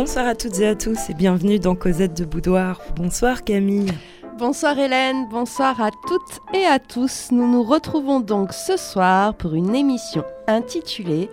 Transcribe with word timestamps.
Bonsoir 0.00 0.28
à 0.28 0.36
toutes 0.36 0.60
et 0.60 0.68
à 0.68 0.76
tous 0.76 1.10
et 1.10 1.14
bienvenue 1.14 1.58
dans 1.58 1.74
Cosette 1.74 2.16
de 2.16 2.24
Boudoir. 2.24 2.80
Bonsoir 2.94 3.42
Camille. 3.42 3.90
Bonsoir 4.38 4.78
Hélène, 4.78 5.26
bonsoir 5.28 5.82
à 5.82 5.90
toutes 5.90 6.38
et 6.54 6.64
à 6.64 6.78
tous. 6.78 7.32
Nous 7.32 7.50
nous 7.50 7.64
retrouvons 7.64 8.20
donc 8.20 8.52
ce 8.52 8.76
soir 8.76 9.34
pour 9.34 9.54
une 9.54 9.74
émission 9.74 10.22
intitulée 10.46 11.28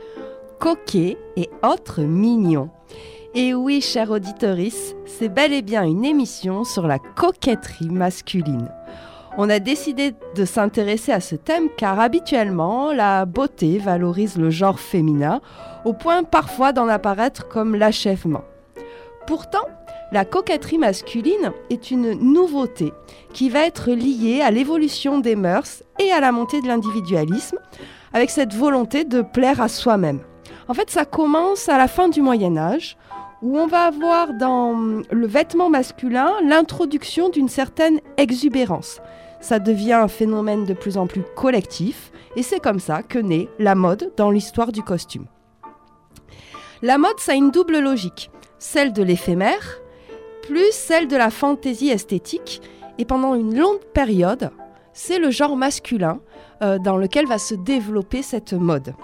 Coquet 0.60 1.16
et 1.38 1.48
autres 1.62 2.02
mignons. 2.02 2.72
Et 3.36 3.54
oui, 3.54 3.82
chère 3.82 4.10
auditorice, 4.10 4.96
c'est 5.06 5.30
bel 5.30 5.54
et 5.54 5.62
bien 5.62 5.84
une 5.84 6.04
émission 6.04 6.64
sur 6.64 6.88
la 6.88 6.98
coquetterie 6.98 7.92
masculine. 7.92 8.72
On 9.38 9.48
a 9.48 9.60
décidé 9.60 10.16
de 10.36 10.44
s'intéresser 10.44 11.12
à 11.12 11.20
ce 11.20 11.36
thème 11.36 11.70
car 11.78 12.00
habituellement, 12.00 12.92
la 12.94 13.26
beauté 13.26 13.78
valorise 13.78 14.38
le 14.38 14.50
genre 14.50 14.80
féminin 14.80 15.40
au 15.84 15.94
point 15.94 16.24
parfois 16.24 16.74
d'en 16.74 16.88
apparaître 16.88 17.48
comme 17.48 17.76
l'achèvement. 17.76 18.42
Pourtant, 19.28 19.66
la 20.12 20.24
coquetterie 20.24 20.78
masculine 20.78 21.52
est 21.72 21.90
une 21.90 22.12
nouveauté 22.14 22.94
qui 23.34 23.50
va 23.50 23.66
être 23.66 23.92
liée 23.92 24.42
à 24.42 24.52
l'évolution 24.52 25.18
des 25.18 25.36
mœurs 25.36 25.84
et 26.00 26.12
à 26.12 26.20
la 26.20 26.32
montée 26.32 26.62
de 26.62 26.68
l'individualisme, 26.68 27.58
avec 28.14 28.30
cette 28.30 28.54
volonté 28.54 29.04
de 29.04 29.22
plaire 29.22 29.62
à 29.62 29.68
soi-même. 29.68 30.20
En 30.68 30.74
fait, 30.74 30.92
ça 30.92 31.06
commence 31.06 31.70
à 31.70 31.78
la 31.78 31.88
fin 31.88 32.08
du 32.08 32.22
Moyen 32.22 32.56
Âge, 32.56 32.98
où 33.42 33.58
on 33.58 33.68
va 33.68 33.86
avoir 33.86 34.34
dans 34.34 34.76
le 35.10 35.28
vêtement 35.28 35.70
masculin 35.70 36.32
l'introduction 36.44 37.30
d'une 37.30 37.50
certaine 37.50 38.00
exubérance. 38.18 39.02
Ça 39.42 39.60
devient 39.60 39.94
un 39.94 40.08
phénomène 40.08 40.66
de 40.66 40.74
plus 40.74 40.98
en 40.98 41.08
plus 41.08 41.24
collectif, 41.36 42.12
et 42.36 42.44
c'est 42.44 42.60
comme 42.60 42.80
ça 42.80 43.02
que 43.02 43.20
naît 43.20 43.50
la 43.60 43.76
mode 43.76 44.14
dans 44.18 44.32
l'histoire 44.32 44.72
du 44.72 44.84
costume. 44.84 45.26
La 46.82 46.98
mode, 46.98 47.20
ça 47.20 47.32
a 47.32 47.36
une 47.36 47.52
double 47.52 47.80
logique, 47.80 48.30
celle 48.66 48.94
de 48.94 49.04
l'éphémère, 49.04 49.80
plus 50.42 50.72
celle 50.72 51.08
de 51.08 51.16
la 51.16 51.30
fantaisie 51.30 51.90
esthétique, 51.90 52.62
et 52.98 53.06
pendant 53.06 53.36
une 53.36 53.58
longue 53.58 53.84
période, 53.94 54.50
c'est 54.92 55.20
le 55.20 55.30
genre 55.30 55.56
masculin 55.56 56.20
euh, 56.64 56.80
dans 56.80 56.98
lequel 56.98 57.28
va 57.28 57.38
se 57.38 57.54
développer 57.54 58.24
cette 58.24 58.54
mode. 58.54 58.96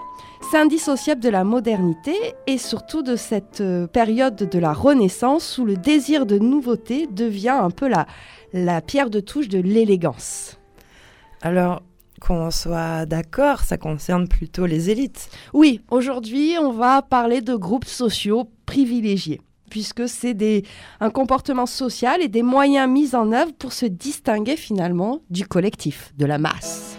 C'est 0.50 0.58
indissociable 0.58 1.22
de 1.22 1.28
la 1.28 1.44
modernité 1.44 2.12
et 2.48 2.58
surtout 2.58 3.02
de 3.02 3.14
cette 3.14 3.60
euh, 3.60 3.86
période 3.86 4.34
de 4.34 4.58
la 4.58 4.72
Renaissance 4.72 5.58
où 5.58 5.64
le 5.64 5.76
désir 5.76 6.26
de 6.26 6.38
nouveauté 6.38 7.06
devient 7.06 7.50
un 7.60 7.70
peu 7.70 7.86
la, 7.86 8.06
la 8.52 8.80
pierre 8.80 9.10
de 9.10 9.20
touche 9.20 9.48
de 9.48 9.60
l'élégance. 9.60 10.58
Alors, 11.40 11.82
qu'on 12.20 12.50
soit 12.50 13.06
d'accord, 13.06 13.60
ça 13.60 13.78
concerne 13.78 14.26
plutôt 14.26 14.66
les 14.66 14.90
élites. 14.90 15.28
Oui, 15.52 15.80
aujourd'hui, 15.90 16.56
on 16.60 16.72
va 16.72 17.00
parler 17.00 17.40
de 17.40 17.54
groupes 17.54 17.86
sociaux 17.86 18.50
privilégiés 18.66 19.40
puisque 19.72 20.06
c'est 20.06 20.36
un 21.00 21.08
comportement 21.08 21.64
social 21.64 22.20
et 22.20 22.28
des 22.28 22.42
moyens 22.42 22.90
mis 22.90 23.16
en 23.16 23.32
œuvre 23.32 23.54
pour 23.54 23.72
se 23.72 23.86
distinguer 23.86 24.56
finalement 24.56 25.20
du 25.30 25.46
collectif, 25.46 26.12
de 26.18 26.26
la 26.26 26.36
masse. 26.36 26.98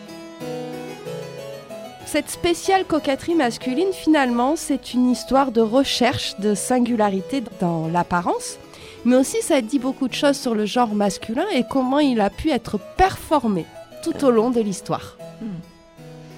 Cette 2.07 2.31
spéciale 2.31 2.85
coquetterie 2.85 3.35
masculine, 3.35 3.93
finalement, 3.93 4.55
c'est 4.55 4.95
une 4.95 5.11
histoire 5.11 5.51
de 5.51 5.61
recherche 5.61 6.39
de 6.39 6.55
singularité 6.55 7.43
dans 7.59 7.87
l'apparence, 7.89 8.57
mais 9.05 9.17
aussi 9.17 9.43
ça 9.43 9.61
dit 9.61 9.77
beaucoup 9.77 10.07
de 10.07 10.15
choses 10.15 10.37
sur 10.37 10.55
le 10.55 10.65
genre 10.65 10.95
masculin 10.95 11.45
et 11.53 11.65
comment 11.69 11.99
il 11.99 12.19
a 12.21 12.31
pu 12.31 12.49
être 12.49 12.79
performé 12.97 13.67
tout 14.03 14.25
au 14.25 14.31
long 14.31 14.49
de 14.49 14.61
l'histoire. 14.61 15.15
Hmm. 15.41 15.59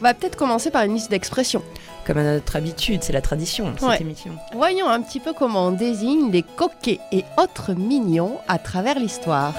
On 0.02 0.04
va 0.04 0.14
peut-être 0.14 0.36
commencer 0.36 0.70
par 0.70 0.84
une 0.84 0.96
liste 0.96 1.12
d'expressions. 1.12 1.64
Comme 2.06 2.20
à 2.20 2.24
notre 2.24 2.56
habitude, 2.56 3.02
c'est 3.02 3.14
la 3.14 3.22
tradition 3.22 3.74
cette 3.80 4.02
émission. 4.02 4.38
Voyons 4.54 4.88
un 4.88 5.02
petit 5.02 5.20
peu 5.20 5.34
comment 5.34 5.68
on 5.68 5.72
désigne 5.72 6.32
les 6.32 6.44
coquets 6.44 7.00
et 7.12 7.24
autres 7.38 7.74
mignons 7.74 8.38
à 8.48 8.60
travers 8.60 9.00
l'histoire. 9.00 9.56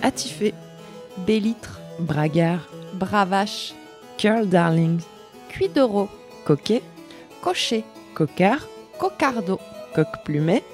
Attifé, 0.00 0.54
Bélitre, 1.26 1.80
Bragard, 2.00 2.70
Bravache, 2.94 3.74
Curl 4.16 4.48
Darling, 4.48 5.00
Cuidero, 5.50 6.08
Coquet, 6.46 6.82
Cocher, 7.42 7.84
Cocard, 8.14 8.66
Cocardo, 8.98 9.60
Coq 9.94 10.08
Plumet, 10.24 10.64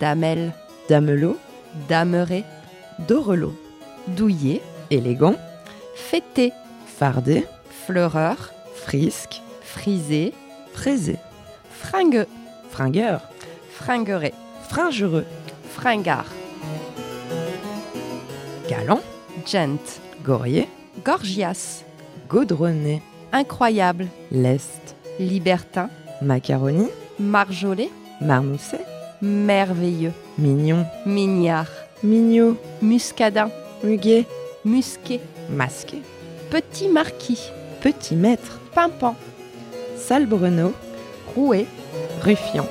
Damel, 0.00 0.52
Damelot, 0.88 1.36
Dameret, 1.88 2.44
Dorelot, 3.06 3.54
Douillet, 4.08 4.60
Élégant, 4.90 5.36
Fêté, 6.08 6.52
Fardé, 6.86 7.46
Fleureur, 7.86 8.52
Frisque, 8.74 9.42
Frisé, 9.62 10.32
Fraisé, 10.72 11.18
Fringueux, 11.70 12.26
Fringueur, 12.70 13.20
Fringueret, 13.70 14.34
Fringereux, 14.68 15.24
Fringard, 15.70 16.26
Galant, 18.68 19.00
Gent, 19.46 20.00
Gorier, 20.24 20.68
Gorgias, 21.04 21.84
Gaudronné, 22.28 23.02
Incroyable, 23.32 24.08
Lest, 24.32 24.96
Libertin, 25.20 25.90
Macaroni, 26.22 26.88
Marjolais, 27.20 27.90
Marmousset, 28.20 28.84
Merveilleux, 29.22 30.12
Mignon, 30.38 30.86
Mignard, 31.06 31.70
Mignot, 32.02 32.56
Muscadin, 32.82 33.50
Muguet, 33.84 34.26
Musquet, 34.64 35.20
Masqué, 35.50 36.02
Petit 36.50 36.88
Marquis, 36.88 37.50
Petit 37.80 38.14
Maître, 38.14 38.60
Pimpant, 38.74 39.16
Salbreneau, 39.96 40.72
Rouet, 41.34 41.66
Ruffian. 42.22 42.66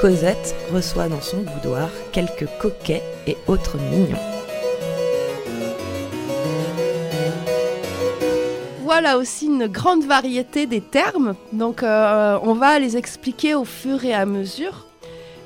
Cosette 0.00 0.54
reçoit 0.72 1.08
dans 1.08 1.20
son 1.20 1.38
boudoir 1.38 1.88
quelques 2.12 2.48
coquets 2.60 3.02
et 3.26 3.36
autres 3.46 3.78
mignons. 3.78 4.18
Voilà 8.82 9.18
aussi 9.18 9.46
une 9.46 9.66
grande 9.66 10.04
variété 10.04 10.66
des 10.66 10.80
termes, 10.80 11.34
donc 11.52 11.82
euh, 11.82 12.38
on 12.42 12.54
va 12.54 12.78
les 12.78 12.96
expliquer 12.96 13.54
au 13.54 13.64
fur 13.64 14.04
et 14.04 14.14
à 14.14 14.26
mesure. 14.26 14.86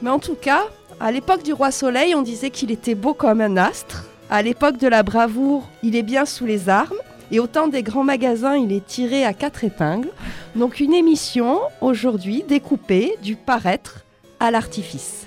Mais 0.03 0.11
en 0.11 0.19
tout 0.19 0.37
cas, 0.37 0.65
à 1.01 1.13
l'époque 1.13 1.43
du 1.43 1.53
roi 1.53 1.71
Soleil, 1.71 2.15
on 2.15 2.23
disait 2.23 2.51
qu'il 2.51 2.71
était 2.71 2.95
beau 2.95 3.15
comme 3.15 3.41
un 3.41 3.57
astre. 3.57 4.05
À 4.31 4.43
l'époque 4.43 4.79
de 4.79 4.89
la 4.89 5.03
bravoure, 5.03 5.69
il 5.83 5.97
est 5.97 6.03
bien 6.03 6.25
sous 6.25 6.47
les 6.47 6.69
armes. 6.69 6.97
Et 7.31 7.41
au 7.41 7.47
temps 7.47 7.69
des 7.69 7.83
grands 7.83 8.05
magasins, 8.05 8.57
il 8.57 8.73
est 8.73 8.87
tiré 8.87 9.25
à 9.25 9.35
quatre 9.35 9.65
épingles. 9.65 10.09
Donc 10.57 10.81
une 10.81 10.95
émission 10.95 11.61
aujourd'hui 11.81 12.45
découpée 12.47 13.17
du 13.23 13.37
paraître 13.37 14.05
à 14.41 14.51
l'artifice. 14.51 15.27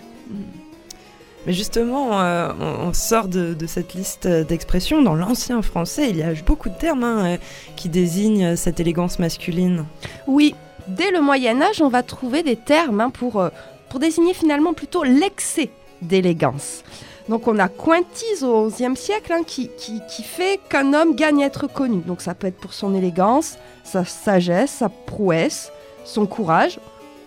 Mais 1.46 1.54
justement, 1.54 2.22
euh, 2.22 2.52
on, 2.60 2.94
sort 2.94 3.28
de, 3.28 3.56
cette 3.66 3.94
liste 3.94 4.28
d'expressions. 4.28 5.02
Dans 5.02 5.16
l'ancien 5.16 5.62
français, 5.62 6.10
il 6.10 6.18
y 6.18 6.24
a 6.24 6.34
beaucoup 6.46 6.70
de 6.70 6.76
termes 6.76 7.04
hein, 7.04 7.26
euh, 7.26 7.38
qui 7.76 7.90
désignent 7.90 8.56
cette 8.56 8.80
élégance 8.80 9.18
masculine. 9.18 9.86
Oui, 10.28 10.54
dès 10.88 11.10
le 11.12 11.20
Moyen 11.20 11.62
Âge, 11.62 11.82
on 11.82 11.90
va 11.90 12.04
trouver 12.04 12.44
des 12.44 12.56
termes 12.56 13.02
hein, 13.02 13.10
pour, 13.10 13.42
euh, 13.42 13.50
pour 13.92 14.00
désigner 14.00 14.34
finalement 14.34 14.74
plutôt 14.74 15.04
l'excès 15.04 15.70
d'élégance. 16.02 16.84
Donc 17.28 17.50
on 17.50 17.60
a 17.60 17.68
Quintis 17.68 18.42
au 18.42 18.70
XIe 18.70 18.96
siècle 18.96 19.34
hein, 19.34 19.42
qui, 19.46 19.70
qui, 19.78 20.24
fait 20.24 20.62
qu'un 20.70 20.94
homme 20.94 21.14
gagne 21.14 21.44
à 21.44 21.48
être 21.48 21.68
connu. 21.68 22.02
Donc 22.08 22.22
ça 22.22 22.34
peut 22.34 22.48
être 22.48 22.58
pour 22.58 22.74
son 22.74 22.96
élégance, 22.96 23.58
sa 23.84 24.06
sagesse, 24.06 24.72
sa 24.72 24.88
prouesse, 24.88 25.74
son 26.06 26.26
courage 26.26 26.80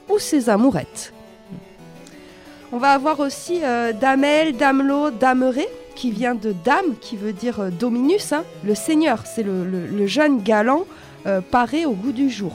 ou 0.09 0.19
ses 0.19 0.49
amourettes. 0.49 1.13
On 2.73 2.79
va 2.79 2.93
avoir 2.93 3.21
aussi 3.21 3.61
euh, 3.63 3.93
Damel, 3.93 4.57
Damelot, 4.57 5.11
Dameret, 5.11 5.69
qui 5.95 6.13
vient 6.13 6.35
de 6.35 6.55
Dame, 6.65 6.97
qui 6.99 7.19
veut 7.19 7.35
dire 7.35 7.61
euh, 7.61 7.69
Dominus, 7.69 8.33
hein, 8.33 8.43
le 8.65 8.75
seigneur. 8.75 9.25
C'est 9.27 9.43
le, 9.45 10.07
jeune 10.07 10.43
galant 10.43 10.85
euh, 11.27 11.43
paré 11.43 11.85
au 11.85 11.93
goût 11.93 12.13
du 12.13 12.31
jour. 12.31 12.55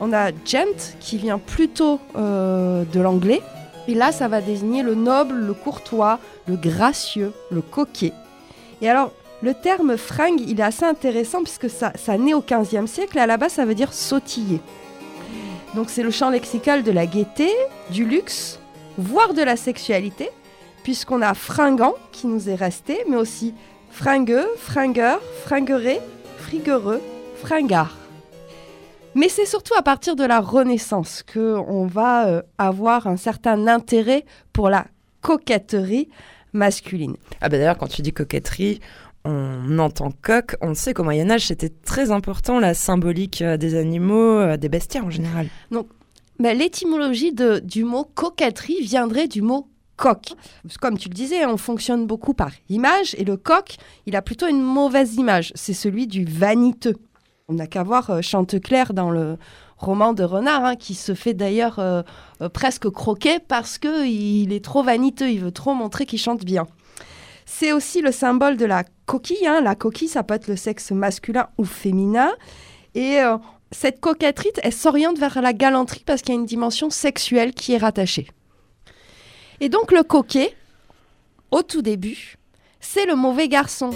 On 0.00 0.12
a 0.12 0.30
gent, 0.44 0.96
qui 1.00 1.16
vient 1.18 1.38
plutôt 1.38 2.00
de 2.14 3.00
l'anglais. 3.00 3.42
Et 3.86 3.94
là, 3.94 4.12
ça 4.12 4.28
va 4.28 4.40
désigner 4.40 4.82
le 4.82 4.94
noble, 4.94 5.34
le 5.34 5.54
courtois, 5.54 6.18
le 6.46 6.56
gracieux, 6.56 7.32
le 7.50 7.60
coquet. 7.60 8.12
Et 8.80 8.88
alors, 8.88 9.12
le 9.42 9.52
terme 9.52 9.98
fringue, 9.98 10.40
il 10.40 10.58
est 10.58 10.64
assez 10.64 10.84
intéressant 10.84 11.42
puisque 11.42 11.68
ça, 11.68 11.92
ça 11.96 12.16
naît 12.16 12.32
au 12.32 12.40
XVe 12.40 12.86
siècle 12.86 13.18
et 13.18 13.20
à 13.20 13.26
la 13.26 13.36
base, 13.36 13.52
ça 13.52 13.66
veut 13.66 13.74
dire 13.74 13.92
sautiller. 13.92 14.60
Donc, 15.74 15.90
c'est 15.90 16.02
le 16.02 16.10
champ 16.10 16.30
lexical 16.30 16.82
de 16.82 16.90
la 16.90 17.04
gaieté, 17.04 17.50
du 17.90 18.06
luxe, 18.06 18.58
voire 18.96 19.34
de 19.34 19.42
la 19.42 19.56
sexualité, 19.56 20.30
puisqu'on 20.82 21.20
a 21.20 21.34
fringant 21.34 21.94
qui 22.12 22.26
nous 22.26 22.48
est 22.48 22.54
resté, 22.54 23.04
mais 23.08 23.16
aussi 23.16 23.54
fringueux, 23.90 24.48
fringueur, 24.56 25.20
fringueré, 25.44 26.00
friguereux, 26.38 27.02
fringard. 27.36 27.96
Mais 29.14 29.28
c'est 29.28 29.46
surtout 29.46 29.74
à 29.78 29.82
partir 29.82 30.16
de 30.16 30.24
la 30.24 30.40
Renaissance 30.40 31.22
que 31.22 31.56
on 31.68 31.86
va 31.86 32.28
euh, 32.28 32.42
avoir 32.58 33.06
un 33.06 33.16
certain 33.16 33.66
intérêt 33.66 34.24
pour 34.52 34.68
la 34.68 34.86
coquetterie 35.20 36.08
masculine. 36.52 37.16
Ah 37.40 37.48
bah 37.48 37.58
d'ailleurs, 37.58 37.78
quand 37.78 37.88
tu 37.88 38.02
dis 38.02 38.12
coquetterie, 38.12 38.80
on 39.24 39.78
entend 39.78 40.10
coq, 40.22 40.56
on 40.60 40.74
sait 40.74 40.94
qu'au 40.94 41.04
Moyen 41.04 41.30
Âge, 41.30 41.46
c'était 41.46 41.70
très 41.70 42.10
important 42.10 42.60
la 42.60 42.74
symbolique 42.74 43.42
euh, 43.42 43.56
des 43.56 43.76
animaux, 43.76 44.38
euh, 44.38 44.56
des 44.56 44.68
bestiaires 44.68 45.06
en 45.06 45.10
général. 45.10 45.48
Donc, 45.70 45.88
ben, 46.38 46.56
l'étymologie 46.56 47.32
du 47.62 47.84
mot 47.84 48.04
coquetterie 48.14 48.80
viendrait 48.82 49.28
du 49.28 49.40
mot 49.40 49.68
coq. 49.96 50.32
Comme 50.80 50.98
tu 50.98 51.08
le 51.08 51.14
disais, 51.14 51.46
on 51.46 51.56
fonctionne 51.56 52.06
beaucoup 52.06 52.34
par 52.34 52.50
image 52.68 53.14
et 53.16 53.24
le 53.24 53.36
coq, 53.36 53.76
il 54.06 54.16
a 54.16 54.22
plutôt 54.22 54.48
une 54.48 54.60
mauvaise 54.60 55.14
image. 55.14 55.52
C'est 55.54 55.74
celui 55.74 56.06
du 56.06 56.24
vaniteux. 56.24 56.96
On 57.48 57.54
n'a 57.54 57.66
qu'à 57.66 57.82
voir 57.82 58.10
euh, 58.10 58.22
Chanteclair 58.22 58.94
dans 58.94 59.10
le 59.10 59.36
roman 59.76 60.12
de 60.14 60.24
Renard, 60.24 60.64
hein, 60.64 60.76
qui 60.76 60.94
se 60.94 61.14
fait 61.14 61.34
d'ailleurs 61.34 62.04
presque 62.54 62.88
croquer 62.88 63.38
parce 63.38 63.76
qu'il 63.76 64.52
est 64.52 64.64
trop 64.64 64.82
vaniteux, 64.82 65.28
il 65.28 65.40
veut 65.40 65.52
trop 65.52 65.74
montrer 65.74 66.06
qu'il 66.06 66.18
chante 66.18 66.44
bien. 66.44 66.66
C'est 67.46 67.72
aussi 67.72 68.00
le 68.00 68.12
symbole 68.12 68.56
de 68.56 68.64
la 68.64 68.84
coquille. 69.06 69.46
Hein. 69.46 69.60
La 69.60 69.74
coquille, 69.74 70.08
ça 70.08 70.22
peut 70.22 70.34
être 70.34 70.48
le 70.48 70.56
sexe 70.56 70.90
masculin 70.90 71.48
ou 71.58 71.64
féminin. 71.64 72.32
Et 72.94 73.20
euh, 73.20 73.36
cette 73.70 74.00
coquetterie, 74.00 74.52
elle 74.62 74.72
s'oriente 74.72 75.18
vers 75.18 75.40
la 75.40 75.52
galanterie 75.52 76.04
parce 76.06 76.22
qu'il 76.22 76.34
y 76.34 76.36
a 76.36 76.40
une 76.40 76.46
dimension 76.46 76.90
sexuelle 76.90 77.52
qui 77.52 77.72
est 77.72 77.78
rattachée. 77.78 78.28
Et 79.60 79.68
donc 79.68 79.92
le 79.92 80.02
coquet, 80.02 80.54
au 81.50 81.62
tout 81.62 81.82
début, 81.82 82.36
c'est 82.80 83.06
le 83.06 83.14
mauvais 83.14 83.48
garçon, 83.48 83.90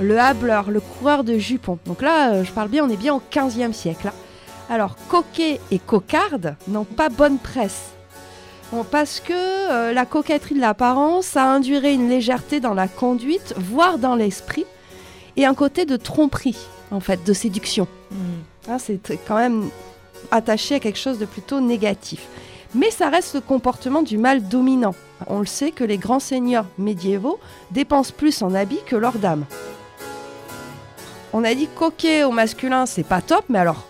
le 0.00 0.18
hableur, 0.18 0.70
le 0.70 0.80
coureur 0.80 1.24
de 1.24 1.38
jupons. 1.38 1.78
Donc 1.86 2.02
là, 2.02 2.32
euh, 2.32 2.44
je 2.44 2.52
parle 2.52 2.68
bien, 2.68 2.84
on 2.84 2.90
est 2.90 2.96
bien 2.96 3.14
au 3.14 3.22
15e 3.30 3.72
siècle. 3.72 4.08
Hein. 4.08 4.14
Alors, 4.70 4.96
coquet 5.08 5.60
et 5.70 5.78
cocarde 5.78 6.56
n'ont 6.68 6.84
pas 6.84 7.08
bonne 7.08 7.38
presse 7.38 7.94
parce 8.82 9.20
que 9.20 9.32
euh, 9.32 9.92
la 9.92 10.06
coquetterie 10.06 10.56
de 10.56 10.60
l'apparence 10.60 11.36
a 11.36 11.44
induiré 11.44 11.92
une 11.92 12.08
légèreté 12.08 12.58
dans 12.58 12.74
la 12.74 12.88
conduite, 12.88 13.54
voire 13.56 13.98
dans 13.98 14.16
l'esprit, 14.16 14.64
et 15.36 15.44
un 15.44 15.54
côté 15.54 15.84
de 15.84 15.96
tromperie, 15.96 16.56
en 16.90 17.00
fait, 17.00 17.24
de 17.24 17.32
séduction. 17.32 17.86
Hmm. 18.10 18.70
Hein, 18.70 18.78
c'est 18.78 18.98
quand 19.28 19.36
même 19.36 19.68
attaché 20.30 20.76
à 20.76 20.80
quelque 20.80 20.98
chose 20.98 21.18
de 21.18 21.26
plutôt 21.26 21.60
négatif. 21.60 22.26
Mais 22.74 22.90
ça 22.90 23.08
reste 23.08 23.34
le 23.34 23.40
comportement 23.40 24.02
du 24.02 24.18
mal 24.18 24.48
dominant. 24.48 24.94
On 25.28 25.38
le 25.38 25.46
sait 25.46 25.70
que 25.70 25.84
les 25.84 25.98
grands 25.98 26.18
seigneurs 26.18 26.66
médiévaux 26.76 27.38
dépensent 27.70 28.12
plus 28.16 28.42
en 28.42 28.54
habits 28.54 28.80
que 28.86 28.96
leurs 28.96 29.18
dames. 29.18 29.44
On 31.36 31.42
a 31.42 31.52
dit 31.56 31.66
coquet 31.66 32.22
au 32.22 32.30
masculin, 32.30 32.86
c'est 32.86 33.02
pas 33.02 33.20
top, 33.20 33.44
mais 33.48 33.58
alors 33.58 33.88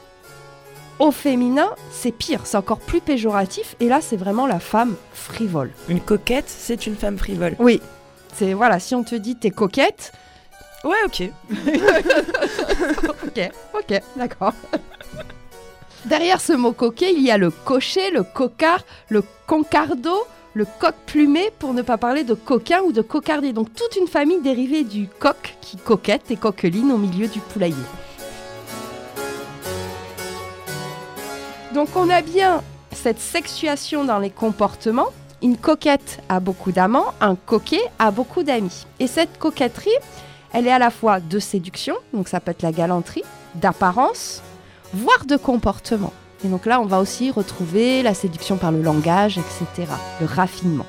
au 0.99 1.11
féminin, 1.11 1.75
c'est 1.91 2.11
pire, 2.11 2.41
c'est 2.45 2.57
encore 2.57 2.79
plus 2.79 3.03
péjoratif. 3.03 3.77
Et 3.81 3.89
là, 3.89 4.01
c'est 4.01 4.17
vraiment 4.17 4.47
la 4.47 4.61
femme 4.61 4.95
frivole. 5.13 5.71
Une 5.91 6.01
coquette, 6.01 6.49
c'est 6.49 6.87
une 6.87 6.97
femme 6.97 7.19
frivole. 7.19 7.55
Oui. 7.59 7.83
C'est 8.33 8.55
voilà, 8.55 8.81
si 8.81 8.95
on 8.95 9.05
te 9.05 9.15
dit 9.15 9.37
t'es 9.37 9.51
coquette. 9.51 10.13
Ouais, 10.85 10.97
ok. 11.05 11.31
ok, 13.27 13.51
ok, 13.75 14.01
d'accord. 14.17 14.55
Derrière 16.07 16.41
ce 16.41 16.55
mot 16.55 16.73
coquet, 16.73 17.13
il 17.13 17.23
y 17.23 17.31
a 17.31 17.37
le 17.37 17.51
cocher, 17.51 18.11
le 18.11 18.23
cocard, 18.23 18.85
le 19.11 19.23
concardo, 19.47 20.17
le 20.55 20.65
coq 20.65 20.95
plumé, 21.07 21.51
pour 21.59 21.75
ne 21.75 21.83
pas 21.83 21.99
parler 21.99 22.23
de 22.23 22.35
coquin 22.35 22.81
ou 22.83 22.93
de 22.93 23.03
cocardier. 23.03 23.53
Donc 23.53 23.75
toute 23.75 23.97
une 23.97 24.07
famille 24.07 24.41
dérivée 24.41 24.85
du 24.85 25.09
coq 25.09 25.57
qui 25.61 25.77
coquette 25.77 26.31
et 26.31 26.37
coqueline 26.37 26.93
au 26.93 26.97
milieu 26.97 27.27
du 27.27 27.41
poulailler. 27.41 27.75
Donc 31.75 31.89
on 31.97 32.09
a 32.09 32.23
bien 32.23 32.63
cette 32.93 33.19
sexuation 33.19 34.05
dans 34.05 34.21
les 34.21 34.31
comportements. 34.31 35.09
Une 35.43 35.57
coquette 35.57 36.21
a 36.29 36.39
beaucoup 36.39 36.71
d'amants, 36.71 37.13
un 37.21 37.35
coquet 37.35 37.83
a 37.99 38.13
beaucoup 38.13 38.45
d'amis. 38.45 38.87
Et 39.01 39.09
cette 39.09 39.39
coquetterie, 39.39 39.91
elle 40.53 40.69
est 40.69 40.73
à 40.73 40.79
la 40.79 40.91
fois 40.91 41.19
de 41.19 41.39
séduction, 41.41 41.97
donc 42.15 42.29
ça 42.29 42.39
peut 42.39 42.53
être 42.53 42.63
la 42.63 42.71
galanterie, 42.71 43.25
d'apparence, 43.57 44.41
voire 44.95 45.25
de 45.27 45.37
comportement. 45.37 46.13
Et 46.45 46.49
donc 46.49 46.67
là, 46.67 46.81
on 46.81 46.85
va 46.85 47.01
aussi 47.01 47.31
retrouver 47.31 48.03
la 48.03 48.13
séduction 48.13 48.57
par 48.57 48.71
le 48.71 48.83
langage, 48.83 49.39
etc., 49.39 49.91
le 50.21 50.27
raffinement. 50.27 50.87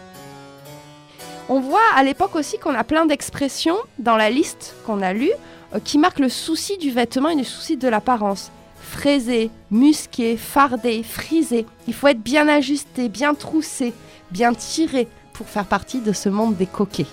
On 1.48 1.60
voit 1.60 1.80
à 1.96 2.04
l'époque 2.04 2.36
aussi 2.36 2.58
qu'on 2.58 2.74
a 2.74 2.84
plein 2.84 3.06
d'expressions 3.06 3.78
dans 4.00 4.18
la 4.18 4.30
liste 4.30 4.76
qu'on 4.86 5.02
a 5.02 5.14
lue 5.14 5.32
euh, 5.74 5.80
qui 5.84 5.98
marquent 5.98 6.20
le 6.20 6.30
souci 6.30 6.78
du 6.78 6.92
vêtement 6.92 7.30
et 7.30 7.36
le 7.36 7.44
souci 7.44 7.78
de 7.78 7.88
l'apparence 7.88 8.52
fraisé, 8.82 9.50
musqué, 9.72 10.38
fardé, 10.38 11.04
frisé. 11.04 11.66
Il 11.88 11.94
faut 11.94 12.08
être 12.08 12.22
bien 12.22 12.48
ajusté, 12.48 13.10
bien 13.10 13.34
troussé, 13.34 13.94
bien 14.32 14.54
tiré 14.54 15.08
pour 15.34 15.48
faire 15.48 15.66
partie 15.66 16.02
de 16.02 16.14
ce 16.14 16.30
monde 16.30 16.56
des 16.56 16.68
coquets. 16.68 17.08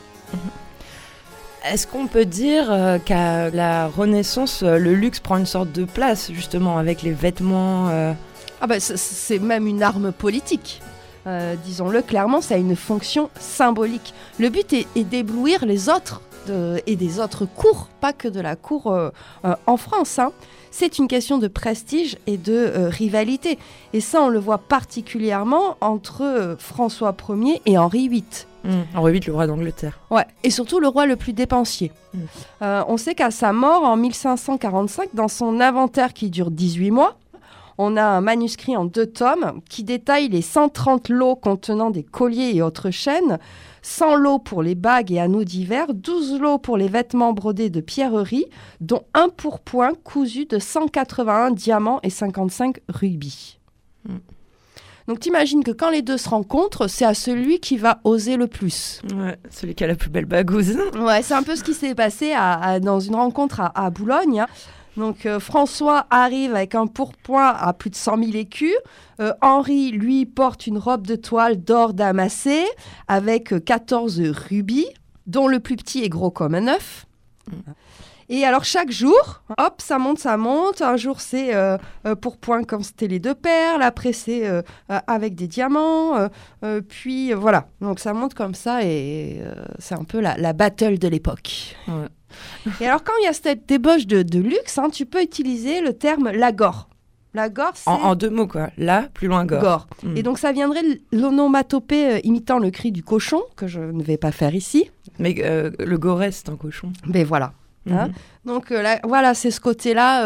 Est-ce 1.64 1.86
qu'on 1.86 2.08
peut 2.08 2.24
dire 2.24 2.66
euh, 2.70 2.98
qu'à 2.98 3.50
la 3.50 3.86
Renaissance, 3.86 4.62
euh, 4.62 4.78
le 4.78 4.94
luxe 4.94 5.20
prend 5.20 5.36
une 5.36 5.46
sorte 5.46 5.70
de 5.70 5.84
place, 5.84 6.32
justement, 6.32 6.76
avec 6.78 7.02
les 7.02 7.12
vêtements 7.12 8.14
Ah 8.62 8.66
bah, 8.66 8.80
c'est 8.80 9.38
même 9.38 9.66
une 9.66 9.82
arme 9.82 10.12
politique. 10.12 10.80
Disons-le 11.64 12.00
clairement, 12.00 12.40
ça 12.40 12.54
a 12.54 12.58
une 12.58 12.76
fonction 12.76 13.28
symbolique. 13.38 14.14
Le 14.38 14.48
but 14.48 14.72
est, 14.72 15.04
d'éblouir 15.04 15.66
les 15.66 15.88
autres 15.88 16.22
et 16.86 16.96
des 16.96 17.20
autres 17.20 17.44
cours, 17.44 17.88
pas 18.00 18.12
que 18.12 18.28
de 18.28 18.40
la 18.40 18.56
cour 18.56 18.96
en 19.44 19.76
France. 19.76 20.18
Hein 20.18 20.32
c'est 20.72 20.98
une 20.98 21.06
question 21.06 21.38
de 21.38 21.46
prestige 21.46 22.16
et 22.26 22.38
de 22.38 22.54
euh, 22.54 22.88
rivalité. 22.88 23.58
Et 23.92 24.00
ça, 24.00 24.22
on 24.22 24.28
le 24.28 24.38
voit 24.38 24.58
particulièrement 24.58 25.76
entre 25.80 26.22
euh, 26.22 26.56
François 26.56 27.14
Ier 27.28 27.60
et 27.66 27.78
Henri 27.78 28.08
VIII. 28.08 28.24
Mmh. 28.64 28.70
Henri 28.94 29.12
VIII, 29.12 29.26
le 29.26 29.32
roi 29.34 29.46
d'Angleterre. 29.46 30.00
Ouais, 30.10 30.24
et 30.42 30.50
surtout 30.50 30.80
le 30.80 30.88
roi 30.88 31.06
le 31.06 31.16
plus 31.16 31.34
dépensier. 31.34 31.92
Mmh. 32.14 32.18
Euh, 32.62 32.82
on 32.88 32.96
sait 32.96 33.14
qu'à 33.14 33.30
sa 33.30 33.52
mort 33.52 33.84
en 33.84 33.96
1545, 33.96 35.10
dans 35.14 35.28
son 35.28 35.60
inventaire 35.60 36.14
qui 36.14 36.30
dure 36.30 36.50
18 36.50 36.90
mois, 36.90 37.16
on 37.78 37.96
a 37.96 38.04
un 38.04 38.20
manuscrit 38.20 38.76
en 38.76 38.84
deux 38.84 39.06
tomes 39.06 39.60
qui 39.68 39.84
détaille 39.84 40.28
les 40.28 40.42
130 40.42 41.08
lots 41.08 41.36
contenant 41.36 41.90
des 41.90 42.02
colliers 42.02 42.52
et 42.54 42.62
autres 42.62 42.90
chaînes 42.90 43.38
100 43.82 44.14
lots 44.14 44.38
pour 44.38 44.62
les 44.62 44.74
bagues 44.74 45.12
et 45.12 45.18
anneaux 45.18 45.44
divers, 45.44 45.92
12 45.92 46.40
lots 46.40 46.58
pour 46.58 46.76
les 46.76 46.88
vêtements 46.88 47.32
brodés 47.32 47.70
de 47.70 47.80
pierreries, 47.80 48.46
dont 48.80 49.02
un 49.12 49.28
pourpoint 49.28 49.92
cousu 50.04 50.46
de 50.46 50.58
181 50.58 51.50
diamants 51.50 52.00
et 52.02 52.10
55 52.10 52.78
rubis. 52.88 53.58
Hmm. 54.08 54.18
Donc 55.08 55.18
t'imagines 55.18 55.64
que 55.64 55.72
quand 55.72 55.90
les 55.90 56.02
deux 56.02 56.16
se 56.16 56.28
rencontrent, 56.28 56.86
c'est 56.86 57.04
à 57.04 57.14
celui 57.14 57.58
qui 57.58 57.76
va 57.76 58.00
oser 58.04 58.36
le 58.36 58.46
plus. 58.46 59.02
Ouais, 59.12 59.36
celui 59.50 59.74
qui 59.74 59.82
a 59.82 59.88
la 59.88 59.96
plus 59.96 60.10
belle 60.10 60.26
bagouze. 60.26 60.78
ouais, 60.94 61.22
c'est 61.22 61.34
un 61.34 61.42
peu 61.42 61.56
ce 61.56 61.64
qui 61.64 61.74
s'est 61.74 61.96
passé 61.96 62.34
dans 62.80 63.00
une 63.00 63.16
rencontre 63.16 63.60
à, 63.74 63.90
Boulogne. 63.90 64.40
Hein. 64.40 64.46
Donc 64.96 65.26
euh, 65.26 65.40
François 65.40 66.06
arrive 66.10 66.54
avec 66.54 66.74
un 66.74 66.86
pourpoint 66.86 67.48
à 67.48 67.72
plus 67.72 67.90
de 67.90 67.96
100 67.96 68.18
000 68.18 68.30
écus. 68.34 68.74
Euh, 69.20 69.32
Henri, 69.40 69.90
lui, 69.90 70.26
porte 70.26 70.66
une 70.66 70.78
robe 70.78 71.06
de 71.06 71.16
toile 71.16 71.62
d'or 71.62 71.94
damassé 71.94 72.64
avec 73.08 73.64
14 73.64 74.20
rubis, 74.20 74.86
dont 75.26 75.48
le 75.48 75.60
plus 75.60 75.76
petit 75.76 76.02
est 76.02 76.08
gros 76.08 76.30
comme 76.30 76.54
un 76.54 76.68
œuf. 76.68 77.06
Et 78.34 78.44
alors 78.44 78.64
chaque 78.64 78.90
jour, 78.90 79.42
hop, 79.58 79.74
ça 79.78 79.98
monte, 79.98 80.18
ça 80.18 80.36
monte. 80.36 80.82
Un 80.82 80.96
jour 80.96 81.20
c'est 81.20 81.54
euh, 81.54 81.76
pourpoint 82.20 82.64
comme 82.64 82.82
c'était 82.82 83.08
les 83.08 83.18
deux 83.18 83.34
perles, 83.34 83.82
après 83.82 84.12
c'est 84.12 84.42
avec 84.88 85.34
des 85.34 85.46
diamants, 85.46 86.28
puis 86.88 87.32
voilà. 87.32 87.66
Donc 87.80 88.00
ça 88.00 88.14
monte 88.14 88.34
comme 88.34 88.54
ça 88.54 88.84
et 88.84 89.42
c'est 89.78 89.94
un 89.94 90.04
peu 90.04 90.20
la, 90.20 90.36
la 90.36 90.52
battle 90.52 90.98
de 90.98 91.08
l'époque. 91.08 91.76
Ouais. 91.88 92.08
Et 92.80 92.86
alors, 92.86 93.02
quand 93.04 93.12
il 93.20 93.24
y 93.24 93.28
a 93.28 93.32
cette 93.32 93.66
débauche 93.66 94.06
de, 94.06 94.38
luxe, 94.38 94.78
hein, 94.78 94.88
tu 94.90 95.06
peux 95.06 95.22
utiliser 95.22 95.80
le 95.80 95.92
terme 95.92 96.30
lagore. 96.30 96.88
Lagore, 97.34 97.72
c'est... 97.74 97.88
En, 97.88 98.14
deux 98.14 98.28
mots, 98.28 98.46
quoi. 98.46 98.68
Là, 98.76 99.08
plus 99.14 99.26
loin, 99.26 99.46
gore. 99.46 99.60
gore. 99.60 99.86
Hmm. 100.02 100.16
Et 100.16 100.22
donc, 100.22 100.38
ça 100.38 100.52
viendrait 100.52 100.82
de 100.82 101.00
l'onomatopée 101.12 102.14
euh, 102.14 102.20
imitant 102.24 102.58
le 102.58 102.70
cri 102.70 102.92
du 102.92 103.02
cochon, 103.02 103.40
que 103.56 103.66
je 103.66 103.80
ne 103.80 104.02
vais 104.02 104.18
pas 104.18 104.32
faire 104.32 104.54
ici. 104.54 104.90
Mais 105.18 105.36
euh, 105.38 105.70
le 105.78 105.96
goret, 105.96 106.30
c'est 106.30 106.50
un 106.50 106.56
cochon. 106.56 106.92
Ben 107.06 107.24
voilà. 107.24 107.54
Hein. 107.90 108.08
Hmm. 108.08 108.12
Donc 108.48 108.70
euh, 108.70 108.82
là, 108.82 109.00
voilà, 109.04 109.34
c'est 109.34 109.50
ce 109.50 109.60
côté-là. 109.60 110.24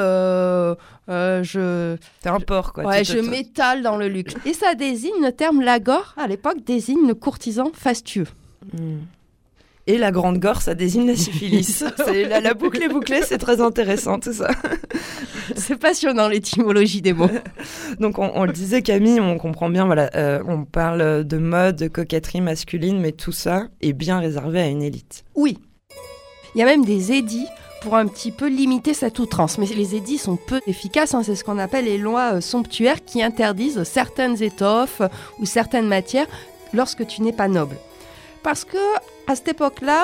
je. 1.09 1.97
C'est 2.23 2.29
un 2.29 2.41
porc, 2.41 2.73
quoi. 2.73 2.85
Ouais, 2.85 3.05
je 3.05 3.19
m'étale 3.19 3.83
dans 3.83 3.97
le 3.97 4.09
luxe. 4.09 4.35
Et 4.45 4.53
ça 4.53 4.75
désigne 4.75 5.23
le 5.23 5.33
terme 5.33 5.61
lagore 5.61 6.15
à 6.17 6.27
l'époque 6.27 6.65
désigne 6.65 7.07
le 7.07 7.15
courtisan 7.15 7.71
fastueux. 7.75 8.27
Et 9.89 9.99
la 9.99 10.11
grande 10.11 10.39
gore, 10.39 10.63
ça 10.63 10.75
désigne 10.75 11.07
la 11.07 11.15
syphilis. 11.15 11.85
la, 12.29 12.41
la, 12.41 12.55
boucle 12.55 12.83
est 12.83 12.89
bouclée, 12.89 13.23
c'est 13.23 13.39
très 13.39 13.61
intéressant 13.61 14.19
tout 14.19 14.33
ça. 14.33 14.51
c'est 15.57 15.77
passionnant 15.77 16.27
l'étymologie 16.27 17.03
des 17.03 17.13
mots. 17.13 17.31
Donc 18.01 18.19
on, 18.19 18.45
le 18.45 18.53
disait 18.53 18.83
Camille, 18.83 19.21
on 19.21 19.39
comprend 19.39 19.69
bien, 19.69 19.87
voilà, 19.87 20.11
euh, 20.17 20.43
on 20.49 20.65
parle 20.65 21.25
de 21.25 21.39
mode, 21.39 21.77
de 21.77 21.87
coquetterie 21.87 22.41
masculine, 22.41 23.01
mais 23.01 23.13
tout 23.13 23.31
ça 23.31 23.69
est 23.81 23.93
bien 23.93 24.19
réservé 24.19 24.61
à 24.61 24.67
une 24.67 24.83
élite. 24.83 25.25
Oui. 25.37 25.59
Il 26.57 26.61
y 26.61 26.63
a 26.63 26.65
même 26.65 26.87
des 26.87 27.13
édits 27.13 27.47
pour 27.83 27.97
un 27.97 28.07
petit 28.07 28.33
peu 28.33 28.49
limiter 28.49 28.95
cette 28.95 29.19
outrance. 29.19 29.59
Mais 29.59 29.67
les 29.67 29.95
édits 29.95 30.17
sont 30.17 30.37
peu 30.37 30.63
efficaces, 30.67 31.13
hein. 31.13 31.23
c'est 31.23 31.35
ce 31.35 31.45
qu'on 31.45 31.59
appelle 31.59 31.85
les 31.85 31.99
lois 31.99 32.37
euh, 32.37 32.41
somptuaires 32.41 33.05
qui 33.05 33.23
interdisent 33.23 33.83
certaines 33.83 34.43
étoffes 34.43 35.03
ou 35.39 35.45
certaines 35.45 35.87
matières 35.87 36.27
lorsque 36.73 37.07
tu 37.07 37.21
n'es 37.21 37.35
pas 37.35 37.49
noble. 37.49 37.77
Parce 38.43 38.65
que 38.65 38.79
à 39.27 39.37
cette 39.37 39.49
époque-là, 39.49 40.03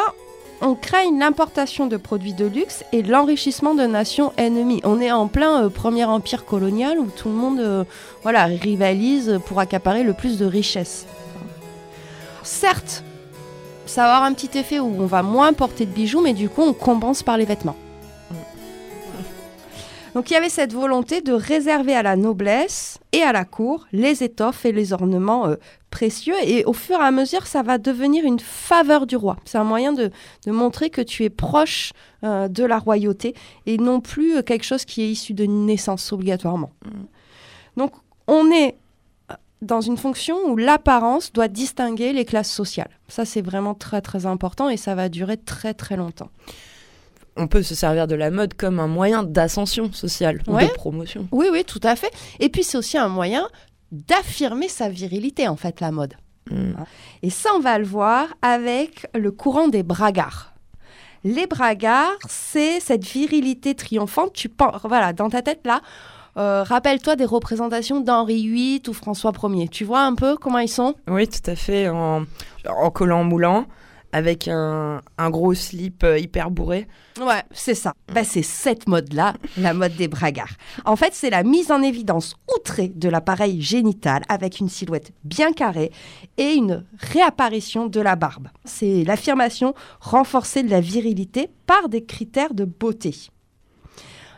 on 0.61 0.75
craigne 0.75 1.19
l'importation 1.19 1.87
de 1.87 1.97
produits 1.97 2.35
de 2.35 2.45
luxe 2.45 2.85
et 2.93 3.03
l'enrichissement 3.03 3.75
de 3.75 3.85
nations 3.85 4.35
ennemies. 4.37 4.83
On 4.85 5.01
est 5.01 5.11
en 5.11 5.29
plein 5.29 5.65
euh, 5.65 5.69
premier 5.71 6.05
empire 6.05 6.45
colonial 6.45 6.99
où 6.99 7.07
tout 7.07 7.31
le 7.31 7.35
monde 7.35 7.61
euh, 7.61 7.85
voilà, 8.25 8.45
rivalise 8.45 9.41
pour 9.47 9.59
accaparer 9.59 10.03
le 10.03 10.13
plus 10.13 10.39
de 10.39 10.45
richesses. 10.45 11.07
Certes, 12.43 13.05
ça 13.93 14.05
va 14.05 14.17
avoir 14.17 14.31
un 14.31 14.33
petit 14.33 14.57
effet 14.59 14.81
où 14.81 14.87
on 14.87 15.05
va 15.05 15.23
moins 15.23 15.53
porter 15.53 15.85
de 15.85 15.91
bijoux, 15.91 16.23
mais 16.23 16.33
du 16.33 16.49
coup 16.49 16.63
on 16.63 16.73
compense 16.73 17.23
par 17.23 17.37
les 17.37 17.45
vêtements. 17.45 17.77
Donc 20.15 20.31
il 20.31 20.35
y 20.35 20.37
avait 20.37 20.49
cette 20.49 20.73
volonté 20.73 21.21
de 21.21 21.33
réserver 21.33 21.95
à 21.95 22.03
la 22.03 22.17
noblesse 22.17 22.99
et 23.13 23.23
à 23.23 23.33
la 23.33 23.45
cour 23.45 23.87
les 23.93 24.23
étoffes 24.23 24.65
et 24.65 24.73
les 24.73 24.95
ornements 24.95 25.47
euh, 25.47 25.57
précieux. 25.91 26.35
Et 26.45 26.65
au 26.65 26.73
fur 26.73 27.01
et 27.01 27.05
à 27.05 27.11
mesure, 27.11 27.47
ça 27.47 27.63
va 27.63 27.77
devenir 27.77 28.25
une 28.25 28.41
faveur 28.41 29.07
du 29.07 29.17
roi. 29.17 29.37
C'est 29.45 29.59
un 29.59 29.65
moyen 29.65 29.93
de, 29.93 30.11
montrer 30.47 30.89
que 30.89 31.03
tu 31.03 31.25
es 31.25 31.31
proche 31.31 31.93
euh, 32.25 32.49
de 32.49 32.65
la 32.65 32.79
royauté 32.79 33.35
et 33.67 33.77
non 33.77 34.01
plus 34.01 34.37
euh, 34.37 34.43
quelque 34.43 34.65
chose 34.65 34.87
qui 34.87 35.03
est 35.03 35.11
issu 35.11 35.35
de 35.35 35.45
naissance 35.45 36.13
obligatoirement. 36.13 36.71
Mm. 36.85 37.79
Donc 37.79 37.93
on 38.27 38.51
est 38.51 38.77
dans 39.63 39.81
une 39.81 39.97
fonction 39.97 40.37
où 40.47 40.57
l'apparence 40.57 41.33
doit 41.33 41.49
distinguer 41.49 42.13
les 42.13 42.25
classes 42.25 42.51
sociales. 42.51 42.91
Ça, 43.09 43.25
c'est 43.25 43.43
vraiment 43.43 43.75
très 43.75 44.03
très 44.03 44.27
important 44.27 44.69
et 44.69 44.77
ça 44.77 44.95
va 44.95 45.09
durer 45.09 45.39
très 45.39 45.73
très 45.73 45.97
longtemps 45.97 46.31
on 47.37 47.47
peut 47.47 47.63
se 47.63 47.75
servir 47.75 48.07
de 48.07 48.15
la 48.15 48.31
mode 48.31 48.55
comme 48.55 48.81
un 48.81 48.87
moyen 48.87 49.23
d'ascension 49.23 49.93
sociale 49.93 50.43
ou 50.47 50.59
de 50.59 50.67
promotion. 50.75 51.29
Oui, 51.33 51.47
oui, 51.51 51.65
tout 51.65 51.81
à 51.83 51.97
fait. 51.97 52.13
Et 52.41 52.49
puis 52.49 52.63
c'est 52.63 52.77
aussi 52.77 52.99
un 52.99 53.09
moyen 53.09 53.49
d'affirmer 53.91 54.69
sa 54.69 54.89
virilité, 54.89 55.49
en 55.49 55.57
fait, 55.57 55.81
la 55.81 55.93
mode. 55.93 56.15
Hmm. 56.51 56.73
Et 57.23 57.31
ça, 57.31 57.51
on 57.55 57.61
va 57.61 57.79
le 57.79 57.85
voir 57.85 58.29
avec 58.43 59.07
le 59.15 59.31
courant 59.31 59.69
des 59.69 59.83
bragards. 59.83 60.53
Les 61.25 61.47
bragards, 61.47 62.19
c'est 62.29 62.81
cette 62.81 63.05
virilité 63.05 63.75
triomphante. 63.75 64.33
Tu 64.33 64.49
penses, 64.49 64.81
voilà, 64.85 65.13
dans 65.13 65.31
ta 65.31 65.41
tête 65.41 65.61
là, 65.65 65.81
euh, 66.37 66.63
rappelle-toi 66.63 67.17
des 67.17 67.25
représentations 67.25 68.01
d'Henri 68.01 68.49
VIII 68.49 68.83
ou 68.89 68.93
François 68.93 69.33
Ier. 69.45 69.69
Tu 69.69 69.85
vois 69.85 70.03
un 70.03 70.15
peu 70.15 70.37
comment 70.37 70.59
ils 70.59 70.69
sont? 70.69 70.95
Oui, 71.09 71.29
tout 71.29 71.51
à 71.51 71.57
fait, 71.57 71.89
en, 71.89 72.25
en 72.67 72.91
collant 72.91 73.25
moulant 73.25 73.67
avec 74.13 74.47
un, 74.47 75.01
gros 75.31 75.55
slip 75.55 76.05
euh, 76.05 76.19
hyper 76.19 76.51
bourré. 76.51 76.87
Ouais, 77.19 77.43
c'est 77.51 77.75
ça. 77.75 77.95
Bah, 78.13 78.25
c'est 78.25 78.43
cette 78.43 78.87
mode-là, 78.87 79.35
la 79.57 79.73
mode 79.73 79.97
des 79.97 80.09
bragards. 80.09 80.53
En 80.85 80.97
fait, 80.97 81.15
c'est 81.15 81.31
la 81.31 81.43
mise 81.43 81.71
en 81.71 81.83
évidence 81.83 82.37
outrée 82.55 82.93
de 82.95 83.09
l'appareil 83.09 83.63
génital 83.63 84.23
avec 84.29 84.61
une 84.61 84.69
silhouette 84.69 85.13
bien 85.25 85.53
carrée 85.53 85.91
et 86.37 86.53
une 86.53 86.85
réapparition 86.99 87.87
de 87.87 88.01
la 88.01 88.17
barbe. 88.17 88.49
C'est 88.65 89.05
l'affirmation 89.05 89.75
renforcée 90.01 90.63
de 90.63 90.71
la 90.71 90.81
virilité 90.81 91.49
par 91.67 91.89
des 91.89 92.05
critères 92.05 92.55
de 92.55 92.65
beauté. 92.67 93.15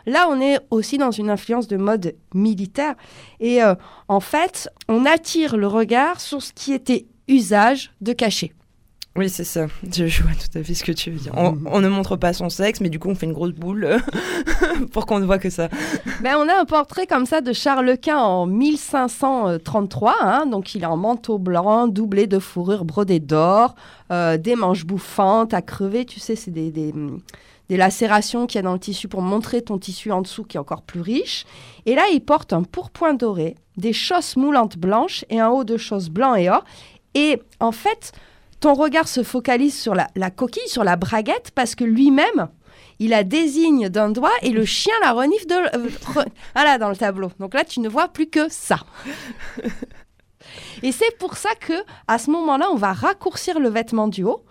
Là, 0.06 0.28
on 0.30 0.40
est 0.40 0.58
aussi 0.70 0.99
dans 0.99 1.11
une 1.11 1.30
influence 1.30 1.68
de 1.68 1.76
mode 1.76 2.14
militaire. 2.34 2.94
Et 3.40 3.62
euh, 3.62 3.75
en 4.08 4.20
fait, 4.20 4.68
on 4.88 5.04
attire 5.06 5.56
le 5.56 5.66
regard 5.66 6.20
sur 6.20 6.42
ce 6.42 6.52
qui 6.52 6.73
était 6.73 7.06
usage 7.28 7.92
de 8.00 8.12
cacher. 8.12 8.52
Oui, 9.16 9.28
c'est 9.28 9.44
ça. 9.44 9.66
Je, 9.92 10.23
vois 10.23 10.32
tout 10.32 10.58
à 10.58 10.64
fait 10.64 10.75
ce 10.75 10.82
que 10.82 10.90
tu 10.90 11.12
veux 11.12 11.18
dire. 11.20 11.32
On, 11.37 11.80
ne 11.80 11.88
montre 11.88 12.16
pas 12.16 12.32
son 12.32 12.49
sexe, 12.49 12.80
mais 12.80 12.88
du 12.88 12.99
coup, 12.99 13.08
on 13.08 13.14
fait 13.14 13.26
une 13.26 13.32
grosse 13.32 13.52
boule 13.52 13.99
pour 14.92 15.06
qu'on 15.06 15.20
ne 15.20 15.25
voit 15.25 15.38
que 15.38 15.50
ça. 15.50 15.68
Ben, 16.20 16.34
on 16.37 16.49
a 16.49 16.61
un 16.61 16.64
portrait 16.64 17.06
comme 17.06 17.25
ça 17.25 17.40
de 17.40 17.52
Charles 17.52 17.96
Quint 17.96 18.18
en 18.18 18.46
1533. 18.46 20.16
Hein. 20.20 20.46
donc, 20.46 20.75
il 20.75 20.82
est 20.82 20.87
en 20.87 20.96
manteau 20.96 21.38
blanc, 21.38 21.87
doublé 21.87 22.26
de 22.26 22.40
fourrure 22.40 22.84
brodée 22.84 23.20
d'or, 23.20 23.76
euh, 24.11 24.37
des 24.37 24.56
manches 24.56 24.84
bouffantes 24.84 25.54
à 25.54 25.62
crever. 25.62 26.04
Tu 26.06 26.18
sais, 26.18 26.34
c'est 26.34 26.50
des, 26.50 26.73
des, 26.73 26.92
des 27.68 27.76
lacérations 27.76 28.47
qu'il 28.47 28.59
y 28.59 28.61
a 28.61 28.62
dans 28.62 28.73
le 28.73 28.78
tissu 28.78 29.09
pour 29.09 29.23
montrer 29.23 29.62
ton 29.62 29.78
tissu 29.78 30.12
en 30.12 30.23
dessous 30.23 30.44
qui 30.44 30.56
est 30.56 30.61
encore 30.61 30.83
plus 30.83 31.00
riche. 31.00 31.47
Et 31.87 31.94
là, 31.94 32.04
il 32.12 32.21
porte 32.21 32.52
un 32.52 32.62
pourpoint 32.62 33.14
doré, 33.14 33.56
des 33.76 33.92
chausses 33.92 34.37
moulantes 34.37 34.76
blanches 34.76 35.25
et 35.30 35.40
un 35.40 35.49
haut 35.49 35.64
de 35.64 35.76
chausses 35.76 36.11
blanc 36.11 36.35
et 36.35 36.50
or. 36.50 36.64
Et 37.14 37.40
en 37.61 37.73
fait, 37.73 38.12
ton 38.61 38.75
regard 38.75 39.09
se 39.09 39.23
focalise 39.23 39.78
sur 39.78 39.94
la, 39.94 40.30
coquille, 40.30 40.68
sur 40.68 40.85
la 40.85 40.97
braguette, 40.97 41.50
parce 41.54 41.75
que 41.75 41.85
lui-même, 41.85 42.49
il 42.99 43.11
la 43.11 43.25
désigne 43.25 43.88
d'un 43.88 44.11
doigt 44.11 44.33
et 44.42 44.50
le 44.50 44.64
chien 44.64 44.94
la 45.02 45.12
renifle 45.12 45.47
de, 45.47 45.76
euh, 45.76 45.88
voilà, 46.54 46.78
dans 46.78 46.90
le 46.90 46.97
tableau. 46.97 47.30
Donc 47.40 47.54
là, 47.54 47.64
tu 47.64 47.80
ne 47.80 47.88
vois 47.88 48.09
plus 48.09 48.26
que 48.26 48.49
ça. 48.49 48.78
Et 50.83 50.92
c'est 50.92 51.16
pour 51.18 51.37
ça 51.37 51.50
que, 51.59 51.73
à 52.06 52.18
ce 52.18 52.30
moment-là, 52.30 52.68
on 52.71 52.76
va 52.76 52.92
raccourcir 52.92 53.59
le 53.59 53.68
vêtement 53.68 54.09
du 54.09 54.25
haut 54.25 54.44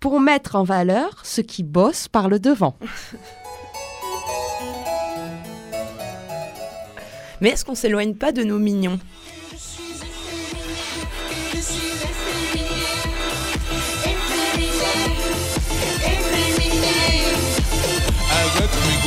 pour 0.00 0.20
mettre 0.20 0.56
en 0.56 0.64
valeur 0.64 1.20
ce 1.24 1.40
qui 1.40 1.62
bosse 1.62 2.08
par 2.08 2.28
le 2.28 2.38
devant. 2.38 2.76
Mais 7.40 7.50
est-ce 7.50 7.64
qu'on 7.64 7.74
s'éloigne 7.74 8.14
pas 8.14 8.32
de 8.32 8.42
nos 8.42 8.58
mignons? 8.58 8.98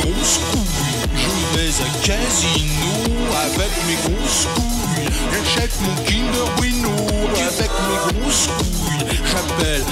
Grosses 0.02 0.40
couilles. 0.50 1.02
Je 1.14 1.30
vais 1.56 1.74
à 1.80 1.88
casino 2.04 2.92
avec 3.44 3.72
mes 3.86 3.94
grosses 4.02 4.46
couilles. 4.54 5.10
J'achète 5.32 5.74
mon 5.80 5.94
Kinder 6.04 6.48
Bueno 6.56 6.94
avec 7.36 7.70
mes 7.70 8.20
grosses 8.20 8.48
couilles. 8.48 9.06
J'appelle 9.24 9.84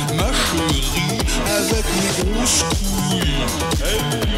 avec 2.21 4.30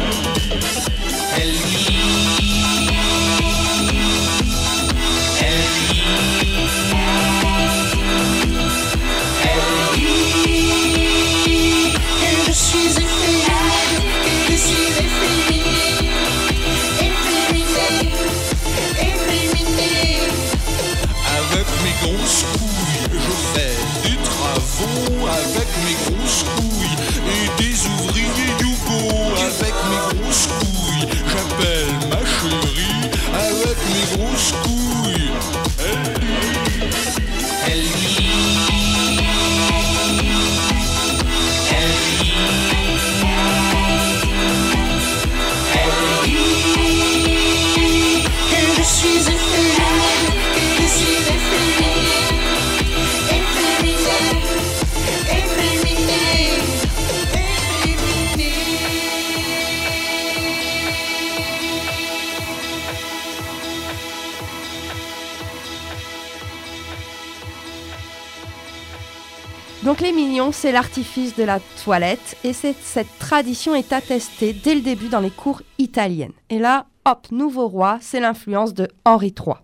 C'est 70.51 70.71
l'artifice 70.71 71.35
de 71.35 71.43
la 71.43 71.59
toilette 71.83 72.37
et 72.43 72.53
cette 72.53 73.19
tradition 73.19 73.75
est 73.75 73.93
attestée 73.93 74.53
dès 74.53 74.75
le 74.75 74.81
début 74.81 75.07
dans 75.07 75.19
les 75.19 75.29
cours 75.29 75.61
italiennes. 75.77 76.33
Et 76.49 76.59
là, 76.59 76.87
hop, 77.05 77.27
nouveau 77.31 77.67
roi, 77.67 77.97
c'est 78.01 78.19
l'influence 78.19 78.73
de 78.73 78.87
Henri 79.05 79.33
III. 79.37 79.55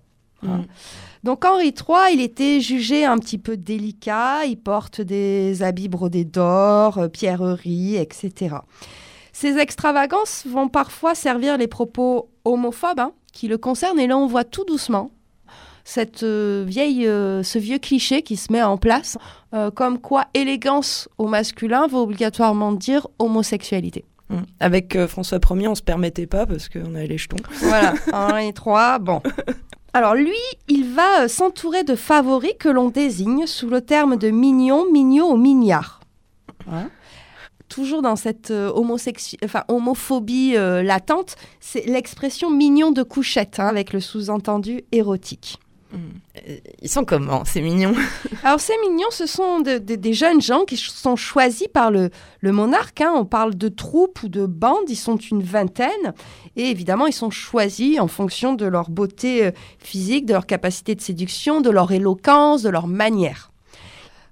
Mm. 0.43 0.63
Donc 1.23 1.43
Henri 1.43 1.67
III, 1.67 2.13
il 2.13 2.21
était 2.21 2.61
jugé 2.61 3.03
un 3.03 3.17
petit 3.17 3.37
peu 3.37 3.57
délicat, 3.57 4.45
il 4.45 4.57
porte 4.57 5.01
des 5.01 5.63
habits 5.63 5.89
brodés 5.89 6.23
d'or, 6.23 6.97
euh, 6.97 7.07
pierreries, 7.09 7.97
etc. 7.97 8.55
Ces 9.33 9.57
extravagances 9.57 10.45
vont 10.47 10.69
parfois 10.69 11.15
servir 11.15 11.57
les 11.57 11.67
propos 11.67 12.29
homophobes 12.45 12.99
hein, 12.99 13.11
qui 13.33 13.47
le 13.47 13.57
concernent 13.57 13.99
et 13.99 14.07
là 14.07 14.17
on 14.17 14.27
voit 14.27 14.45
tout 14.45 14.63
doucement 14.65 15.11
cette 15.89 16.21
euh, 16.21 16.63
vieille, 16.67 17.07
euh, 17.07 17.41
ce 17.41 17.57
vieux 17.57 17.79
cliché 17.79 18.21
qui 18.21 18.35
se 18.35 18.53
met 18.53 18.61
en 18.61 18.77
place, 18.77 19.17
euh, 19.55 19.71
comme 19.71 19.97
quoi 19.99 20.25
élégance 20.35 21.09
au 21.17 21.27
masculin 21.27 21.87
va 21.87 21.97
obligatoirement 21.97 22.73
dire 22.73 23.07
homosexualité. 23.17 24.05
Mmh. 24.29 24.35
Avec 24.59 25.05
François 25.07 25.39
Ier, 25.49 25.67
on 25.67 25.73
se 25.73 25.81
permettait 25.81 26.27
pas 26.27 26.45
parce 26.45 26.69
qu'on 26.69 26.93
avait 26.93 27.07
les 27.07 27.17
jetons. 27.17 27.37
Voilà, 27.61 27.95
Henri 28.13 28.49
III, 28.49 28.99
bon. 29.01 29.23
Alors 29.93 30.13
lui, 30.13 30.37
il 30.67 30.93
va 30.93 31.27
s'entourer 31.27 31.83
de 31.83 31.95
favoris 31.95 32.53
que 32.59 32.69
l'on 32.69 32.89
désigne 32.89 33.47
sous 33.47 33.67
le 33.67 33.81
terme 33.81 34.17
de 34.17 34.29
mignon, 34.29 34.85
mignot 34.91 35.31
ou 35.31 35.37
mignard. 35.37 36.01
toujours 37.67 38.03
dans 38.03 38.15
cette 38.15 38.51
euh, 38.51 38.71
enfin, 39.43 39.63
homophobie 39.67 40.53
latente, 40.53 41.35
c'est 41.59 41.87
l'expression 41.87 42.51
mignon 42.51 42.91
de 42.91 43.01
couchette, 43.01 43.59
hein, 43.59 43.65
avec 43.65 43.91
le 43.91 43.99
sous-entendu 43.99 44.83
érotique. 44.91 45.57
Ils 46.81 46.89
sont 46.89 47.03
comment 47.03 47.43
C'est 47.45 47.61
mignon. 47.61 47.93
Alors 48.43 48.59
ces 48.59 48.77
mignons, 48.87 49.09
ce 49.11 49.25
sont 49.25 49.59
de- 49.59 49.79
de- 49.79 49.95
des 49.95 50.13
jeunes 50.13 50.41
gens 50.41 50.63
qui 50.65 50.77
sont 50.77 51.15
choisis 51.15 51.67
par 51.67 51.89
le, 51.91 52.09
le 52.41 52.51
monarque. 52.51 53.01
hein. 53.01 53.11
On 53.15 53.25
parle 53.25 53.55
de 53.55 53.69
troupes 53.69 54.21
ou 54.23 54.29
de 54.29 54.45
bandes, 54.45 54.87
ils 54.89 54.95
sont 54.95 55.17
une 55.17 55.41
vingtaine. 55.43 56.13
Et 56.55 56.69
évidemment, 56.69 57.07
ils 57.07 57.13
sont 57.13 57.31
choisis 57.31 57.99
en 57.99 58.07
fonction 58.07 58.53
de 58.53 58.65
leur 58.65 58.89
beauté 58.89 59.45
euh, 59.47 59.51
physique, 59.79 60.25
de 60.25 60.33
leur 60.33 60.45
capacité 60.45 60.93
de 60.95 61.01
séduction, 61.01 61.61
de 61.61 61.69
leur 61.71 61.91
éloquence, 61.91 62.61
de 62.61 62.69
leur 62.69 62.87
manière. 62.87 63.51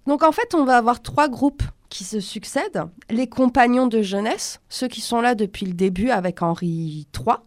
Donc 0.06 0.24
en 0.24 0.32
fait, 0.32 0.54
on 0.56 0.64
va 0.64 0.78
avoir 0.78 1.02
trois 1.02 1.28
groupes 1.28 1.64
qui 1.90 2.04
se 2.04 2.20
succèdent. 2.20 2.84
Les 3.10 3.28
compagnons 3.28 3.88
de 3.88 4.02
jeunesse, 4.02 4.60
ceux 4.70 4.88
qui 4.88 5.02
sont 5.02 5.22
là 5.22 5.36
depuis 5.36 5.66
le 5.66 5.74
début 5.74 6.10
avec 6.12 6.42
Henri 6.44 7.08
III. 7.18 7.38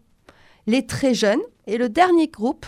Les 0.66 0.84
très 0.86 1.14
jeunes. 1.14 1.40
Et 1.66 1.78
le 1.78 1.88
dernier 1.88 2.26
groupe, 2.26 2.66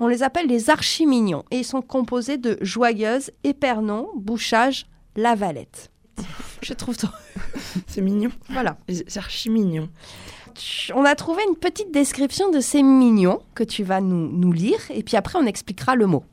on 0.00 0.08
les 0.08 0.22
appelle 0.22 0.46
les 0.46 0.70
archimignons 0.70 1.44
et 1.50 1.58
ils 1.58 1.64
sont 1.64 1.82
composés 1.82 2.38
de 2.38 2.58
Joyeuse, 2.60 3.30
Épernon, 3.44 4.08
Bouchage, 4.16 4.86
Lavalette. 5.16 5.90
Je 6.62 6.72
trouve 6.72 6.96
trop. 6.96 7.12
C'est 7.86 8.00
mignon. 8.00 8.30
Voilà. 8.50 8.78
C'est 8.88 9.18
archi 9.18 9.50
mignon. 9.50 9.88
On 10.94 11.04
a 11.04 11.14
trouvé 11.14 11.42
une 11.48 11.56
petite 11.56 11.92
description 11.92 12.50
de 12.50 12.60
ces 12.60 12.82
mignons 12.82 13.40
que 13.54 13.64
tu 13.64 13.82
vas 13.82 14.00
nous, 14.00 14.30
nous 14.30 14.52
lire 14.52 14.78
et 14.90 15.02
puis 15.02 15.16
après 15.16 15.38
on 15.38 15.46
expliquera 15.46 15.96
le 15.96 16.06
mot. 16.06 16.24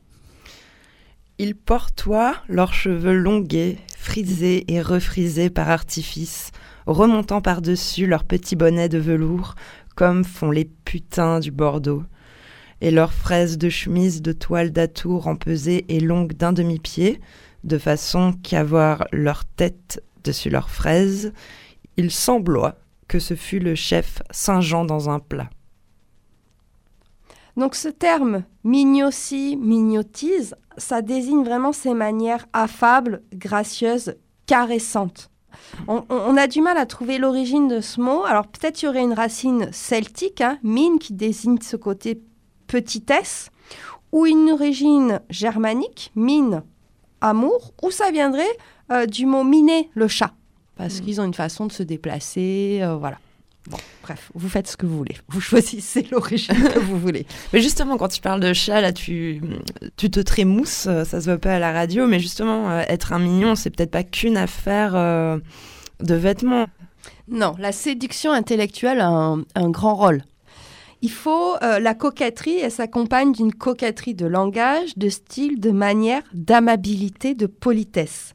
Ils 1.38 1.56
portoient 1.56 2.36
leurs 2.48 2.72
cheveux 2.72 3.14
longués, 3.14 3.78
frisés 3.98 4.64
et 4.72 4.80
refrisés 4.80 5.50
par 5.50 5.70
artifice, 5.70 6.50
remontant 6.86 7.40
par-dessus 7.40 8.06
leurs 8.06 8.24
petits 8.24 8.54
bonnets 8.54 8.88
de 8.88 8.98
velours, 8.98 9.54
comme 9.96 10.24
font 10.24 10.50
les 10.50 10.64
putains 10.64 11.40
du 11.40 11.50
Bordeaux. 11.50 12.04
Et 12.82 12.90
leurs 12.90 13.12
fraises 13.12 13.58
de 13.58 13.68
chemise 13.68 14.22
de 14.22 14.32
toile 14.32 14.72
d'atour 14.72 15.28
empesée 15.28 15.84
et 15.88 16.00
longue 16.00 16.34
d'un 16.34 16.52
demi-pied, 16.52 17.20
de 17.62 17.78
façon 17.78 18.32
qu'à 18.42 18.64
voir 18.64 19.06
leur 19.12 19.44
tête 19.44 20.02
dessus 20.24 20.50
leurs 20.50 20.68
fraises, 20.68 21.32
il 21.96 22.10
sembloit 22.10 22.74
que 23.06 23.20
ce 23.20 23.34
fût 23.34 23.60
le 23.60 23.76
chef 23.76 24.20
Saint-Jean 24.32 24.84
dans 24.84 25.08
un 25.08 25.20
plat. 25.20 25.48
Donc 27.56 27.76
ce 27.76 27.88
terme 27.88 28.42
mignotie, 28.64 29.56
mignotise, 29.56 30.56
ça 30.76 31.02
désigne 31.02 31.44
vraiment 31.44 31.72
ces 31.72 31.94
manières 31.94 32.46
affables, 32.52 33.22
gracieuses, 33.32 34.16
caressantes. 34.46 35.30
On, 35.86 36.36
a 36.36 36.46
du 36.48 36.60
mal 36.60 36.78
à 36.78 36.86
trouver 36.86 37.18
l'origine 37.18 37.68
de 37.68 37.80
ce 37.80 38.00
mot. 38.00 38.24
Alors 38.24 38.48
peut-être 38.48 38.82
y 38.82 38.88
aurait 38.88 39.02
une 39.02 39.12
racine 39.12 39.68
celtique, 39.70 40.40
hein, 40.40 40.58
mine, 40.64 40.98
qui 40.98 41.12
désigne 41.12 41.58
ce 41.60 41.76
côté 41.76 42.20
petitesse, 42.72 43.50
ou 44.12 44.26
une 44.26 44.50
origine 44.50 45.20
germanique, 45.28 46.10
mine, 46.16 46.62
amour, 47.20 47.74
ou 47.82 47.90
ça 47.90 48.10
viendrait 48.10 48.56
euh, 48.90 49.04
du 49.04 49.26
mot 49.26 49.44
miner, 49.44 49.90
le 49.94 50.08
chat, 50.08 50.32
parce 50.76 51.00
qu'ils 51.00 51.20
ont 51.20 51.24
une 51.24 51.34
façon 51.34 51.66
de 51.66 51.72
se 51.72 51.82
déplacer, 51.82 52.80
euh, 52.82 52.96
voilà. 52.96 53.18
Bon, 53.70 53.76
bref, 54.02 54.32
vous 54.34 54.48
faites 54.48 54.66
ce 54.66 54.76
que 54.76 54.86
vous 54.86 54.96
voulez. 54.96 55.16
Vous 55.28 55.40
choisissez 55.40 56.02
l'origine 56.10 56.56
que 56.68 56.80
vous 56.80 56.98
voulez. 56.98 57.26
Mais 57.52 57.60
justement, 57.60 57.96
quand 57.96 58.08
tu 58.08 58.20
parles 58.20 58.40
de 58.40 58.52
chat, 58.52 58.80
là, 58.80 58.92
tu, 58.92 59.40
tu 59.96 60.10
te 60.10 60.18
trémousses, 60.18 60.86
euh, 60.88 61.04
ça 61.04 61.20
se 61.20 61.26
voit 61.26 61.38
pas 61.38 61.54
à 61.54 61.58
la 61.60 61.72
radio, 61.72 62.06
mais 62.06 62.18
justement, 62.18 62.70
euh, 62.70 62.82
être 62.88 63.12
un 63.12 63.20
mignon, 63.20 63.54
c'est 63.54 63.70
peut-être 63.70 63.92
pas 63.92 64.02
qu'une 64.02 64.36
affaire 64.36 64.96
euh, 64.96 65.38
de 66.00 66.14
vêtements. 66.14 66.66
Non, 67.28 67.54
la 67.58 67.70
séduction 67.70 68.32
intellectuelle 68.32 69.00
a 69.00 69.08
un, 69.08 69.44
un 69.54 69.70
grand 69.70 69.94
rôle. 69.94 70.24
Il 71.02 71.10
faut 71.10 71.56
euh, 71.62 71.80
la 71.80 71.94
coquetterie, 71.94 72.60
elle 72.60 72.70
s'accompagne 72.70 73.32
d'une 73.32 73.52
coquetterie 73.52 74.14
de 74.14 74.24
langage, 74.24 74.96
de 74.96 75.08
style, 75.08 75.58
de 75.58 75.72
manière, 75.72 76.22
d'amabilité, 76.32 77.34
de 77.34 77.46
politesse. 77.46 78.34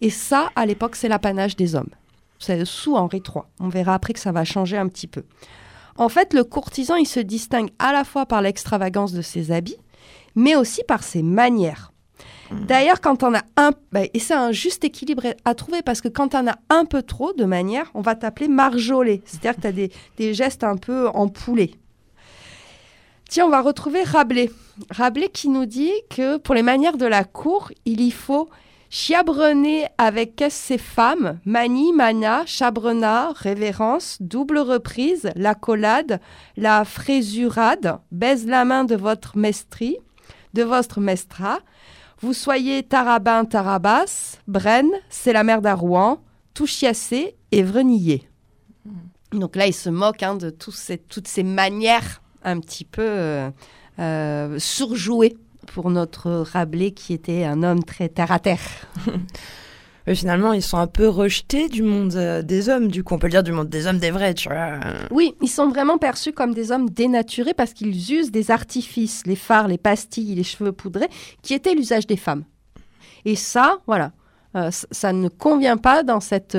Et 0.00 0.08
ça, 0.08 0.48
à 0.56 0.64
l'époque, 0.64 0.96
c'est 0.96 1.08
l'apanage 1.08 1.56
des 1.56 1.74
hommes. 1.74 1.90
C'est 2.38 2.64
sous 2.64 2.96
Henri 2.96 3.18
III. 3.18 3.44
On 3.60 3.68
verra 3.68 3.94
après 3.94 4.14
que 4.14 4.20
ça 4.20 4.32
va 4.32 4.44
changer 4.44 4.78
un 4.78 4.88
petit 4.88 5.06
peu. 5.06 5.24
En 5.98 6.08
fait, 6.08 6.32
le 6.32 6.44
courtisan, 6.44 6.96
il 6.96 7.06
se 7.06 7.20
distingue 7.20 7.70
à 7.78 7.92
la 7.92 8.04
fois 8.04 8.24
par 8.24 8.40
l'extravagance 8.40 9.12
de 9.12 9.20
ses 9.22 9.52
habits, 9.52 9.78
mais 10.34 10.56
aussi 10.56 10.82
par 10.88 11.02
ses 11.02 11.22
manières. 11.22 11.92
D'ailleurs, 12.66 13.00
quand 13.02 13.24
on 13.24 13.34
a 13.34 13.42
un... 13.56 13.72
bah, 13.92 14.02
et 14.14 14.18
c'est 14.18 14.34
un 14.34 14.52
juste 14.52 14.84
équilibre 14.84 15.24
à 15.44 15.54
trouver, 15.54 15.82
parce 15.82 16.00
que 16.00 16.08
quand 16.08 16.34
on 16.34 16.46
a 16.46 16.56
un 16.70 16.86
peu 16.86 17.02
trop 17.02 17.34
de 17.34 17.44
manières, 17.44 17.90
on 17.92 18.00
va 18.00 18.14
t'appeler 18.14 18.48
marjolé. 18.48 19.22
C'est-à-dire 19.26 19.56
que 19.56 19.60
tu 19.62 19.66
as 19.66 19.72
des, 19.72 19.90
des 20.16 20.32
gestes 20.32 20.64
un 20.64 20.76
peu 20.76 21.08
empoulés. 21.08 21.74
Tiens, 23.28 23.46
on 23.46 23.50
va 23.50 23.60
retrouver 23.60 24.02
Rabelais. 24.02 24.50
Rabelais 24.90 25.28
qui 25.28 25.48
nous 25.48 25.66
dit 25.66 25.92
que 26.10 26.36
pour 26.36 26.54
les 26.54 26.62
manières 26.62 26.96
de 26.96 27.06
la 27.06 27.24
cour, 27.24 27.72
il 27.84 28.00
y 28.00 28.10
faut 28.10 28.48
chiabrener 28.88 29.86
avec 29.98 30.44
ses 30.48 30.78
femmes, 30.78 31.40
manie, 31.44 31.92
mana, 31.92 32.44
chabrena, 32.46 33.32
révérence, 33.34 34.18
double 34.20 34.58
reprise, 34.58 35.30
l'accolade, 35.34 36.20
la 36.56 36.84
frésurade, 36.84 37.98
baise 38.12 38.46
la 38.46 38.64
main 38.64 38.84
de 38.84 38.94
votre 38.94 39.36
mestri, 39.36 39.96
de 40.54 40.62
votre 40.62 41.00
mestra, 41.00 41.58
vous 42.20 42.32
soyez 42.32 42.82
tarabin, 42.82 43.44
tarabas, 43.44 44.38
Brenne, 44.46 44.90
c'est 45.10 45.34
la 45.34 45.44
mère 45.44 45.60
d'Arouan, 45.60 46.22
touchiassé 46.54 47.36
et 47.52 47.62
vrenillé. 47.62 48.28
Donc 49.32 49.56
là, 49.56 49.66
il 49.66 49.74
se 49.74 49.90
moque 49.90 50.22
hein, 50.22 50.36
de 50.36 50.48
toutes 50.50 51.28
ces 51.28 51.42
manières 51.42 52.22
un 52.42 52.60
petit 52.60 52.84
peu 52.84 53.02
euh, 53.02 53.50
euh, 53.98 54.58
surjouées 54.58 55.36
pour 55.66 55.90
notre 55.90 56.30
Rabelais 56.30 56.92
qui 56.92 57.12
était 57.12 57.44
un 57.44 57.62
homme 57.62 57.84
très 57.84 58.08
terre 58.08 58.32
à 58.32 58.38
terre. 58.38 58.60
Mais 60.06 60.14
finalement, 60.14 60.52
ils 60.52 60.62
sont 60.62 60.78
un 60.78 60.86
peu 60.86 61.08
rejetés 61.08 61.68
du 61.68 61.82
monde 61.82 62.14
euh, 62.14 62.40
des 62.40 62.68
hommes, 62.68 62.88
du 62.88 63.02
coup, 63.02 63.14
on 63.14 63.18
peut 63.18 63.26
le 63.26 63.32
dire 63.32 63.42
du 63.42 63.50
monde 63.50 63.68
des 63.68 63.88
hommes 63.88 63.98
des 63.98 64.12
vrais, 64.12 64.34
tu 64.34 64.48
vois. 64.48 64.78
Oui, 65.10 65.34
ils 65.42 65.48
sont 65.48 65.68
vraiment 65.68 65.98
perçus 65.98 66.32
comme 66.32 66.54
des 66.54 66.70
hommes 66.70 66.88
dénaturés 66.88 67.54
parce 67.54 67.72
qu'ils 67.72 68.12
usent 68.12 68.30
des 68.30 68.52
artifices, 68.52 69.26
les 69.26 69.34
phares, 69.34 69.66
les 69.66 69.78
pastilles, 69.78 70.36
les 70.36 70.44
cheveux 70.44 70.70
poudrés, 70.70 71.08
qui 71.42 71.54
étaient 71.54 71.74
l'usage 71.74 72.06
des 72.06 72.16
femmes. 72.16 72.44
Et 73.24 73.34
ça, 73.34 73.78
voilà, 73.88 74.12
euh, 74.54 74.70
ça 74.70 75.12
ne 75.12 75.28
convient 75.28 75.76
pas 75.76 76.04
dans 76.04 76.20
cette 76.20 76.56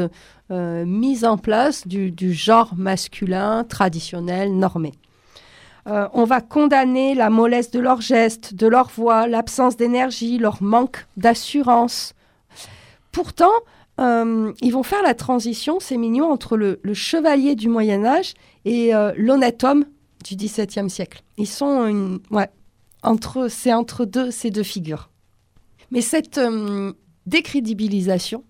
euh, 0.51 0.85
mise 0.85 1.23
en 1.23 1.37
place 1.37 1.87
du, 1.87 2.11
du 2.11 2.33
genre 2.33 2.73
masculin 2.75 3.63
traditionnel 3.63 4.53
normé. 4.55 4.91
Euh, 5.87 6.07
on 6.13 6.25
va 6.25 6.41
condamner 6.41 7.15
la 7.15 7.29
mollesse 7.29 7.71
de 7.71 7.79
leurs 7.79 8.01
gestes, 8.01 8.53
de 8.53 8.67
leur 8.67 8.89
voix, 8.89 9.27
l'absence 9.27 9.77
d'énergie, 9.77 10.37
leur 10.37 10.61
manque 10.61 11.05
d'assurance. 11.15 12.13
Pourtant, 13.13 13.51
euh, 13.99 14.51
ils 14.61 14.73
vont 14.73 14.83
faire 14.83 15.01
la 15.01 15.13
transition, 15.13 15.79
c'est 15.79 15.97
mignon, 15.97 16.29
entre 16.29 16.57
le, 16.57 16.79
chevalier 16.93 17.55
du 17.55 17.69
Moyen 17.69 18.03
Âge 18.03 18.33
et 18.65 18.93
euh, 18.93 19.13
l'honnête 19.15 19.63
homme 19.63 19.85
du 20.25 20.35
XVIIe 20.35 20.89
siècle. 20.89 21.23
Ils 21.37 21.47
sont 21.47 22.19
entre, 23.01 23.47
c'est 23.47 23.73
entre 23.73 24.03
deux 24.03 24.29
ces 24.29 24.51
deux 24.51 24.63
figures. 24.63 25.09
Mais 25.91 26.01
cette 26.01 26.39
décrédibilisation 27.25 28.43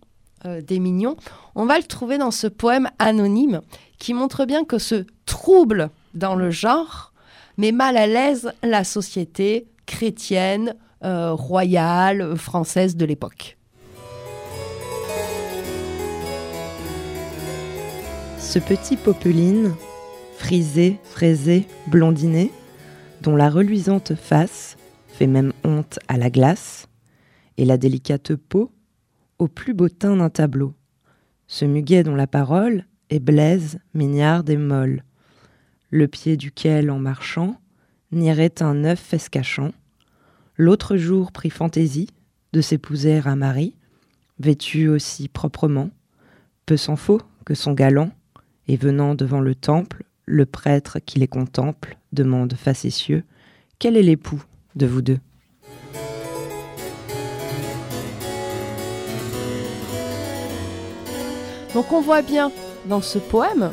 des 0.44 0.80
mignons, 0.80 1.18
on 1.56 1.66
va 1.66 1.78
le 1.78 1.84
trouver 1.84 2.18
dans 2.18 2.32
ce 2.32 2.48
poème 2.48 2.90
anonyme 2.98 3.62
qui 4.00 4.14
montre 4.14 4.46
bien 4.46 4.64
que 4.64 4.80
ce 4.80 5.06
trouble 5.26 5.90
dans 6.16 6.36
le 6.36 6.50
genre 6.50 7.14
met 7.58 7.72
mal 7.72 7.98
à 7.98 8.08
l'aise 8.08 8.52
la 8.64 8.84
société 8.84 9.68
chrétienne, 9.86 10.76
euh, 11.04 11.34
royale, 11.34 12.36
française 12.38 12.96
de 12.96 13.06
l'époque. 13.06 13.58
Ce 18.38 18.60
petit 18.60 18.96
popeline, 18.96 19.74
frisé, 20.38 20.98
fraisé, 21.04 21.68
blondiné, 21.88 22.52
dont 23.22 23.36
la 23.36 23.50
reluisante 23.50 24.16
face 24.16 24.78
fait 25.08 25.28
même 25.28 25.52
honte 25.64 26.00
à 26.08 26.18
la 26.18 26.30
glace, 26.30 26.88
et 27.58 27.66
la 27.66 27.78
délicate 27.78 28.36
peau 28.36 28.72
au 29.40 29.48
plus 29.48 29.74
beau 29.74 29.90
teint 29.90 30.16
d'un 30.16 30.30
tableau. 30.30 30.74
Ce 31.48 31.66
muguet 31.66 32.04
dont 32.04 32.16
la 32.16 32.28
parole 32.28 32.86
est 33.10 33.20
blaise, 33.20 33.80
mignarde 33.94 34.50
et 34.50 34.58
molle, 34.58 35.04
le 35.90 36.08
pied 36.08 36.38
duquel, 36.38 36.92
en 36.92 37.00
marchant, 37.00 37.60
nierait 38.12 38.62
un 38.62 38.84
œuf 38.84 39.14
escachant, 39.14 39.72
l'autre 40.58 40.98
jour 40.98 41.32
prit 41.32 41.50
fantaisie 41.50 42.10
de 42.54 42.62
s'épouser 42.62 43.22
un 43.26 43.36
mari, 43.36 43.76
vêtu 44.40 44.88
aussi 44.88 45.28
proprement, 45.28 45.90
peu 46.66 46.78
s'en 46.78 46.96
faut 46.96 47.22
que 47.46 47.54
son 47.54 47.74
galant, 47.74 48.12
et 48.68 48.76
venant 48.76 49.16
devant 49.16 49.40
le 49.40 49.56
temple, 49.56 50.04
le 50.26 50.46
prêtre 50.46 51.00
qui 51.00 51.20
les 51.20 51.28
contemple 51.28 51.98
demande 52.12 52.54
facétieux 52.54 53.24
Quel 53.80 53.96
est 53.96 54.04
l'époux 54.04 54.44
de 54.76 54.86
vous 54.86 55.02
deux? 55.02 55.20
Donc 61.74 61.92
on 61.92 62.02
voit 62.02 62.22
bien 62.22 62.52
dans 62.88 63.02
ce 63.02 63.20
poème, 63.20 63.70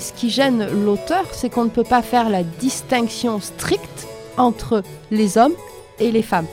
ce 0.00 0.12
qui 0.12 0.30
gêne 0.30 0.66
l'auteur, 0.84 1.24
c'est 1.32 1.50
qu'on 1.50 1.64
ne 1.64 1.70
peut 1.70 1.84
pas 1.84 2.02
faire 2.02 2.28
la 2.28 2.42
distinction 2.42 3.40
stricte 3.40 4.06
entre 4.36 4.82
les 5.10 5.38
hommes 5.38 5.54
et 6.00 6.10
les 6.10 6.22
femmes. 6.22 6.46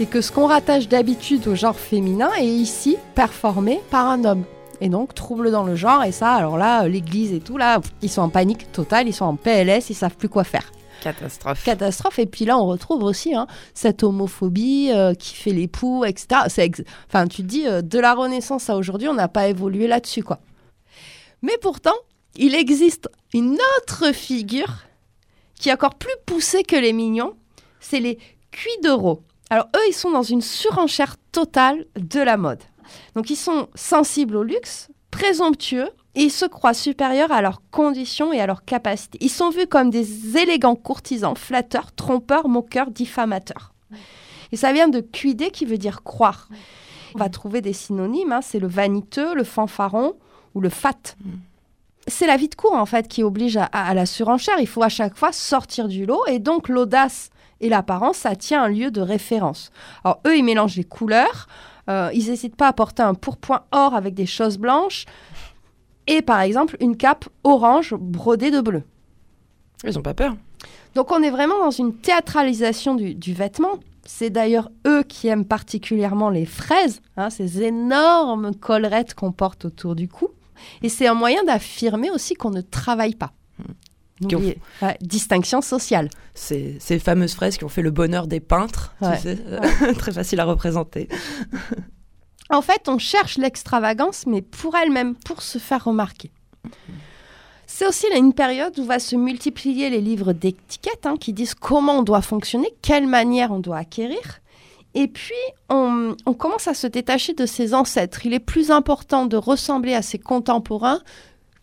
Et 0.00 0.06
que 0.06 0.20
ce 0.20 0.32
qu'on 0.32 0.46
rattache 0.46 0.88
d'habitude 0.88 1.46
au 1.46 1.54
genre 1.54 1.76
féminin 1.76 2.30
est 2.38 2.46
ici 2.46 2.96
performé 3.14 3.80
par 3.90 4.08
un 4.08 4.24
homme. 4.24 4.44
Et 4.80 4.88
donc 4.88 5.14
trouble 5.14 5.52
dans 5.52 5.62
le 5.62 5.76
genre, 5.76 6.02
et 6.02 6.10
ça, 6.10 6.32
alors 6.32 6.56
là, 6.58 6.88
l'église 6.88 7.32
et 7.32 7.38
tout, 7.40 7.56
là, 7.56 7.80
ils 8.00 8.08
sont 8.10 8.22
en 8.22 8.28
panique 8.30 8.72
totale, 8.72 9.06
ils 9.06 9.12
sont 9.14 9.26
en 9.26 9.36
PLS, 9.36 9.90
ils 9.90 9.94
savent 9.94 10.16
plus 10.16 10.28
quoi 10.28 10.42
faire. 10.42 10.72
Catastrophe. 11.02 11.62
Catastrophe. 11.64 12.18
Et 12.18 12.26
puis 12.26 12.44
là, 12.44 12.58
on 12.58 12.66
retrouve 12.66 13.02
aussi 13.04 13.34
hein, 13.34 13.46
cette 13.74 14.02
homophobie 14.02 14.90
euh, 14.92 15.14
qui 15.14 15.34
fait 15.34 15.50
l'époux, 15.52 16.04
etc. 16.04 16.42
C'est 16.48 16.64
ex- 16.64 16.82
Enfin, 17.08 17.26
tu 17.28 17.42
te 17.42 17.46
dis, 17.48 17.66
euh, 17.68 17.82
de 17.82 17.98
la 18.00 18.14
Renaissance 18.14 18.70
à 18.70 18.76
aujourd'hui, 18.76 19.08
on 19.08 19.14
n'a 19.14 19.28
pas 19.28 19.46
évolué 19.48 19.86
là-dessus, 19.86 20.22
quoi. 20.24 20.38
Mais 21.42 21.58
pourtant, 21.60 21.94
il 22.36 22.54
existe 22.54 23.08
une 23.34 23.58
autre 23.78 24.12
figure 24.12 24.84
qui 25.54 25.68
est 25.68 25.72
encore 25.72 25.94
plus 25.94 26.14
poussée 26.26 26.62
que 26.62 26.76
les 26.76 26.92
mignons, 26.92 27.36
c'est 27.80 28.00
les 28.00 28.18
cuideros. 28.50 29.22
Alors 29.50 29.68
eux, 29.76 29.88
ils 29.88 29.94
sont 29.94 30.10
dans 30.10 30.22
une 30.22 30.42
surenchère 30.42 31.16
totale 31.30 31.86
de 31.96 32.20
la 32.20 32.36
mode. 32.36 32.62
Donc 33.14 33.30
ils 33.30 33.36
sont 33.36 33.68
sensibles 33.74 34.36
au 34.36 34.42
luxe, 34.42 34.88
présomptueux, 35.10 35.90
et 36.14 36.22
ils 36.22 36.30
se 36.30 36.44
croient 36.44 36.74
supérieurs 36.74 37.32
à 37.32 37.40
leurs 37.40 37.62
conditions 37.70 38.32
et 38.32 38.40
à 38.40 38.46
leurs 38.46 38.64
capacités. 38.64 39.18
Ils 39.20 39.30
sont 39.30 39.50
vus 39.50 39.66
comme 39.66 39.90
des 39.90 40.36
élégants 40.36 40.74
courtisans, 40.74 41.36
flatteurs, 41.36 41.92
trompeurs, 41.92 42.48
moqueurs, 42.48 42.90
diffamateurs. 42.90 43.72
Et 44.52 44.56
ça 44.56 44.72
vient 44.72 44.88
de 44.88 45.00
cuider 45.00 45.50
qui 45.50 45.64
veut 45.64 45.78
dire 45.78 46.02
croire. 46.02 46.48
On 47.14 47.18
va 47.18 47.28
trouver 47.28 47.60
des 47.60 47.72
synonymes, 47.72 48.32
hein, 48.32 48.42
c'est 48.42 48.58
le 48.58 48.66
vaniteux, 48.68 49.34
le 49.34 49.44
fanfaron 49.44 50.14
ou 50.54 50.60
le 50.60 50.68
fat. 50.68 51.16
C'est 52.08 52.26
la 52.26 52.36
vie 52.36 52.48
de 52.48 52.54
cour 52.54 52.74
en 52.74 52.86
fait 52.86 53.06
qui 53.08 53.22
oblige 53.22 53.56
à, 53.56 53.64
à 53.64 53.94
la 53.94 54.06
surenchère. 54.06 54.58
Il 54.58 54.66
faut 54.66 54.82
à 54.82 54.88
chaque 54.88 55.16
fois 55.16 55.32
sortir 55.32 55.88
du 55.88 56.04
lot 56.04 56.26
et 56.26 56.38
donc 56.38 56.68
l'audace 56.68 57.30
et 57.60 57.68
l'apparence, 57.68 58.18
ça 58.18 58.34
tient 58.34 58.64
un 58.64 58.68
lieu 58.68 58.90
de 58.90 59.00
référence. 59.00 59.70
Alors 60.04 60.20
eux, 60.26 60.36
ils 60.36 60.44
mélangent 60.44 60.76
les 60.76 60.84
couleurs, 60.84 61.46
euh, 61.88 62.10
ils 62.12 62.28
n'hésitent 62.28 62.56
pas 62.56 62.68
à 62.68 62.72
porter 62.72 63.02
un 63.02 63.14
pourpoint 63.14 63.62
or 63.70 63.94
avec 63.94 64.14
des 64.14 64.26
choses 64.26 64.58
blanches 64.58 65.06
et 66.06 66.22
par 66.22 66.40
exemple 66.40 66.76
une 66.80 66.96
cape 66.96 67.26
orange 67.44 67.94
brodée 67.94 68.50
de 68.50 68.60
bleu. 68.60 68.82
Ils 69.84 69.98
ont 69.98 70.02
pas 70.02 70.14
peur. 70.14 70.34
Donc 70.94 71.10
on 71.12 71.22
est 71.22 71.30
vraiment 71.30 71.58
dans 71.58 71.70
une 71.70 71.94
théâtralisation 71.94 72.94
du, 72.94 73.14
du 73.14 73.32
vêtement. 73.32 73.78
C'est 74.04 74.30
d'ailleurs 74.30 74.68
eux 74.86 75.04
qui 75.04 75.28
aiment 75.28 75.44
particulièrement 75.44 76.28
les 76.28 76.46
fraises, 76.46 77.00
hein, 77.16 77.30
ces 77.30 77.62
énormes 77.62 78.54
collerettes 78.54 79.14
qu'on 79.14 79.30
porte 79.30 79.64
autour 79.64 79.94
du 79.94 80.08
cou. 80.08 80.28
Et 80.82 80.88
c'est 80.88 81.06
un 81.06 81.14
moyen 81.14 81.42
d'affirmer 81.44 82.10
aussi 82.10 82.34
qu'on 82.34 82.50
ne 82.50 82.60
travaille 82.60 83.14
pas. 83.14 83.32
Ouais, 84.82 84.96
distinction 85.00 85.60
sociale. 85.62 86.08
Ces, 86.34 86.76
ces 86.78 86.98
fameuses 87.00 87.34
fraises 87.34 87.56
qui 87.56 87.64
ont 87.64 87.68
fait 87.68 87.82
le 87.82 87.90
bonheur 87.90 88.28
des 88.28 88.38
peintres, 88.38 88.94
tu 89.02 89.08
Ouais. 89.08 89.18
sais, 89.18 89.38
très 89.98 90.12
facile 90.12 90.38
à 90.38 90.44
représenter. 90.44 91.08
En 92.50 92.62
fait, 92.62 92.88
on 92.88 92.98
cherche 92.98 93.36
l'extravagance, 93.38 94.24
mais 94.26 94.40
pour 94.42 94.76
elle-même, 94.76 95.16
pour 95.16 95.42
se 95.42 95.58
faire 95.58 95.84
remarquer. 95.84 96.30
C'est 97.66 97.86
aussi 97.86 98.06
là 98.10 98.18
une 98.18 98.34
période 98.34 98.78
où 98.78 98.84
va 98.84 98.98
se 98.98 99.16
multiplier 99.16 99.88
les 99.90 100.00
livres 100.00 100.32
d'étiquettes 100.34 101.06
hein, 101.06 101.16
qui 101.18 101.32
disent 101.32 101.54
comment 101.54 101.98
on 101.98 102.02
doit 102.02 102.22
fonctionner, 102.22 102.68
quelle 102.82 103.06
manière 103.08 103.50
on 103.50 103.58
doit 103.60 103.78
acquérir. 103.78 104.20
Et 104.94 105.08
puis, 105.08 105.34
on, 105.68 106.14
on 106.26 106.34
commence 106.34 106.68
à 106.68 106.74
se 106.74 106.86
détacher 106.86 107.32
de 107.32 107.46
ses 107.46 107.74
ancêtres. 107.74 108.26
Il 108.26 108.34
est 108.34 108.40
plus 108.40 108.70
important 108.70 109.26
de 109.26 109.36
ressembler 109.36 109.94
à 109.94 110.02
ses 110.02 110.18
contemporains 110.18 111.00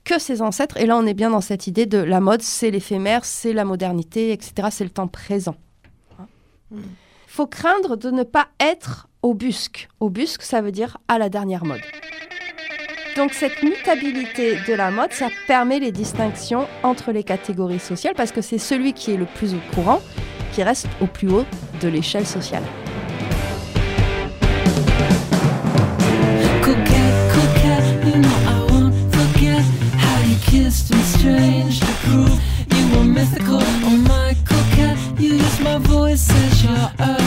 que 0.03 0.19
ses 0.19 0.41
ancêtres. 0.41 0.77
Et 0.77 0.85
là, 0.85 0.97
on 0.97 1.05
est 1.05 1.13
bien 1.13 1.29
dans 1.29 1.41
cette 1.41 1.67
idée 1.67 1.85
de 1.85 1.99
la 1.99 2.19
mode, 2.19 2.41
c'est 2.41 2.71
l'éphémère, 2.71 3.25
c'est 3.25 3.53
la 3.53 3.65
modernité, 3.65 4.31
etc. 4.31 4.69
C'est 4.71 4.83
le 4.83 4.89
temps 4.89 5.07
présent. 5.07 5.55
Il 6.71 6.81
faut 7.27 7.47
craindre 7.47 7.95
de 7.95 8.09
ne 8.09 8.23
pas 8.23 8.47
être 8.59 9.07
au 9.21 9.33
busque. 9.33 9.89
Au 9.99 10.09
busque, 10.09 10.41
ça 10.41 10.61
veut 10.61 10.71
dire 10.71 10.97
à 11.07 11.19
la 11.19 11.29
dernière 11.29 11.65
mode. 11.65 11.81
Donc 13.15 13.33
cette 13.33 13.61
mutabilité 13.63 14.57
de 14.67 14.73
la 14.73 14.91
mode, 14.91 15.11
ça 15.11 15.27
permet 15.47 15.79
les 15.79 15.91
distinctions 15.91 16.67
entre 16.83 17.11
les 17.11 17.23
catégories 17.23 17.79
sociales 17.79 18.13
parce 18.15 18.31
que 18.31 18.41
c'est 18.41 18.57
celui 18.57 18.93
qui 18.93 19.11
est 19.11 19.17
le 19.17 19.25
plus 19.25 19.53
au 19.53 19.59
courant 19.75 20.01
qui 20.53 20.63
reste 20.63 20.87
au 21.01 21.07
plus 21.07 21.29
haut 21.29 21.45
de 21.81 21.87
l'échelle 21.87 22.25
sociale. 22.25 22.63
Me 30.69 31.01
strange 31.01 31.79
to 31.79 31.93
prove 32.03 32.39
you 32.75 32.95
were 32.95 33.03
mythical. 33.03 33.57
Oh 33.59 34.05
my 34.07 34.35
coquette, 34.45 34.99
you 35.19 35.33
used 35.33 35.61
my 35.61 35.79
voice 35.79 36.29
as 36.29 36.63
your 36.63 37.18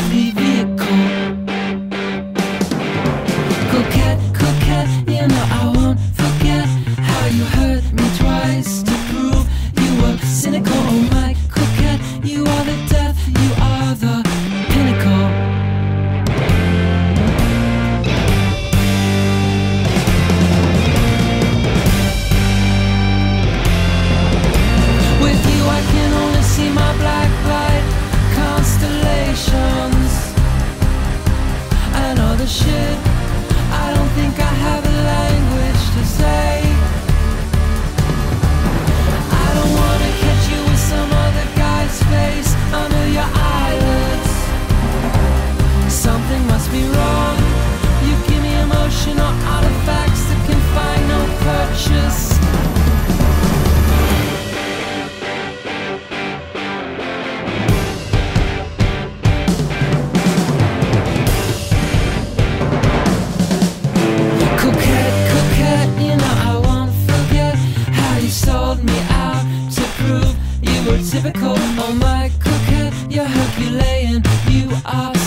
typical. 71.13 71.55
Oh 71.59 71.95
my 72.01 72.31
coquette, 72.41 72.95
you're 73.11 73.27
Herculean, 73.27 74.23
you 74.49 74.71
are 74.87 75.22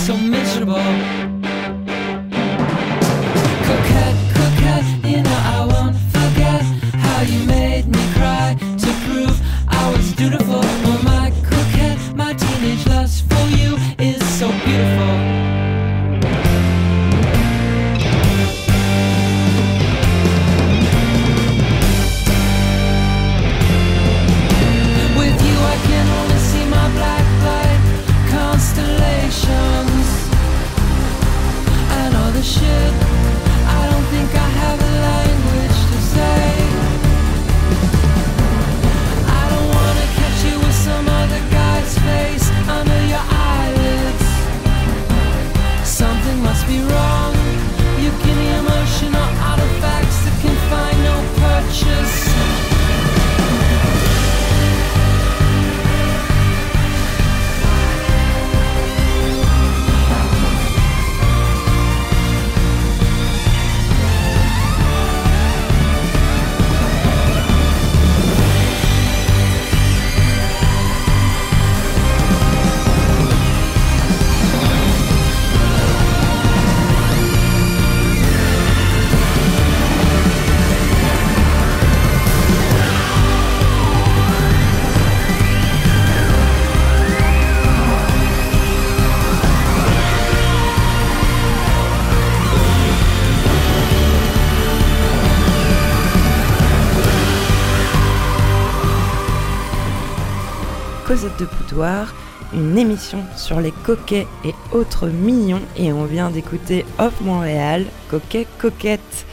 émission 102.78 103.24
sur 103.36 103.60
les 103.60 103.72
coquets 103.72 104.28
et 104.44 104.54
autres 104.72 105.08
mignons. 105.08 105.62
Et 105.78 105.94
on 105.94 106.06
vient 106.06 106.32
d'écouter 106.32 106.86
Off 107.00 107.22
Montréal, 107.22 107.86
Coquet 108.10 108.48
Coquette. 108.60 109.26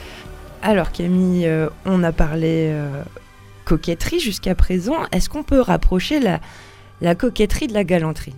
Alors 0.62 0.92
Camille, 0.92 1.46
euh, 1.46 1.68
on 1.84 2.02
a 2.02 2.12
parlé 2.12 2.68
euh, 2.70 3.02
coquetterie 3.64 4.20
jusqu'à 4.20 4.54
présent. 4.54 4.96
Est-ce 5.12 5.28
qu'on 5.28 5.42
peut 5.42 5.60
rapprocher 5.60 6.20
la, 6.20 6.40
la 7.00 7.14
coquetterie 7.14 7.66
de 7.66 7.74
la 7.74 7.84
galanterie? 7.84 8.34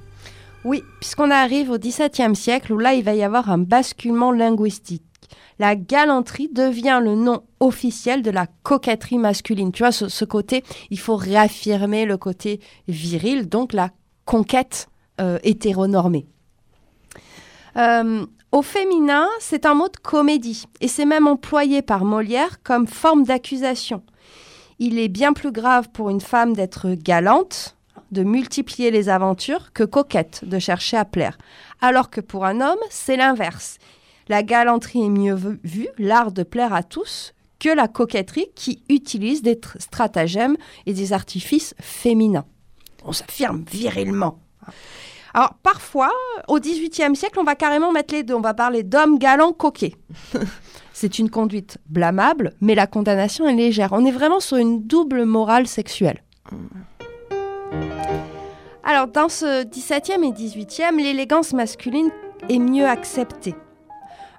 Oui, 0.65 0.83
puisqu'on 1.01 1.31
arrive 1.31 1.71
au 1.71 1.79
XVIIe 1.79 2.35
siècle 2.35 2.73
où 2.73 2.79
là, 2.79 2.95
il 2.95 3.05
va 3.05 3.15
y 3.15 3.23
avoir 3.23 3.51
un 3.51 3.59
basculement 3.59 4.33
linguistique. 4.33 5.03
La 5.59 5.77
galanterie 5.77 6.49
devient 6.53 7.01
le 7.03 7.15
nom 7.15 7.43
officiel 7.61 8.23
de 8.23 8.31
la 8.31 8.47
coquetterie 8.63 9.19
masculine. 9.19 9.73
Tu 9.73 9.83
vois, 9.83 9.93
ce 9.93 10.25
côté, 10.25 10.65
il 10.91 10.99
faut 10.99 11.17
réaffirmer 11.17 12.07
le 12.07 12.17
côté 12.17 12.61
viril, 12.89 13.49
donc 13.49 13.73
la 13.73 13.91
conquête 14.25 14.89
euh, 15.21 15.39
hétéronormée. 15.43 16.27
Euh, 17.77 18.25
au 18.53 18.63
féminin, 18.63 19.27
c'est 19.41 19.67
un 19.67 19.75
mot 19.75 19.89
de 19.89 19.97
comédie 19.97 20.65
et 20.81 20.89
c'est 20.89 21.07
même 21.07 21.27
employé 21.27 21.83
par 21.83 22.05
Molière 22.05 22.63
comme 22.63 22.87
forme 22.87 23.25
d'accusation. 23.25 24.03
Il 24.79 24.99
est 24.99 25.09
bien 25.09 25.33
plus 25.33 25.53
grave 25.53 25.89
pour 25.91 26.11
une 26.11 26.21
femme 26.21 26.55
d'être 26.55 26.91
galante, 26.95 27.77
de 28.13 28.23
multiplier 28.23 28.91
les 28.91 29.09
aventures, 29.09 29.73
que 29.73 29.83
coquette, 29.83 30.45
de 30.45 30.59
chercher 30.59 30.97
à 30.97 31.05
plaire. 31.05 31.37
Alors 31.81 32.11
que 32.11 32.21
pour 32.21 32.45
un 32.45 32.61
homme, 32.61 32.79
c'est 32.91 33.17
l'inverse. 33.17 33.79
La 34.29 34.43
galanterie 34.43 35.05
est 35.05 35.11
mieux 35.11 35.35
vu- 35.35 35.61
vue, 35.65 35.89
l'art 35.99 36.33
de 36.33 36.45
plaire 36.45 36.73
à 36.73 36.83
tous, 36.83 37.35
que 37.59 37.69
la 37.69 37.89
coquetterie 37.89 38.49
qui 38.55 38.83
utilise 38.89 39.43
des 39.43 39.57
tr- 39.57 39.81
stratagèmes 39.81 40.57
et 40.87 40.93
des 40.93 41.13
artifices 41.13 41.75
féminins. 41.81 42.45
On 43.05 43.13
s'affirme 43.13 43.65
virilement. 43.71 44.39
Alors 45.35 45.55
parfois, 45.63 46.13
au 46.47 46.61
XVIIIe 46.61 47.17
siècle, 47.17 47.41
on 47.41 47.45
va 47.45 47.57
carrément 47.57 47.91
mettre 47.93 48.15
les 48.15 48.23
deux. 48.23 48.35
On 48.35 48.41
va 48.41 48.55
parler 48.55 48.85
d'hommes 48.85 49.19
galants 49.19 49.53
coquets. 49.53 49.97
C'est 50.93 51.19
une 51.19 51.29
conduite 51.29 51.79
blâmable, 51.89 52.53
mais 52.61 52.77
la 52.77 52.87
condamnation 52.87 53.49
est 53.49 53.55
légère. 53.55 53.91
On 53.93 54.05
est 54.05 54.13
vraiment 54.13 54.39
sur 54.39 54.59
une 54.59 54.85
double 54.87 55.25
morale 55.25 55.67
sexuelle. 55.67 56.23
Alors, 58.85 59.09
dans 59.09 59.29
ce 59.29 59.65
17e 59.65 60.23
et 60.23 60.31
18e, 60.31 60.97
l'élégance 60.97 61.53
masculine 61.53 62.11
est 62.49 62.59
mieux 62.59 62.87
acceptée. 62.87 63.57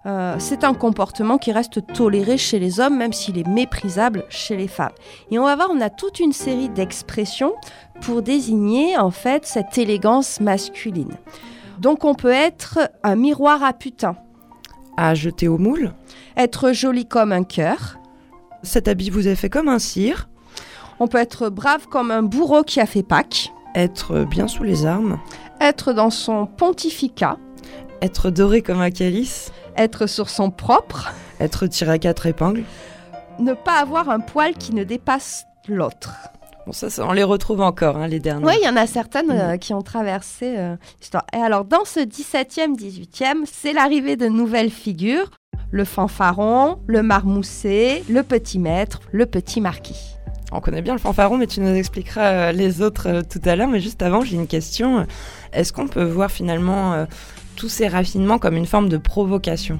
Euh, 0.05 0.35
c'est 0.37 0.63
un 0.63 0.75
comportement 0.75 1.37
qui 1.37 1.51
reste 1.51 1.85
toléré 1.93 2.37
chez 2.37 2.59
les 2.59 2.79
hommes, 2.79 2.97
même 2.97 3.13
s'il 3.13 3.39
est 3.39 3.47
méprisable 3.47 4.25
chez 4.29 4.55
les 4.55 4.67
femmes. 4.67 4.91
Et 5.31 5.39
on 5.39 5.45
va 5.45 5.55
voir, 5.55 5.69
on 5.71 5.81
a 5.81 5.89
toute 5.89 6.19
une 6.19 6.31
série 6.31 6.69
d'expressions 6.69 7.55
pour 8.01 8.21
désigner 8.21 8.97
en 8.97 9.09
fait 9.09 9.45
cette 9.45 9.77
élégance 9.77 10.39
masculine. 10.39 11.17
Donc, 11.79 12.05
on 12.05 12.13
peut 12.13 12.31
être 12.31 12.91
un 13.03 13.15
miroir 13.15 13.63
à 13.63 13.73
putain, 13.73 14.15
À 14.95 15.15
jeter 15.15 15.47
au 15.47 15.57
moule. 15.57 15.93
Être 16.37 16.71
joli 16.71 17.05
comme 17.05 17.31
un 17.31 17.43
cœur, 17.43 17.97
Cet 18.63 18.87
habit 18.87 19.09
vous 19.09 19.27
a 19.27 19.35
fait 19.35 19.49
comme 19.49 19.67
un 19.67 19.79
cire. 19.79 20.29
On 20.99 21.07
peut 21.07 21.17
être 21.17 21.49
brave 21.49 21.87
comme 21.87 22.11
un 22.11 22.23
bourreau 22.23 22.63
qui 22.63 22.79
a 22.79 22.85
fait 22.85 23.03
Pâques, 23.03 23.51
Être 23.73 24.23
bien 24.23 24.47
sous 24.47 24.63
les 24.63 24.85
armes. 24.85 25.19
Être 25.59 25.93
dans 25.93 26.09
son 26.09 26.45
pontificat, 26.45 27.37
Être 28.01 28.29
doré 28.29 28.61
comme 28.61 28.81
un 28.81 28.91
calice 28.91 29.51
être 29.77 30.07
sur 30.07 30.29
son 30.29 30.51
propre, 30.51 31.11
Être 31.39 31.67
tiré 31.67 31.91
à 31.91 31.99
quatre 31.99 32.25
épingles 32.25 32.63
ne 33.39 33.53
pas 33.53 33.79
avoir 33.79 34.09
un 34.09 34.19
poil 34.19 34.53
qui 34.53 34.73
ne 34.73 34.83
dépasse 34.83 35.45
l'autre. 35.67 36.13
Bon, 36.65 36.71
ça, 36.71 36.87
on 37.05 37.13
les 37.13 37.23
retrouve 37.23 37.61
encore, 37.61 37.97
hein, 37.97 38.07
les 38.07 38.19
derniers. 38.19 38.45
Oui, 38.45 38.53
il 38.61 38.65
y 38.65 38.69
en 38.69 38.75
a 38.75 38.87
certaines 38.87 39.31
euh, 39.31 39.57
qui 39.57 39.73
ont 39.73 39.83
traversé 39.83 40.55
euh, 40.57 40.75
l'histoire. 40.99 41.25
Et 41.33 41.37
alors, 41.37 41.63
dans 41.63 41.85
ce 41.85 41.99
17e, 41.99 42.75
18e, 42.75 43.43
c'est 43.45 43.73
l'arrivée 43.73 44.15
de 44.15 44.27
nouvelles 44.27 44.71
figures. 44.71 45.29
Le 45.69 45.85
fanfaron, 45.85 46.79
le 46.87 47.03
marmoussé, 47.03 48.03
le 48.09 48.23
petit 48.23 48.57
maître, 48.57 49.01
le 49.11 49.25
petit 49.25 49.61
marquis. 49.61 50.15
On 50.51 50.59
connaît 50.59 50.81
bien 50.81 50.93
le 50.93 50.99
fanfaron, 50.99 51.37
mais 51.37 51.47
tu 51.47 51.59
nous 51.59 51.75
expliqueras 51.75 52.31
euh, 52.31 52.51
les 52.51 52.81
autres 52.81 53.21
tout 53.29 53.41
à 53.45 53.55
l'heure. 53.55 53.67
Mais 53.67 53.79
juste 53.79 54.01
avant, 54.01 54.21
j'ai 54.21 54.35
une 54.35 54.47
question. 54.47 55.05
Est-ce 55.53 55.71
qu'on 55.71 55.87
peut 55.87 56.03
voir 56.03 56.31
finalement 56.31 57.05
tous 57.55 57.69
ces 57.69 57.87
raffinements 57.87 58.37
comme 58.37 58.55
une 58.55 58.65
forme 58.65 58.89
de 58.89 58.97
provocation 58.97 59.79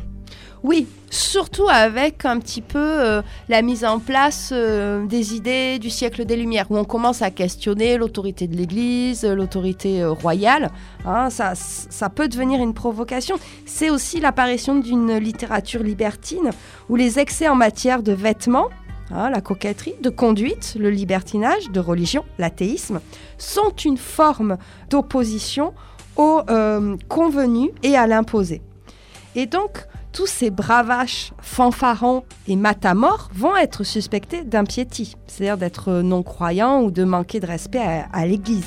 Oui, 0.63 0.88
surtout 1.09 1.67
avec 1.69 2.25
un 2.25 2.39
petit 2.39 2.61
peu 2.61 2.79
euh, 2.79 3.21
la 3.49 3.61
mise 3.61 3.85
en 3.85 3.99
place 3.99 4.49
euh, 4.53 5.05
des 5.05 5.35
idées 5.35 5.77
du 5.79 5.89
siècle 5.89 6.25
des 6.25 6.38
Lumières, 6.38 6.67
où 6.69 6.77
on 6.77 6.85
commence 6.85 7.21
à 7.21 7.31
questionner 7.31 7.97
l'autorité 7.97 8.47
de 8.47 8.55
l'Église, 8.55 9.25
euh, 9.25 9.35
l'autorité 9.35 10.03
royale. 10.05 10.71
Hein, 11.05 11.29
ça, 11.29 11.53
ça 11.55 12.09
peut 12.09 12.27
devenir 12.27 12.61
une 12.61 12.73
provocation. 12.73 13.35
C'est 13.65 13.89
aussi 13.89 14.19
l'apparition 14.19 14.75
d'une 14.75 15.17
littérature 15.17 15.83
libertine, 15.83 16.51
où 16.89 16.95
les 16.95 17.19
excès 17.19 17.47
en 17.47 17.55
matière 17.55 18.01
de 18.01 18.13
vêtements, 18.13 18.69
hein, 19.11 19.29
la 19.29 19.41
coquetterie, 19.41 19.95
de 20.01 20.09
conduite, 20.09 20.75
le 20.79 20.89
libertinage, 20.89 21.69
de 21.69 21.79
religion, 21.79 22.23
l'athéisme, 22.39 23.01
sont 23.38 23.75
une 23.83 23.97
forme 23.97 24.57
d'opposition 24.89 25.73
au 26.17 26.41
euh, 26.49 26.95
convenu 27.08 27.71
et 27.84 27.95
à 27.95 28.08
l'imposé. 28.08 28.62
Et 29.36 29.45
donc, 29.45 29.86
tous 30.13 30.28
ces 30.28 30.49
bravaches, 30.49 31.34
fanfarons 31.41 32.23
et 32.47 32.56
matamores 32.56 33.30
vont 33.34 33.56
être 33.58 33.84
suspectés 33.84 34.43
d'impiétie, 34.45 35.15
c'est-à-dire 35.28 35.58
d'être 35.58 35.91
non-croyants 35.91 36.82
ou 36.84 36.91
de 36.91 37.04
manquer 37.04 37.39
de 37.41 37.47
respect 37.47 37.80
à, 37.80 38.08
à 38.13 38.25
l'Église. 38.25 38.65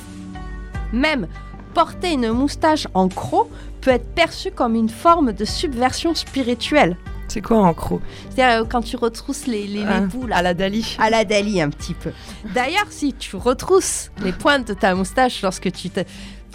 Même 0.92 1.26
porter 1.74 2.12
une 2.12 2.32
moustache 2.32 2.86
en 2.94 3.08
croc 3.08 3.48
peut 3.80 3.90
être 3.92 4.12
perçu 4.14 4.50
comme 4.50 4.74
une 4.74 4.88
forme 4.88 5.32
de 5.32 5.44
subversion 5.44 6.14
spirituelle. 6.14 6.96
C'est 7.28 7.42
quoi 7.42 7.58
en 7.58 7.74
croc? 7.74 8.00
C'est-à-dire 8.30 8.62
euh, 8.62 8.66
quand 8.68 8.80
tu 8.80 8.96
retrousses 8.96 9.46
les, 9.46 9.66
les, 9.66 9.84
Ah, 9.86 10.00
bouts, 10.00 10.26
là, 10.26 10.36
À 10.38 10.42
la 10.42 10.54
Dali 10.54 10.96
à 10.98 11.10
la 11.10 11.24
Dali 11.26 11.60
un 11.60 11.68
petit 11.68 11.92
peu. 11.94 12.10
D'ailleurs, 12.54 12.86
si 12.90 13.12
tu 13.12 13.36
retrousses 13.36 14.10
les 14.24 14.32
pointes 14.32 14.66
de 14.68 14.72
ta 14.74 14.94
moustache 14.94 15.42
lorsque 15.42 15.70
tu, 15.72 15.90
te- 15.90 16.00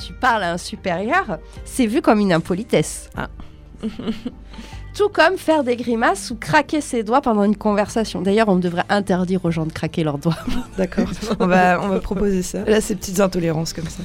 tu 0.06 0.14
parles 0.14 0.44
à 0.44 0.52
un 0.52 0.58
supérieur, 0.58 1.40
c'est 1.66 1.86
vu 1.86 2.02
comme 2.02 2.20
une 2.20 2.34
impolitesse. 2.34 3.10
Ah. 3.16 3.30
Tout 4.96 5.10
comme 5.10 5.38
faire 5.38 5.64
des 5.64 5.76
grimaces 5.76 6.30
ou 6.30 6.36
craquer 6.36 6.80
ses 6.80 7.02
doigts 7.02 7.22
pendant 7.22 7.44
une 7.44 7.56
conversation. 7.56 8.22
D'ailleurs, 8.22 8.48
on 8.48 8.58
devrait 8.58 8.84
interdire 8.90 9.44
aux 9.44 9.50
gens 9.50 9.66
de 9.66 9.72
craquer 9.72 10.04
leurs 10.04 10.20
doigts. 10.20 10.38
D'accord. 10.78 11.08
on, 11.40 11.48
va, 11.48 11.82
on 11.82 11.88
va 11.88 12.00
proposer 12.00 12.44
ça. 12.44 12.64
Là, 12.66 12.80
ces 12.80 12.96
petites 12.96 13.20
intolérances 13.20 13.74
comme 13.74 13.88
ça. 13.88 14.04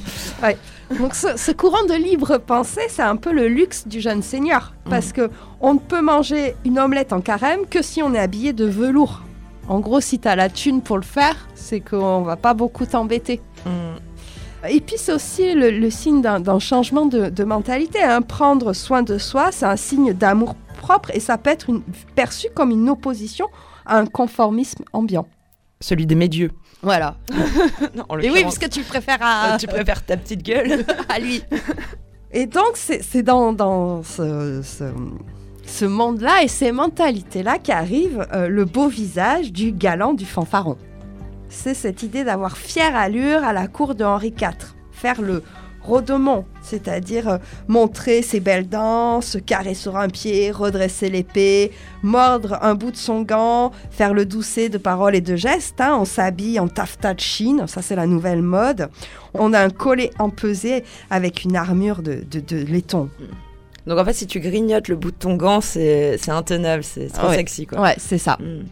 Donc 0.97 1.13
ce, 1.13 1.37
ce 1.37 1.51
courant 1.51 1.85
de 1.87 1.93
libre 1.93 2.39
pensée, 2.39 2.81
c'est 2.89 3.03
un 3.03 3.17
peu 3.17 3.31
le 3.31 3.47
luxe 3.47 3.87
du 3.87 4.01
jeune 4.01 4.23
seigneur. 4.23 4.73
Parce 4.89 5.13
que 5.13 5.29
on 5.61 5.75
ne 5.75 5.79
peut 5.79 6.01
manger 6.01 6.55
une 6.65 6.79
omelette 6.79 7.13
en 7.13 7.21
carême 7.21 7.67
que 7.69 7.83
si 7.83 8.01
on 8.01 8.15
est 8.15 8.19
habillé 8.19 8.53
de 8.53 8.65
velours. 8.65 9.21
En 9.67 9.81
gros, 9.81 10.01
si 10.01 10.17
tu 10.17 10.27
as 10.27 10.35
la 10.35 10.49
thune 10.49 10.81
pour 10.81 10.97
le 10.97 11.03
faire, 11.03 11.35
c'est 11.53 11.81
qu'on 11.81 12.23
va 12.23 12.35
pas 12.35 12.55
beaucoup 12.55 12.87
t'embêter. 12.87 13.39
Hum, 13.67 13.99
Et 14.67 14.81
puis 14.81 14.95
c'est 14.97 15.13
aussi 15.13 15.53
le, 15.53 15.69
le 15.71 15.89
signe 15.89 16.21
d'un 16.21 16.59
changement 16.59 17.05
de, 17.05 17.29
de 17.29 17.43
mentalité. 17.43 18.01
hein. 18.03 18.21
Prendre 18.21 18.73
soin 18.73 19.03
de 19.03 19.17
soi, 19.17 19.51
c'est 19.51 19.65
un 19.65 19.77
signe 19.77 20.13
d'amour 20.13 20.55
propre 20.79 21.11
et 21.13 21.19
ça 21.19 21.37
peut 21.37 21.49
être 21.49 21.69
une- 21.69 21.81
perçu 22.15 22.47
comme 22.53 22.71
une 22.71 22.89
opposition 22.89 23.47
à 23.85 23.97
un 23.97 24.05
conformisme 24.05 24.83
ambiant. 24.93 25.27
Celui 25.81 26.05
des 26.05 26.15
médieux. 26.15 26.51
Voilà. 26.81 27.15
Non, 27.95 28.05
Et 28.21 28.29
oui, 28.29 28.41
puisque 28.43 28.69
tu 28.69 28.81
préfères 28.81 29.19
à, 29.21 29.57
tu 29.57 29.67
préfères 29.67 30.05
ta 30.05 30.17
petite 30.17 30.43
gueule. 30.43 30.85
à 31.09 31.19
lui. 31.19 31.41
Et 32.31 32.45
donc, 32.45 32.71
c'est 32.75 33.01
c'est 33.01 33.23
dans, 33.23 33.53
dans 33.53 34.03
ce, 34.03 34.61
ce- 34.61 34.93
ce 35.65 35.85
monde-là 35.85 36.43
et 36.43 36.47
ces 36.49 36.71
mentalités-là 36.73 37.57
qu'arrive 37.59 38.27
euh, 38.33 38.47
le 38.49 38.65
beau 38.65 38.87
visage 38.89 39.51
du 39.53 39.71
galant 39.71 40.13
du 40.13 40.25
fanfaron. 40.25 40.77
C'est 41.49 41.73
cette 41.73 42.03
idée 42.03 42.23
d'avoir 42.23 42.57
fière 42.57 42.95
allure 42.95 43.43
à 43.43 43.53
la 43.53 43.67
cour 43.67 43.95
de 43.95 44.03
Henri 44.03 44.33
IV. 44.39 44.49
Faire 44.91 45.21
le 45.21 45.43
rodomont, 45.81 46.45
c'est-à-dire 46.61 47.27
euh, 47.29 47.37
montrer 47.67 48.21
ses 48.21 48.39
belles 48.41 48.67
dents, 48.67 49.21
se 49.21 49.37
carrer 49.37 49.73
sur 49.73 49.97
un 49.97 50.09
pied, 50.09 50.51
redresser 50.51 51.09
l'épée, 51.09 51.71
mordre 52.03 52.59
un 52.61 52.75
bout 52.75 52.91
de 52.91 52.97
son 52.97 53.21
gant, 53.21 53.71
faire 53.89 54.13
le 54.13 54.25
doucet 54.25 54.69
de 54.69 54.77
paroles 54.77 55.15
et 55.15 55.21
de 55.21 55.35
gestes. 55.35 55.79
hein. 55.81 55.97
On 55.99 56.05
s'habille 56.05 56.59
en 56.59 56.67
taffetas 56.67 57.13
de 57.15 57.19
Chine, 57.21 57.63
ça 57.67 57.81
c'est 57.81 57.95
la 57.95 58.05
nouvelle 58.05 58.41
mode. 58.41 58.89
On 59.33 59.53
a 59.53 59.59
un 59.61 59.69
collet 59.69 60.11
empesé 60.19 60.83
avec 61.09 61.43
une 61.45 61.55
armure 61.55 62.01
de, 62.03 62.23
de, 62.29 62.39
de 62.41 62.57
laiton. 62.65 63.09
Donc 63.87 63.97
en 63.97 64.05
fait, 64.05 64.13
si 64.13 64.27
tu 64.27 64.39
grignotes 64.41 64.89
le 64.89 64.95
bout 64.97 65.11
de 65.11 65.15
ton 65.17 65.35
gant, 65.35 65.61
c'est 65.61 66.19
intenable, 66.27 66.83
c'est 66.83 67.07
trop 67.07 67.29
Ouais. 67.29 67.35
sexy 67.35 67.65
quoi. 67.65 67.81
Ouais, 67.81 67.95
c'est 67.97 68.17
ça. 68.19 68.37
Hum. 68.41 68.65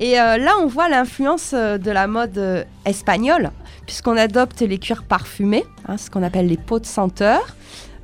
Et 0.00 0.18
euh, 0.20 0.36
là, 0.38 0.52
on 0.60 0.66
voit 0.66 0.88
l'influence 0.88 1.52
euh, 1.54 1.78
de 1.78 1.90
la 1.90 2.06
mode 2.06 2.36
euh, 2.38 2.64
espagnole, 2.84 3.50
puisqu'on 3.86 4.16
adopte 4.16 4.60
les 4.60 4.78
cuirs 4.78 5.04
parfumés, 5.04 5.64
hein, 5.88 5.96
ce 5.96 6.10
qu'on 6.10 6.22
appelle 6.22 6.46
les 6.48 6.56
pots 6.56 6.80
de 6.80 6.86
senteur. 6.86 7.40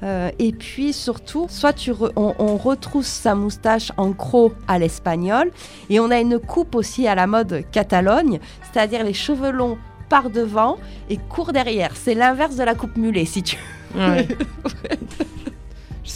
Euh, 0.04 0.30
et 0.38 0.52
puis 0.52 0.92
surtout, 0.92 1.46
soit 1.48 1.72
tu 1.72 1.90
re- 1.90 2.12
on, 2.14 2.32
on 2.38 2.56
retrousse 2.56 3.08
sa 3.08 3.34
moustache 3.34 3.90
en 3.96 4.12
croc 4.12 4.52
à 4.68 4.78
l'espagnol, 4.78 5.50
et 5.90 5.98
on 5.98 6.10
a 6.12 6.20
une 6.20 6.38
coupe 6.38 6.76
aussi 6.76 7.08
à 7.08 7.16
la 7.16 7.26
mode 7.26 7.64
Catalogne, 7.72 8.38
c'est-à-dire 8.72 9.02
les 9.02 9.12
cheveux 9.14 9.50
longs 9.50 9.76
par 10.08 10.30
devant 10.30 10.76
et 11.10 11.16
court 11.16 11.52
derrière. 11.52 11.96
C'est 11.96 12.14
l'inverse 12.14 12.54
de 12.54 12.62
la 12.62 12.74
coupe 12.76 12.96
mulet, 12.96 13.24
si 13.24 13.42
tu 13.42 13.56
Ouais. 13.96 14.28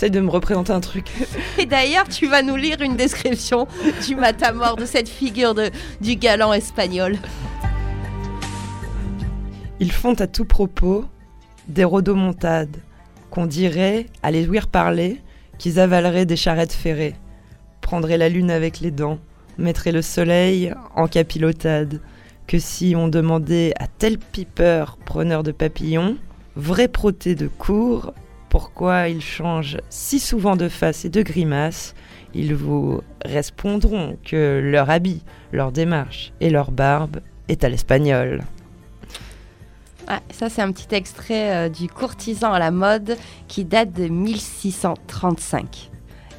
J'essaie 0.03 0.11
de 0.11 0.21
me 0.21 0.31
représenter 0.31 0.73
un 0.73 0.81
truc. 0.81 1.13
Et 1.59 1.65
d'ailleurs, 1.65 2.09
tu 2.09 2.27
vas 2.27 2.43
nous 2.43 2.57
lire 2.57 2.81
une 2.81 2.97
description 2.97 3.69
du 4.05 4.17
matamor 4.17 4.75
de 4.75 4.85
cette 4.85 5.09
figure 5.09 5.55
de, 5.55 5.71
du 6.01 6.17
galant 6.17 6.53
espagnol. 6.53 7.19
Ils 9.79 9.93
font 9.93 10.15
à 10.15 10.27
tout 10.27 10.45
propos 10.45 11.05
des 11.69 11.85
rodomontades, 11.85 12.79
qu'on 13.31 13.47
dirait, 13.47 14.07
à 14.25 14.33
les 14.33 14.49
ouïr 14.49 14.67
parler, 14.67 15.21
qu'ils 15.57 15.79
avaleraient 15.79 16.27
des 16.27 16.35
charrettes 16.35 16.73
ferrées, 16.73 17.15
prendraient 17.81 18.19
la 18.19 18.29
lune 18.29 18.51
avec 18.51 18.81
les 18.81 18.91
dents, 18.91 19.21
mettraient 19.57 19.93
le 19.93 20.03
soleil 20.03 20.75
en 20.97 21.07
capilotade, 21.07 22.01
que 22.49 22.59
si 22.59 22.95
on 22.97 23.07
demandait 23.07 23.73
à 23.79 23.87
tel 23.87 24.19
pipeur 24.19 24.99
preneur 25.05 25.45
de 25.45 25.53
papillons, 25.53 26.17
vrai 26.57 26.89
protté 26.89 27.37
de 27.37 27.47
cour, 27.47 28.13
pourquoi 28.53 29.09
ils 29.09 29.23
changent 29.23 29.79
si 29.89 30.21
souvent 30.21 30.57
de 30.57 30.69
face 30.69 31.07
et 31.07 31.09
de 31.09 31.23
grimace, 31.23 31.95
ils 32.35 32.55
vous 32.55 33.01
répondront 33.25 34.19
que 34.27 34.61
leur 34.63 34.91
habit, 34.91 35.23
leur 35.53 35.73
démarche 35.73 36.35
et 36.43 36.51
leur 36.51 36.71
barbe 36.71 37.21
est 37.49 37.65
à 37.65 37.71
l'espagnol. 37.71 38.43
Ouais, 40.07 40.19
ça, 40.33 40.51
c'est 40.51 40.61
un 40.61 40.71
petit 40.71 40.95
extrait 40.95 41.51
euh, 41.51 41.69
du 41.71 41.89
courtisan 41.89 42.53
à 42.53 42.59
la 42.59 42.71
mode 42.71 43.17
qui 43.49 43.65
date 43.65 43.95
de 43.95 44.09
1635. 44.09 45.91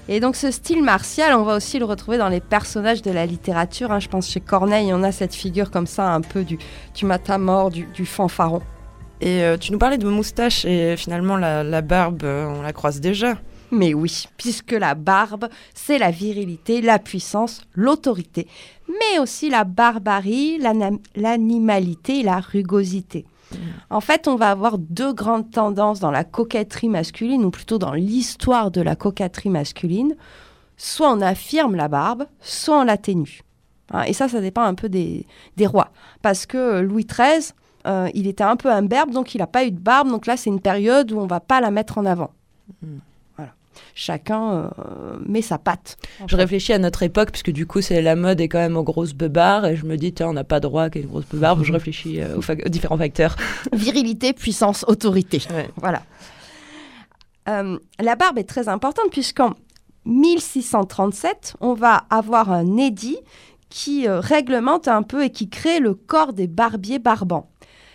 Et 0.07 0.19
donc 0.19 0.35
ce 0.35 0.51
style 0.51 0.83
martial, 0.83 1.33
on 1.33 1.41
va 1.41 1.55
aussi 1.55 1.79
le 1.79 1.85
retrouver 1.85 2.19
dans 2.19 2.29
les 2.29 2.41
personnages 2.41 3.01
de 3.01 3.09
la 3.09 3.25
littérature. 3.25 3.91
hein. 3.91 3.99
Je 3.99 4.07
pense 4.07 4.29
chez 4.29 4.39
Corneille, 4.39 4.93
on 4.93 5.01
a 5.01 5.11
cette 5.11 5.33
figure 5.33 5.71
comme 5.71 5.87
ça, 5.87 6.13
un 6.13 6.21
peu 6.21 6.43
du, 6.43 6.59
du, 6.93 7.85
du 7.91 8.05
fanfaron. 8.05 8.61
Et 9.23 9.41
euh, 9.41 9.57
tu 9.57 9.71
nous 9.71 9.77
parlais 9.77 9.97
de 9.97 10.05
moustache 10.05 10.65
et 10.65 10.97
finalement 10.97 11.37
la, 11.37 11.63
la 11.63 11.81
barbe, 11.81 12.23
euh, 12.25 12.45
on 12.45 12.61
la 12.61 12.73
croise 12.73 12.99
déjà. 12.99 13.37
Mais 13.71 13.93
oui, 13.93 14.25
puisque 14.35 14.73
la 14.73 14.95
barbe, 14.95 15.47
c'est 15.73 15.97
la 15.97 16.11
virilité, 16.11 16.81
la 16.81 16.99
puissance, 16.99 17.61
l'autorité, 17.73 18.49
mais 18.89 19.19
aussi 19.19 19.49
la 19.49 19.63
barbarie, 19.63 20.59
l'animalité 21.15 22.19
et 22.19 22.23
la 22.23 22.41
rugosité. 22.41 23.25
En 23.89 24.01
fait, 24.01 24.27
on 24.27 24.35
va 24.35 24.51
avoir 24.51 24.77
deux 24.77 25.13
grandes 25.13 25.49
tendances 25.49 26.01
dans 26.01 26.11
la 26.11 26.25
coquetterie 26.25 26.89
masculine, 26.89 27.45
ou 27.45 27.49
plutôt 27.49 27.77
dans 27.77 27.93
l'histoire 27.93 28.71
de 28.71 28.81
la 28.81 28.97
coquetterie 28.97 29.49
masculine. 29.49 30.15
Soit 30.75 31.09
on 31.09 31.21
affirme 31.21 31.75
la 31.75 31.87
barbe, 31.87 32.25
soit 32.41 32.81
on 32.81 32.83
l'atténue. 32.83 33.41
Hein, 33.91 34.03
et 34.03 34.13
ça, 34.13 34.27
ça 34.27 34.41
dépend 34.41 34.63
un 34.63 34.73
peu 34.73 34.89
des, 34.89 35.25
des 35.55 35.67
rois. 35.67 35.91
Parce 36.21 36.45
que 36.45 36.81
Louis 36.81 37.05
XIII, 37.05 37.53
euh, 37.85 38.09
il 38.13 38.27
était 38.27 38.43
un 38.43 38.55
peu 38.55 38.71
imberbe, 38.71 39.11
donc 39.11 39.35
il 39.35 39.39
n'a 39.39 39.47
pas 39.47 39.65
eu 39.65 39.71
de 39.71 39.79
barbe. 39.79 40.09
Donc 40.09 40.25
là, 40.25 40.37
c'est 40.37 40.49
une 40.49 40.61
période 40.61 41.11
où 41.11 41.19
on 41.19 41.27
va 41.27 41.39
pas 41.39 41.61
la 41.61 41.71
mettre 41.71 41.97
en 41.97 42.05
avant. 42.05 42.31
Voilà. 43.37 43.51
Chacun 43.95 44.53
euh, 44.53 44.69
met 45.25 45.41
sa 45.41 45.57
patte. 45.57 45.97
Je 46.27 46.35
réfléchis 46.35 46.73
à 46.73 46.79
notre 46.79 47.03
époque, 47.03 47.31
puisque 47.31 47.51
du 47.51 47.65
coup, 47.65 47.81
c'est 47.81 48.01
la 48.01 48.15
mode 48.15 48.39
est 48.41 48.47
quand 48.47 48.59
même 48.59 48.77
aux 48.77 48.83
grosses 48.83 49.13
beubards, 49.13 49.65
et 49.65 49.75
je 49.75 49.85
me 49.85 49.97
dis, 49.97 50.13
tiens, 50.13 50.29
on 50.29 50.33
n'a 50.33 50.43
pas 50.43 50.59
droit 50.59 50.89
qu'à 50.89 50.99
une 50.99 51.07
grosse 51.07 51.25
beubarde. 51.25 51.63
Je 51.63 51.73
réfléchis 51.73 52.21
euh, 52.21 52.37
aux, 52.37 52.69
différents 52.69 52.97
facteurs. 52.97 53.35
Virilité, 53.73 54.33
puissance, 54.33 54.85
autorité. 54.87 55.41
Ouais. 55.51 55.69
Voilà. 55.77 56.03
Euh, 57.49 57.77
la 57.99 58.15
barbe 58.15 58.37
est 58.37 58.47
très 58.47 58.69
importante 58.69 59.09
puisqu'en 59.11 59.55
1637, 60.05 61.55
on 61.59 61.73
va 61.73 62.03
avoir 62.09 62.51
un 62.51 62.77
édit 62.77 63.17
qui 63.69 64.07
réglemente 64.07 64.87
un 64.87 65.01
peu 65.01 65.25
et 65.25 65.29
qui 65.29 65.49
crée 65.49 65.79
le 65.79 65.93
corps 65.93 66.31
des 66.31 66.47
barbiers 66.47 66.99
barbants. 66.99 67.49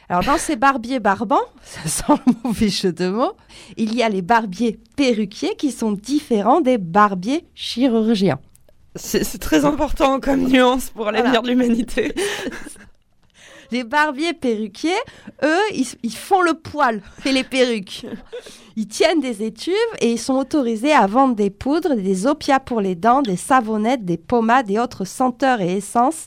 Alors 0.09 0.25
dans 0.25 0.39
ces 0.39 0.57
barbiers 0.57 1.01
barbants, 1.01 1.37
ça 1.63 1.89
sent 1.89 2.21
le 2.27 2.33
mauvais 2.45 2.69
jeu 2.69 2.93
de 2.93 3.09
mots, 3.09 3.33
il 3.77 3.95
y 3.95 4.03
a 4.03 4.09
les 4.09 4.23
barbiers 4.23 4.79
perruquiers 4.97 5.55
qui 5.57 5.71
sont 5.71 5.93
différents 5.93 6.61
des 6.61 6.79
barbiers 6.79 7.45
chirurgiens. 7.55 8.39
C'est 8.97 9.39
très 9.39 9.65
important 9.65 10.19
comme 10.19 10.49
nuance 10.49 10.91
pour 10.91 11.11
l'avenir 11.11 11.43
de 11.43 11.49
l'humanité. 11.49 12.13
Les 13.71 13.85
barbiers 13.85 14.33
perruquiers, 14.33 14.99
eux, 15.45 15.61
ils, 15.75 15.87
ils 16.03 16.17
font 16.17 16.41
le 16.41 16.55
poil 16.55 17.03
et 17.27 17.33
les 17.33 17.45
perruques. 17.45 18.07
Ils 18.77 18.89
tiennent 18.89 19.21
des 19.21 19.43
étuves 19.43 19.75
et 20.01 20.11
ils 20.13 20.19
sont 20.19 20.37
autorisés 20.37 20.95
à 20.95 21.07
vendre 21.07 21.35
des 21.35 21.51
poudres, 21.51 21.95
des 21.95 22.27
opiats 22.27 22.61
pour 22.61 22.81
les 22.81 22.95
dents, 22.95 23.21
des 23.21 23.37
savonnettes, 23.37 24.07
des 24.07 24.17
pommades 24.17 24.71
et 24.71 24.79
autres 24.79 25.05
senteurs 25.05 25.61
et 25.61 25.77
essences, 25.77 26.27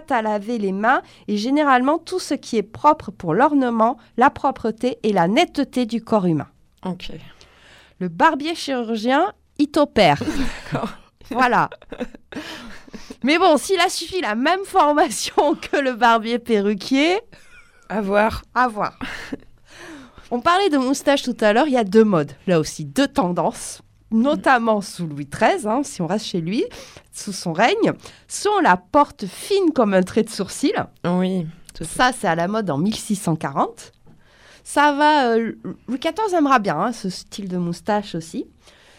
à 0.00 0.22
laver 0.22 0.58
les 0.58 0.72
mains 0.72 1.02
et 1.28 1.36
généralement 1.36 1.98
tout 1.98 2.18
ce 2.18 2.34
qui 2.34 2.56
est 2.56 2.62
propre 2.62 3.10
pour 3.10 3.34
l'ornement, 3.34 3.98
la 4.16 4.30
propreté 4.30 4.98
et 5.02 5.12
la 5.12 5.28
netteté 5.28 5.86
du 5.86 6.02
corps 6.02 6.26
humain. 6.26 6.48
Ok. 6.84 7.10
Le 7.98 8.08
barbier 8.08 8.54
chirurgien, 8.54 9.32
il 9.58 9.68
t'opère. 9.68 10.22
Voilà. 11.30 11.70
Mais 13.22 13.38
bon, 13.38 13.56
s'il 13.56 13.80
a 13.80 13.88
suffi 13.88 14.20
la 14.20 14.34
même 14.34 14.64
formation 14.66 15.54
que 15.54 15.78
le 15.78 15.94
barbier 15.94 16.38
perruquier, 16.38 17.20
À 17.88 18.02
voir. 18.02 18.42
à 18.54 18.68
voir. 18.68 18.98
On 20.30 20.40
parlait 20.40 20.68
de 20.68 20.76
moustache 20.76 21.22
tout 21.22 21.36
à 21.40 21.52
l'heure, 21.54 21.68
il 21.68 21.72
y 21.72 21.78
a 21.78 21.84
deux 21.84 22.04
modes, 22.04 22.32
là 22.46 22.58
aussi, 22.58 22.84
deux 22.84 23.06
tendances, 23.08 23.80
notamment 24.12 24.80
sous 24.80 25.06
Louis 25.06 25.26
XIII, 25.32 25.66
hein, 25.66 25.80
si 25.82 26.02
on 26.02 26.06
reste 26.06 26.26
chez 26.26 26.40
lui, 26.40 26.64
sous 27.12 27.32
son 27.32 27.52
règne. 27.52 27.92
Soit 28.28 28.52
on 28.58 28.60
la 28.60 28.76
porte 28.76 29.26
fine 29.26 29.72
comme 29.74 29.94
un 29.94 30.02
trait 30.02 30.22
de 30.22 30.30
sourcil, 30.30 30.74
Oui. 31.04 31.46
ça 31.80 32.10
c'est 32.12 32.28
à 32.28 32.34
la 32.34 32.48
mode 32.48 32.70
en 32.70 32.78
1640. 32.78 33.92
Ça 34.64 34.92
va, 34.92 35.28
euh, 35.32 35.52
Louis 35.88 35.98
XIV 35.98 36.34
aimera 36.38 36.58
bien 36.60 36.78
hein, 36.78 36.92
ce 36.92 37.10
style 37.10 37.48
de 37.48 37.56
moustache 37.56 38.14
aussi. 38.14 38.46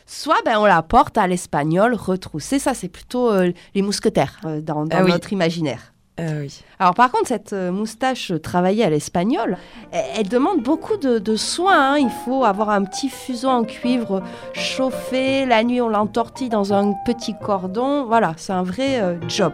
Soit 0.06 0.42
ben, 0.44 0.58
on 0.60 0.66
la 0.66 0.82
porte 0.84 1.18
à 1.18 1.26
l'espagnol 1.28 1.94
retroussée, 1.94 2.60
ça 2.60 2.74
c'est 2.74 2.90
plutôt 2.90 3.32
euh, 3.32 3.52
les 3.74 3.82
mousquetaires 3.82 4.38
euh, 4.44 4.60
dans, 4.60 4.86
dans 4.86 4.98
Ah 4.98 5.04
oui. 5.06 5.12
notre 5.12 5.32
imaginaire. 5.32 5.93
Oui. 6.20 6.64
Alors 6.78 6.94
par 6.94 7.12
contre, 7.12 7.28
cette 7.28 7.54
euh, 7.54 7.72
moustache 7.72 8.32
euh, 8.32 8.40
travaillée 8.40 8.84
à 8.84 8.90
l'espagnol, 8.92 9.58
elle, 9.92 10.06
elle 10.18 10.30
demande 10.30 10.62
beaucoup 10.62 10.96
de, 10.98 11.36
soins. 11.36 11.94
hein. 11.94 11.98
Il 11.98 12.12
faut 12.12 12.46
avoir 12.46 12.70
un 12.70 12.84
petit 12.84 13.10
fuseau 13.10 13.50
en 13.50 13.64
cuivre 13.64 14.22
chauffé. 14.54 15.48
La 15.48 15.64
nuit, 15.64 15.82
on 15.82 15.90
l'entortille 15.90 16.50
dans 16.50 16.72
un 16.72 16.94
petit 17.06 17.34
cordon. 17.34 18.06
Voilà, 18.06 18.34
c'est 18.38 18.54
un 18.54 18.62
vrai 18.62 19.02
euh, 19.02 19.16
job. 19.28 19.54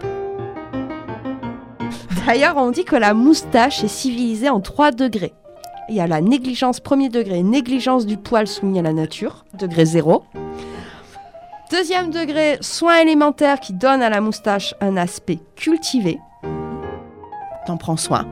D'ailleurs, 2.25 2.57
on 2.57 2.71
dit 2.71 2.83
que 2.83 2.97
la 2.97 3.13
moustache 3.13 3.81
est 3.85 3.87
civilisée 3.87 4.49
en 4.49 4.59
trois 4.59 4.91
degrés. 4.91 5.33
Il 5.87 5.95
y 5.95 6.01
a 6.01 6.07
la 6.07 6.19
négligence 6.19 6.81
premier 6.81 7.07
degré, 7.07 7.41
négligence 7.41 8.05
du 8.05 8.17
poil 8.17 8.47
soumis 8.47 8.79
à 8.79 8.81
la 8.81 8.93
nature, 8.93 9.45
degré 9.57 9.85
zéro. 9.85 10.23
Deuxième 11.71 12.11
degré, 12.11 12.57
soins 12.61 12.99
élémentaires 12.99 13.59
qui 13.61 13.73
donnent 13.73 14.01
à 14.01 14.09
la 14.09 14.19
moustache 14.21 14.75
un 14.81 14.97
aspect 14.97 15.39
cultivé. 15.55 16.19
T'en 17.65 17.77
prends 17.77 17.97
soin. 17.97 18.25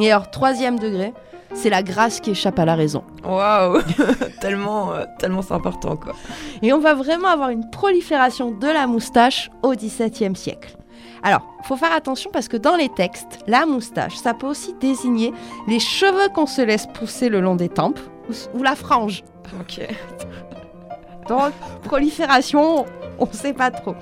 Et 0.00 0.10
alors, 0.12 0.30
troisième 0.30 0.78
degré, 0.78 1.12
c'est 1.54 1.70
la 1.70 1.82
grâce 1.82 2.20
qui 2.20 2.30
échappe 2.30 2.58
à 2.58 2.64
la 2.64 2.74
raison. 2.74 3.02
Waouh 3.24 3.80
Tellement, 4.40 4.92
euh, 4.92 5.04
tellement 5.18 5.42
c'est 5.42 5.54
important, 5.54 5.96
quoi. 5.96 6.12
Et 6.62 6.72
on 6.72 6.78
va 6.78 6.94
vraiment 6.94 7.28
avoir 7.28 7.50
une 7.50 7.68
prolifération 7.70 8.50
de 8.50 8.66
la 8.66 8.86
moustache 8.86 9.50
au 9.62 9.72
XVIIe 9.72 10.36
siècle. 10.36 10.76
Alors, 11.22 11.42
faut 11.64 11.76
faire 11.76 11.92
attention 11.92 12.30
parce 12.32 12.48
que 12.48 12.56
dans 12.56 12.76
les 12.76 12.88
textes, 12.88 13.40
la 13.46 13.66
moustache, 13.66 14.16
ça 14.16 14.34
peut 14.34 14.46
aussi 14.46 14.74
désigner 14.74 15.32
les 15.66 15.80
cheveux 15.80 16.28
qu'on 16.34 16.46
se 16.46 16.62
laisse 16.62 16.86
pousser 16.86 17.28
le 17.28 17.40
long 17.40 17.56
des 17.56 17.68
tempes 17.68 17.98
ou, 18.28 18.58
ou 18.58 18.62
la 18.62 18.76
frange. 18.76 19.24
Ok. 19.60 19.86
Donc, 21.28 21.52
prolifération, 21.84 22.84
on 23.18 23.26
ne 23.26 23.32
sait 23.32 23.54
pas 23.54 23.70
trop. 23.70 23.94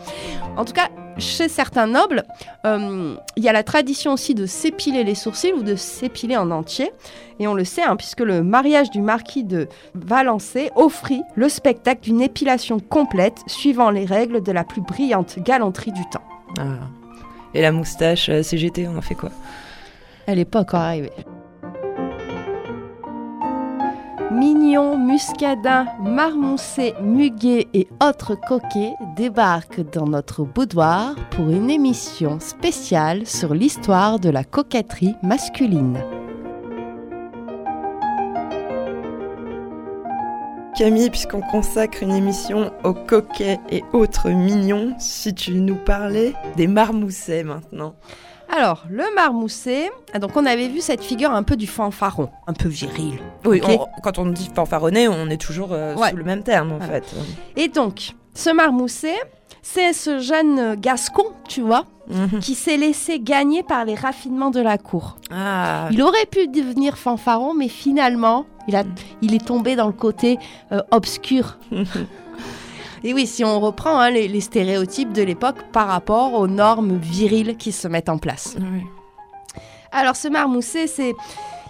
En 0.56 0.64
tout 0.64 0.72
cas, 0.72 0.88
chez 1.18 1.48
certains 1.48 1.86
nobles, 1.86 2.24
euh, 2.66 3.14
il 3.36 3.42
y 3.42 3.48
a 3.48 3.52
la 3.52 3.62
tradition 3.62 4.12
aussi 4.12 4.34
de 4.34 4.46
s'épiler 4.46 5.04
les 5.04 5.14
sourcils 5.14 5.52
ou 5.52 5.62
de 5.62 5.76
s'épiler 5.76 6.36
en 6.36 6.50
entier. 6.50 6.92
Et 7.40 7.48
on 7.48 7.54
le 7.54 7.64
sait, 7.64 7.82
hein, 7.82 7.96
puisque 7.96 8.20
le 8.20 8.42
mariage 8.42 8.90
du 8.90 9.00
marquis 9.00 9.44
de 9.44 9.68
Valençay 9.94 10.70
offrit 10.76 11.22
le 11.34 11.48
spectacle 11.48 12.02
d'une 12.02 12.20
épilation 12.20 12.78
complète 12.78 13.38
suivant 13.46 13.90
les 13.90 14.04
règles 14.04 14.42
de 14.42 14.52
la 14.52 14.64
plus 14.64 14.80
brillante 14.80 15.38
galanterie 15.38 15.92
du 15.92 16.04
temps. 16.10 16.22
Ah. 16.58 16.88
Et 17.54 17.62
la 17.62 17.72
moustache 17.72 18.28
euh, 18.28 18.42
CGT, 18.42 18.88
on 18.88 18.98
en 18.98 19.02
fait 19.02 19.14
quoi? 19.14 19.30
Elle 20.26 20.38
n'est 20.38 20.44
pas 20.44 20.60
encore 20.60 20.80
arrivée. 20.80 21.12
Mignons, 24.34 24.98
muscadins, 24.98 25.86
marmoussés, 26.00 26.94
muguets 27.00 27.68
et 27.72 27.86
autres 28.02 28.34
coquets 28.34 28.94
débarquent 29.14 29.88
dans 29.92 30.08
notre 30.08 30.42
boudoir 30.42 31.14
pour 31.30 31.50
une 31.50 31.70
émission 31.70 32.40
spéciale 32.40 33.28
sur 33.28 33.54
l'histoire 33.54 34.18
de 34.18 34.30
la 34.30 34.42
coquetterie 34.42 35.14
masculine. 35.22 36.02
Camille, 40.76 41.10
puisqu'on 41.10 41.40
consacre 41.40 42.02
une 42.02 42.10
émission 42.10 42.72
aux 42.82 42.94
coquets 42.94 43.60
et 43.70 43.84
autres 43.92 44.30
mignons, 44.30 44.96
si 44.98 45.32
tu 45.32 45.52
nous 45.54 45.76
parlais 45.76 46.34
des 46.56 46.66
marmoussets 46.66 47.44
maintenant. 47.44 47.94
Alors, 48.56 48.84
le 48.88 49.02
marmousset, 49.16 49.90
ah, 50.12 50.18
donc 50.20 50.36
on 50.36 50.46
avait 50.46 50.68
vu 50.68 50.80
cette 50.80 51.02
figure 51.02 51.32
un 51.32 51.42
peu 51.42 51.56
du 51.56 51.66
fanfaron, 51.66 52.28
un 52.46 52.52
peu 52.52 52.68
viril. 52.68 53.14
Oui, 53.44 53.60
on- 53.66 53.86
quand 54.00 54.18
on 54.18 54.26
dit 54.26 54.48
fanfaronner, 54.54 55.08
on 55.08 55.28
est 55.28 55.40
toujours 55.40 55.70
euh, 55.72 55.96
Ouais. 55.96 56.10
sous 56.10 56.16
le 56.16 56.22
même 56.24 56.42
terme 56.44 56.72
en 56.72 56.76
Voilà. 56.76 56.92
fait. 57.00 57.14
Et 57.56 57.66
donc, 57.68 58.12
ce 58.34 58.50
marmousset, 58.50 59.16
c'est 59.62 59.92
ce 59.92 60.20
jeune 60.20 60.76
gascon, 60.76 61.24
tu 61.48 61.62
vois, 61.62 61.86
Mhm. 62.08 62.38
qui 62.40 62.54
s'est 62.54 62.76
laissé 62.76 63.18
gagner 63.18 63.62
par 63.64 63.84
les 63.84 63.94
raffinements 63.96 64.50
de 64.50 64.60
la 64.60 64.78
cour. 64.78 65.16
Ah, 65.32 65.88
Il 65.90 66.00
aurait 66.02 66.26
pu 66.26 66.46
devenir 66.46 66.96
fanfaron, 66.96 67.54
mais 67.54 67.68
finalement, 67.68 68.46
il, 68.68 68.76
a, 68.76 68.84
il 69.20 69.34
est 69.34 69.44
tombé 69.44 69.74
dans 69.74 69.86
le 69.88 69.92
côté 69.92 70.38
euh, 70.70 70.80
obscur. 70.92 71.58
Et 73.04 73.12
oui, 73.14 73.26
si 73.26 73.44
on 73.44 73.60
reprend 73.60 73.98
hein, 74.00 74.10
les, 74.10 74.26
les 74.28 74.40
stéréotypes 74.40 75.12
de 75.12 75.22
l'époque 75.22 75.58
par 75.72 75.86
rapport 75.88 76.32
aux 76.34 76.48
normes 76.48 76.96
viriles 76.96 77.56
qui 77.56 77.70
se 77.70 77.86
mettent 77.86 78.08
en 78.08 78.18
place. 78.18 78.56
oui. 78.58 78.82
Alors 79.92 80.16
ce 80.16 80.26
marmousset, 80.26 80.88
c'est, 80.88 81.14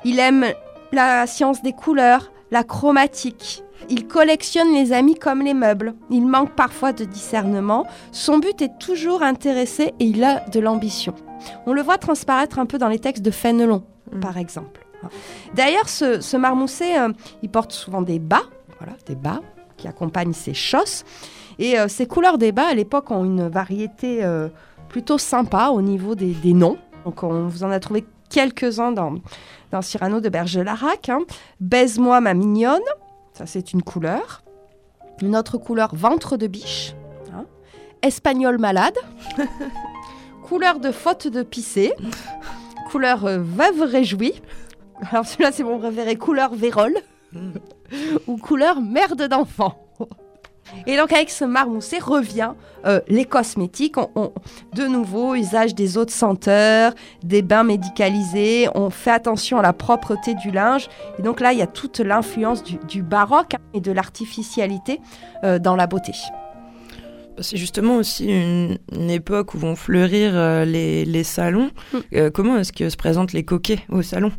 il 0.04 0.18
aime 0.18 0.46
la 0.92 1.26
science 1.26 1.60
des 1.60 1.72
couleurs, 1.74 2.32
la 2.50 2.64
chromatique. 2.64 3.62
Il 3.90 4.06
collectionne 4.06 4.72
les 4.72 4.94
amis 4.94 5.16
comme 5.16 5.42
les 5.42 5.52
meubles. 5.52 5.94
Il 6.08 6.26
manque 6.26 6.52
parfois 6.54 6.94
de 6.94 7.04
discernement. 7.04 7.84
Son 8.12 8.38
but 8.38 8.62
est 8.62 8.78
toujours 8.78 9.22
intéressé 9.22 9.92
et 10.00 10.04
il 10.06 10.24
a 10.24 10.40
de 10.48 10.58
l'ambition. 10.58 11.14
On 11.66 11.74
le 11.74 11.82
voit 11.82 11.98
transparaître 11.98 12.58
un 12.58 12.64
peu 12.64 12.78
dans 12.78 12.88
les 12.88 12.98
textes 12.98 13.22
de 13.22 13.30
Fénelon, 13.30 13.82
Mm. 14.12 14.20
par 14.20 14.38
exemple. 14.38 14.86
D'ailleurs, 15.54 15.88
ce, 15.90 16.22
ce 16.22 16.36
marmousset, 16.38 16.98
euh, 16.98 17.10
il 17.42 17.50
porte 17.50 17.72
souvent 17.72 18.00
des 18.00 18.18
bas, 18.18 18.42
voilà, 18.78 18.94
des 19.06 19.16
bas 19.16 19.40
qui 19.84 19.88
accompagnent 19.88 20.32
ses 20.32 20.54
chausses. 20.54 21.04
Et 21.58 21.78
euh, 21.78 21.88
ces 21.88 22.06
couleurs 22.06 22.38
des 22.38 22.52
bas, 22.52 22.68
à 22.68 22.74
l'époque, 22.74 23.10
ont 23.10 23.22
une 23.22 23.48
variété 23.48 24.24
euh, 24.24 24.48
plutôt 24.88 25.18
sympa 25.18 25.68
au 25.68 25.82
niveau 25.82 26.14
des, 26.14 26.34
noms. 26.54 26.78
Donc, 27.04 27.22
on 27.22 27.48
vous 27.48 27.64
en 27.64 27.70
a 27.70 27.78
trouvé 27.80 28.06
quelques-uns 28.30 28.92
dans, 28.92 29.16
dans 29.72 29.82
Cyrano 29.82 30.20
de 30.20 30.30
Bergerac. 30.30 31.10
Hein. 31.10 31.20
Baise-moi 31.60 32.22
ma 32.22 32.32
mignonne, 32.32 32.80
ça 33.34 33.44
c'est 33.44 33.74
une 33.74 33.82
couleur. 33.82 34.42
Une 35.20 35.36
autre 35.36 35.58
couleur, 35.58 35.94
ventre 35.94 36.38
de 36.38 36.46
biche. 36.46 36.94
hein. 37.34 37.44
Espagnol 38.00 38.56
malade. 38.58 38.96
couleur 40.48 40.80
de 40.80 40.92
faute 40.92 41.28
de 41.28 41.42
pisser. 41.42 41.92
Couleur 42.90 43.26
euh, 43.26 43.38
veuve 43.38 43.82
réjouie. 43.82 44.40
Alors 45.10 45.26
celui-là 45.26 45.52
c'est 45.52 45.62
mon 45.62 45.78
préféré, 45.78 46.16
couleur 46.16 46.54
vérole. 46.54 46.94
Ou 48.26 48.36
couleur 48.36 48.80
merde 48.80 49.28
d'enfant. 49.28 49.78
Et 50.86 50.96
donc 50.96 51.12
avec 51.12 51.28
ce 51.30 51.44
marmousset 51.44 51.98
revient 51.98 52.52
euh, 52.86 53.00
les 53.08 53.26
cosmétiques. 53.26 53.98
On- 53.98 54.10
on- 54.16 54.32
de 54.74 54.86
nouveau, 54.86 55.34
usage 55.34 55.74
des 55.74 55.98
eaux 55.98 56.04
de 56.06 56.10
senteur, 56.10 56.94
des 57.22 57.42
bains 57.42 57.64
médicalisés. 57.64 58.68
On 58.74 58.88
fait 58.90 59.10
attention 59.10 59.58
à 59.58 59.62
la 59.62 59.72
propreté 59.74 60.34
du 60.34 60.50
linge. 60.50 60.88
Et 61.18 61.22
donc 61.22 61.40
là, 61.40 61.52
il 61.52 61.58
y 61.58 61.62
a 61.62 61.66
toute 61.66 62.00
l'influence 62.00 62.62
du, 62.64 62.76
du 62.88 63.02
baroque 63.02 63.52
et 63.74 63.80
de 63.80 63.92
l'artificialité 63.92 65.00
euh, 65.44 65.58
dans 65.58 65.76
la 65.76 65.86
beauté. 65.86 66.12
C'est 67.40 67.56
justement 67.56 67.96
aussi 67.96 68.26
une, 68.26 68.78
une 68.92 69.10
époque 69.10 69.54
où 69.54 69.58
vont 69.58 69.74
fleurir 69.76 70.32
euh, 70.34 70.64
les, 70.64 71.04
les 71.04 71.24
salons. 71.24 71.70
Mm. 71.92 72.30
Comment 72.32 72.56
est-ce 72.58 72.72
que 72.72 72.88
se 72.88 72.96
présentent 72.96 73.32
les 73.32 73.44
coquets 73.44 73.80
au 73.90 74.02
salon? 74.02 74.30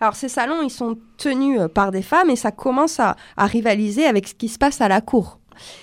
Alors 0.00 0.14
ces 0.16 0.28
salons, 0.28 0.62
ils 0.62 0.70
sont 0.70 0.96
tenus 1.18 1.60
euh, 1.60 1.68
par 1.68 1.90
des 1.90 2.02
femmes 2.02 2.30
et 2.30 2.36
ça 2.36 2.50
commence 2.50 3.00
à, 3.00 3.16
à 3.36 3.46
rivaliser 3.46 4.06
avec 4.06 4.28
ce 4.28 4.34
qui 4.34 4.48
se 4.48 4.58
passe 4.58 4.80
à 4.80 4.88
la 4.88 5.00
cour. 5.00 5.38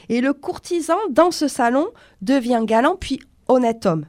Et 0.09 0.22
le 0.22 0.34
courtisan, 0.34 0.97
dans 1.09 1.32
ce 1.32 1.47
salon, 1.47 1.88
devient 2.22 2.61
galant 2.64 2.95
puis 2.99 3.20
honnête 3.47 3.86
homme. 3.86 4.05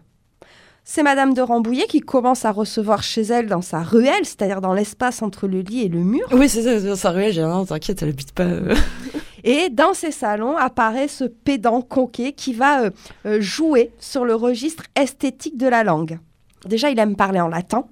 C'est 0.86 1.02
Madame 1.02 1.32
de 1.32 1.40
Rambouillet 1.40 1.86
qui 1.86 2.00
commence 2.00 2.44
à 2.44 2.50
recevoir 2.52 3.02
chez 3.02 3.22
elle 3.22 3.46
dans 3.46 3.62
sa 3.62 3.82
ruelle, 3.82 4.24
c'est-à-dire 4.26 4.60
dans 4.60 4.74
l'espace 4.74 5.22
entre 5.22 5.48
le 5.48 5.60
lit 5.60 5.84
et 5.84 5.88
le 5.88 6.00
mur. 6.00 6.26
Oui, 6.32 6.46
c'est 6.50 6.62
ça, 6.62 6.78
c'est 6.78 6.94
ça, 6.96 7.10
ruelle, 7.10 7.32
j'ai 7.32 7.42
rien, 7.42 7.64
t'inquiète, 7.64 8.02
elle 8.02 8.10
habite 8.10 8.32
pas. 8.32 8.42
euh. 8.44 8.74
Et 9.44 9.68
dans 9.70 9.94
ces 9.94 10.10
salons 10.10 10.56
apparaît 10.56 11.08
ce 11.08 11.24
pédant 11.24 11.80
coquet 11.82 12.32
qui 12.32 12.52
va 12.54 12.90
euh, 13.26 13.40
jouer 13.40 13.92
sur 13.98 14.24
le 14.26 14.34
registre 14.34 14.84
esthétique 14.94 15.56
de 15.58 15.66
la 15.66 15.84
langue. 15.84 16.18
Déjà, 16.66 16.90
il 16.90 16.98
aime 16.98 17.16
parler 17.16 17.40
en 17.40 17.48
latin, 17.48 17.84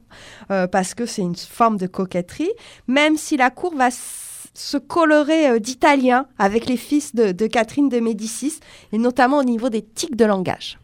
euh, 0.51 0.67
parce 0.67 0.95
que 0.95 1.07
c'est 1.07 1.23
une 1.23 1.37
forme 1.37 1.77
de 1.77 1.87
coquetterie, 1.87 2.51
même 2.89 3.17
si 3.17 3.37
la 3.37 3.51
cour 3.51 3.75
va 3.75 3.89
se 4.55 4.77
colorer 4.77 5.49
euh, 5.49 5.59
d'italien 5.59 6.27
avec 6.39 6.67
les 6.67 6.77
fils 6.77 7.15
de, 7.15 7.33
de 7.33 7.47
Catherine 7.47 7.89
de 7.89 8.01
Médicis, 8.01 8.61
et 8.93 8.99
notamment 8.99 9.39
au 9.39 9.45
niveau 9.45 9.69
des 9.71 9.83
tics 9.83 10.17
de 10.17 10.25
langage. 10.25 10.79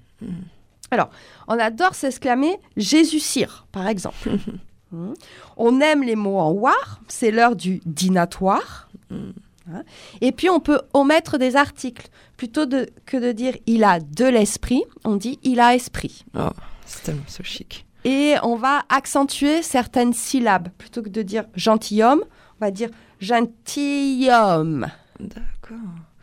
Alors, 0.91 1.11
on 1.49 1.59
adore 1.59 1.95
s'exclamer 1.95 2.59
Jésus 2.77 3.21
cire, 3.21 3.67
par 3.73 3.89
exemple. 3.89 4.31
Mhm. 4.31 5.15
On 5.59 5.83
aime 5.83 6.03
les 6.03 6.17
mots 6.17 6.39
en 6.39 6.51
war, 6.51 7.01
c'est 7.09 7.31
l'heure 7.31 7.57
du 7.57 7.83
dînatoire. 7.85 8.89
Hein. 9.11 9.83
Et 10.23 10.33
puis, 10.33 10.49
on 10.49 10.61
peut 10.61 10.81
omettre 10.95 11.37
des 11.37 11.57
articles. 11.57 12.09
Plutôt 12.39 12.65
de- 12.65 12.89
que 13.05 13.19
de 13.19 13.33
dire 13.33 13.55
il 13.67 13.85
a 13.85 14.01
de 14.01 14.25
l'esprit, 14.25 14.83
on 15.05 15.17
dit 15.17 15.39
il 15.43 15.61
a 15.61 15.75
esprit. 15.75 16.25
Oh, 16.35 16.49
c'est 16.89 17.03
tellement 17.05 17.23
so 17.29 17.43
chic. 17.45 17.85
Et 18.05 18.35
on 18.43 18.57
va 18.57 18.83
accentuer 18.89 19.63
certaines 19.63 20.13
syllabes. 20.13 20.69
Plutôt 20.79 21.03
que 21.03 21.09
de 21.09 21.23
dire 21.23 21.45
gentilhomme, 21.55 22.23
on 22.61 22.65
va 22.65 22.71
dire 22.71 22.91
gentilhomme. 23.21 24.87
D'accord. 25.21 25.77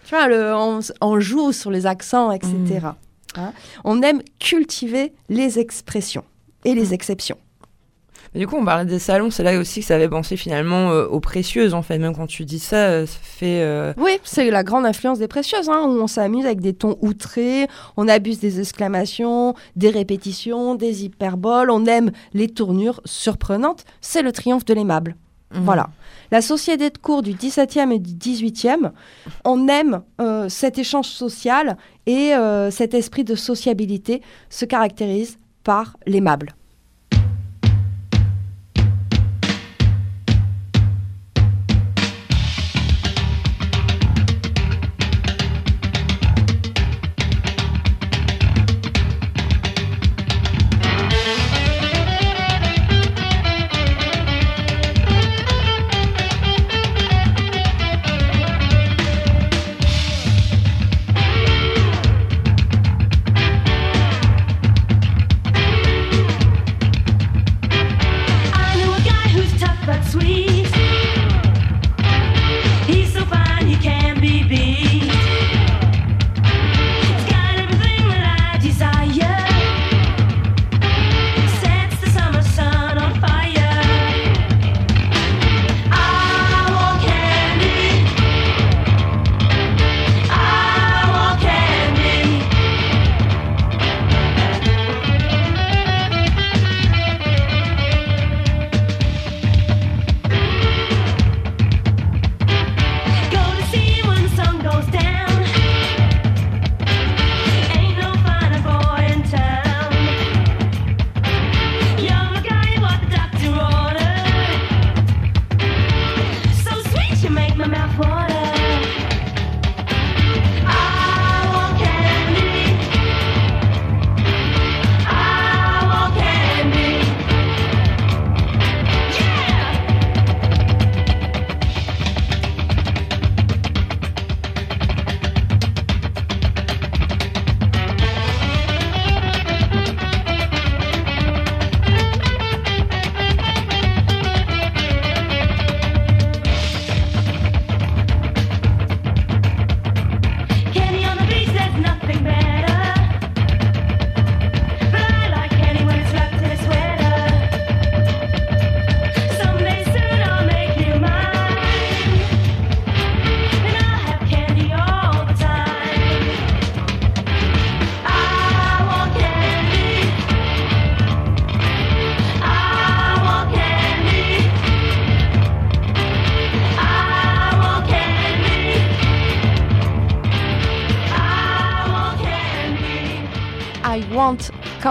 Tu 0.05 0.09
vois, 0.15 0.27
le- 0.27 0.53
on, 0.55 0.79
on 1.01 1.19
joue 1.19 1.51
sur 1.51 1.71
les 1.71 1.85
accents, 1.85 2.31
etc. 2.31 2.87
Hein. 3.35 3.53
On 3.83 4.01
aime 4.01 4.21
cultiver 4.39 5.13
les 5.29 5.59
expressions 5.59 6.23
et 6.63 6.73
les 6.75 6.93
exceptions. 6.93 7.37
Mais 8.35 8.41
du 8.41 8.47
coup, 8.47 8.57
on 8.57 8.65
parlait 8.65 8.83
des 8.83 8.99
salons, 8.99 9.31
c'est 9.31 9.43
là 9.43 9.57
aussi 9.57 9.79
que 9.79 9.85
ça 9.85 9.95
avait 9.95 10.09
pensé 10.09 10.35
finalement 10.35 10.91
euh, 10.91 11.07
aux 11.07 11.21
précieuses, 11.21 11.73
en 11.73 11.81
fait. 11.81 11.97
Même 11.97 12.13
quand 12.13 12.27
tu 12.27 12.43
dis 12.43 12.59
ça, 12.59 12.75
euh, 12.75 13.05
ça 13.05 13.17
fait. 13.21 13.61
euh, 13.63 13.93
Oui, 13.97 14.11
c'est 14.25 14.51
la 14.51 14.61
grande 14.63 14.85
influence 14.85 15.19
des 15.19 15.29
précieuses, 15.29 15.69
hein, 15.69 15.83
où 15.87 16.01
on 16.01 16.07
s'amuse 16.07 16.45
avec 16.45 16.59
des 16.59 16.73
tons 16.73 16.97
outrés, 17.01 17.67
on 17.95 18.09
abuse 18.09 18.39
des 18.39 18.59
exclamations, 18.59 19.55
des 19.77 19.89
répétitions, 19.89 20.75
des 20.75 21.05
hyperboles, 21.05 21.71
on 21.71 21.85
aime 21.85 22.11
les 22.33 22.49
tournures 22.49 22.99
surprenantes. 23.05 23.85
C'est 24.01 24.21
le 24.21 24.33
triomphe 24.33 24.65
de 24.65 24.73
l'aimable. 24.73 25.15
mhm. 25.53 25.63
Voilà. 25.63 25.87
La 26.31 26.41
société 26.41 26.89
de 26.89 26.97
cours 26.97 27.21
du 27.21 27.33
17e 27.33 27.91
et 27.91 27.99
du 27.99 28.13
18e, 28.15 28.91
on 29.45 29.67
aime 29.69 30.01
euh, 30.19 30.49
cet 30.49 30.77
échange 30.77 31.05
social 31.07 31.77
et 32.05 32.33
euh, 32.33 32.69
cet 32.71 32.93
esprit 32.95 33.23
de 33.23 33.35
sociabilité 33.35 34.21
se 34.49 34.65
caractérise 34.65 35.37
par 35.63 35.95
l'aimable. 36.05 36.53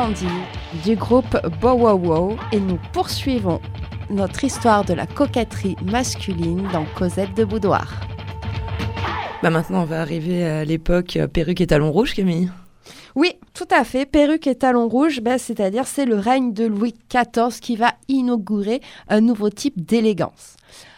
Candy 0.04 0.26
du 0.84 0.96
groupe 0.96 1.34
Bow 1.62 1.72
Wow 1.72 1.94
Wow 1.94 2.36
et 2.52 2.60
nous 2.60 2.78
poursuivons 2.92 3.58
notre 4.10 4.44
histoire 4.44 4.84
de 4.84 4.92
la 4.92 5.06
coquetterie 5.06 5.76
masculine 5.82 6.68
dans 6.74 6.84
Cosette 6.84 7.32
de 7.32 7.42
Boudoir. 7.42 8.02
Bah 9.42 9.48
maintenant, 9.48 9.80
on 9.80 9.86
va 9.86 10.02
arriver 10.02 10.44
à 10.44 10.66
l'époque 10.66 11.16
euh, 11.16 11.26
perruque 11.26 11.62
et 11.62 11.68
talons 11.68 11.90
rouges, 11.90 12.12
Camille. 12.12 12.50
Oui, 13.14 13.32
tout 13.54 13.68
à 13.70 13.82
fait. 13.82 14.04
Perruque 14.04 14.46
et 14.46 14.56
talons 14.56 14.88
rouges, 14.88 15.22
ben, 15.22 15.38
c'est-à-dire 15.38 15.86
c'est 15.86 16.04
le 16.04 16.16
règne 16.16 16.52
de 16.52 16.66
Louis 16.66 16.94
XIV 17.08 17.58
qui 17.60 17.76
va 17.76 17.94
inaugurer 18.08 18.82
un 19.08 19.22
nouveau 19.22 19.48
type 19.48 19.86
d'élégance. 19.86 20.56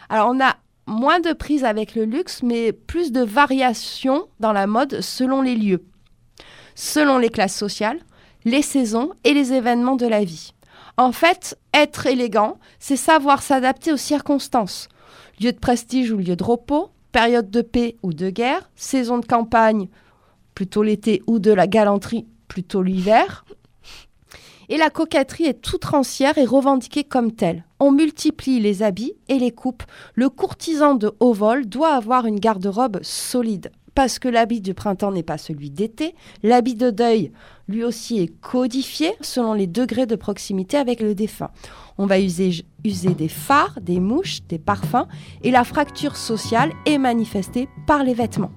Alors 0.09 0.31
on 0.35 0.43
a 0.43 0.57
moins 0.85 1.21
de 1.21 1.31
prise 1.31 1.63
avec 1.63 1.95
le 1.95 2.03
luxe, 2.03 2.43
mais 2.43 2.73
plus 2.73 3.13
de 3.13 3.21
variations 3.21 4.27
dans 4.41 4.51
la 4.51 4.67
mode 4.67 4.99
selon 4.99 5.41
les 5.41 5.55
lieux, 5.55 5.85
selon 6.75 7.19
les 7.19 7.29
classes 7.29 7.55
sociales, 7.55 7.99
les 8.47 8.61
saisons 8.61 9.11
et 9.25 9.33
les 9.33 9.51
événements 9.51 9.97
de 9.97 10.07
la 10.07 10.23
vie. 10.23 10.53
En 10.95 11.11
fait, 11.11 11.59
être 11.73 12.05
élégant, 12.05 12.59
c'est 12.79 12.95
savoir 12.95 13.41
s'adapter 13.41 13.91
aux 13.91 13.97
circonstances. 13.97 14.87
Lieu 15.41 15.51
de 15.51 15.59
prestige 15.59 16.11
ou 16.11 16.17
lieu 16.17 16.37
de 16.37 16.43
repos, 16.45 16.89
période 17.11 17.51
de 17.51 17.61
paix 17.61 17.97
ou 18.03 18.13
de 18.13 18.29
guerre, 18.29 18.69
saison 18.77 19.17
de 19.17 19.25
campagne, 19.25 19.89
plutôt 20.55 20.81
l'été, 20.81 21.21
ou 21.27 21.39
de 21.39 21.51
la 21.51 21.67
galanterie, 21.67 22.25
plutôt 22.47 22.81
l'hiver. 22.81 23.43
Et 24.69 24.77
la 24.77 24.89
coquetterie 24.89 25.47
est 25.47 25.61
toute 25.61 25.83
rancière 25.83 26.37
et 26.37 26.45
revendiquée 26.45 27.03
comme 27.03 27.33
telle. 27.33 27.65
On 27.81 27.91
multiplie 27.91 28.61
les 28.61 28.81
habits 28.81 29.13
et 29.27 29.39
les 29.39 29.51
coupes. 29.51 29.83
Le 30.15 30.29
courtisan 30.29 30.95
de 30.95 31.11
haut 31.19 31.33
vol 31.33 31.65
doit 31.65 31.93
avoir 31.93 32.25
une 32.25 32.39
garde-robe 32.39 32.99
solide. 33.01 33.71
Parce 33.97 34.19
que 34.19 34.27
l'habit 34.27 34.61
du 34.61 34.75
printemps 34.75 35.11
n'est 35.11 35.23
pas 35.23 35.39
celui 35.39 35.71
d'été. 35.71 36.13
L'habit 36.43 36.75
de 36.75 36.91
deuil, 36.91 37.31
lui 37.67 37.83
aussi, 37.83 38.19
est 38.19 38.27
codifié 38.27 39.13
selon 39.21 39.55
les 39.55 39.65
degrés 39.65 40.05
de 40.05 40.15
proximité 40.15 40.77
avec 40.77 41.01
le 41.01 41.15
défunt. 41.15 41.49
On 41.97 42.05
va 42.05 42.19
user, 42.19 42.63
des 42.83 43.27
fards, 43.27 43.79
des 43.81 43.99
mouches, 43.99 44.43
des 44.49 44.59
parfums. 44.59 45.07
Et 45.41 45.49
la 45.49 45.63
fracture 45.63 46.15
sociale 46.15 46.73
est 46.85 46.99
manifestée 46.99 47.67
par 47.87 48.03
les 48.03 48.13
vêtements 48.13 48.51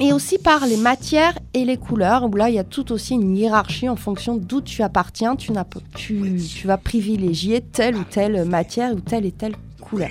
et 0.00 0.12
aussi 0.12 0.38
par 0.38 0.66
les 0.66 0.76
matières 0.76 1.38
et 1.52 1.64
les 1.64 1.76
couleurs, 1.76 2.24
où 2.24 2.34
là, 2.34 2.48
il 2.48 2.56
y 2.56 2.58
a 2.58 2.64
tout 2.64 2.90
aussi 2.90 3.14
une 3.14 3.36
hiérarchie 3.36 3.88
en 3.88 3.94
fonction 3.94 4.36
d'où 4.36 4.60
tu 4.60 4.82
appartiens. 4.82 5.36
Tu, 5.36 5.52
tu, 5.94 6.40
tu 6.52 6.66
vas 6.66 6.78
privilégier 6.78 7.60
telle 7.60 7.94
ou 7.94 8.02
telle 8.02 8.44
matière 8.44 8.92
ou 8.92 8.98
telle 8.98 9.24
et 9.24 9.30
telle 9.30 9.54
couleur. 9.80 10.10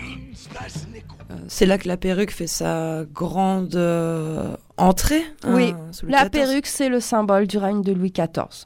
Euh, 1.34 1.38
C'est 1.48 1.66
là 1.66 1.78
que 1.78 1.88
la 1.88 1.98
perruque 1.98 2.32
fait 2.32 2.48
sa 2.48 3.04
grande 3.12 3.76
euh, 3.76 4.56
entrée. 4.78 5.24
hein, 5.44 5.56
Oui, 5.56 5.74
sous 5.92 6.06
La 6.06 6.24
14. 6.24 6.30
perruque, 6.32 6.68
c'est 6.68 6.90
le 6.90 7.00
symbole 7.00 7.48
du 7.48 7.58
règne 7.58 7.82
de 7.82 7.92
Louis 7.94 8.12
XIV. 8.12 8.66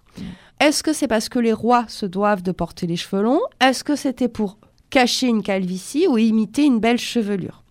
Est-ce 0.59 0.84
que 0.84 0.93
c'est 0.93 1.07
parce 1.07 1.30
que 1.30 1.39
les 1.39 1.53
rois 1.53 1.86
se 1.88 2.05
doivent 2.05 2.41
de 2.41 2.51
porter 2.51 2.88
les 2.88 2.95
cheveux 2.95 3.22
longs? 3.22 3.41
Est-ce 3.61 3.84
que 3.84 3.95
c'était 3.95 4.28
pour 4.28 4.57
cacher 4.89 5.28
une 5.28 5.43
calvitie 5.43 6.07
ou 6.07 6.18
imiter 6.18 6.63
une 6.65 6.80
belle 6.80 6.97
chevelure? 6.97 7.63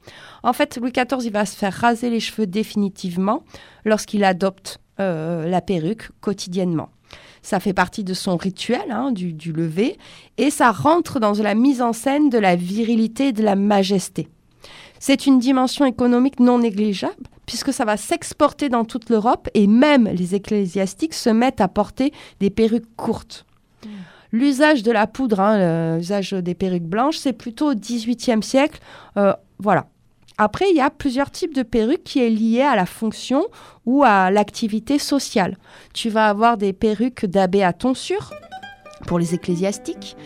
En 0.43 0.53
fait, 0.53 0.77
Louis 0.77 0.93
XIV, 0.93 1.25
il 1.25 1.33
va 1.33 1.45
se 1.47 1.57
faire 1.57 1.73
raser 1.73 2.11
les 2.11 2.21
cheveux 2.21 2.47
définitivement 2.47 3.43
lorsqu'il 3.85 4.23
adopte 4.23 4.79
euh, 5.01 5.49
la 5.49 5.61
perruque 5.61 6.11
quotidiennement. 6.21 6.89
Ça 7.43 7.59
fait 7.61 7.73
partie 7.73 8.05
de 8.05 8.15
son 8.15 8.37
rituel 8.37 8.91
hein, 8.91 9.11
du, 9.13 9.33
du 9.33 9.53
lever 9.53 9.99
et 10.39 10.51
ça 10.51 10.71
rentre 10.73 11.19
dans 11.21 11.33
la 11.35 11.55
mise 11.55 11.83
en 11.83 11.93
scène 11.93 12.29
de 12.29 12.39
la 12.39 12.55
virilité 12.57 13.29
et 13.29 13.33
de 13.33 13.43
la 13.43 13.57
majesté. 13.57 14.29
C'est 14.99 15.27
une 15.27 15.39
dimension 15.39 15.85
économique 15.85 16.41
non 16.41 16.59
négligeable 16.59 17.15
puisque 17.47 17.73
ça 17.73 17.85
va 17.85 17.97
s'exporter 17.97 18.69
dans 18.69 18.85
toute 18.85 19.09
l'Europe 19.09 19.49
et 19.55 19.67
même 19.67 20.09
les 20.09 20.35
ecclésiastiques 20.35 21.15
se 21.15 21.31
mettent 21.31 21.61
à 21.61 21.69
porter 21.69 22.13
des 22.41 22.51
perruques 22.51 22.95
courtes. 22.97 23.47
L'usage 24.33 24.83
de 24.83 24.91
la 24.91 25.07
poudre, 25.07 25.41
hein, 25.41 25.97
l'usage 25.97 26.33
des 26.33 26.55
perruques 26.55 26.83
blanches, 26.83 27.17
c'est 27.17 27.33
plutôt 27.33 27.71
au 27.71 27.75
XVIIIe 27.75 28.43
siècle. 28.43 28.81
Euh, 29.17 29.33
voilà. 29.59 29.87
Après, 30.39 30.67
il 30.69 30.77
y 30.77 30.81
a 30.81 30.91
plusieurs 30.91 31.31
types 31.31 31.55
de 31.55 31.63
perruques 31.63 32.05
qui 32.05 32.21
est 32.21 32.29
lié 32.29 32.61
à 32.61 32.77
la 32.77 32.85
fonction 32.85 33.47
ou 33.87 34.03
à 34.05 34.31
l'activité 34.31 34.99
sociale. 34.99 35.57
Tu 35.95 36.11
vas 36.11 36.29
avoir 36.29 36.59
des 36.59 36.75
perruques 36.75 37.25
d'abbé 37.25 37.63
à 37.63 37.73
tonsure 37.73 38.35
pour 39.07 39.19
les 39.19 39.35
ecclésiastiques, 39.35 40.17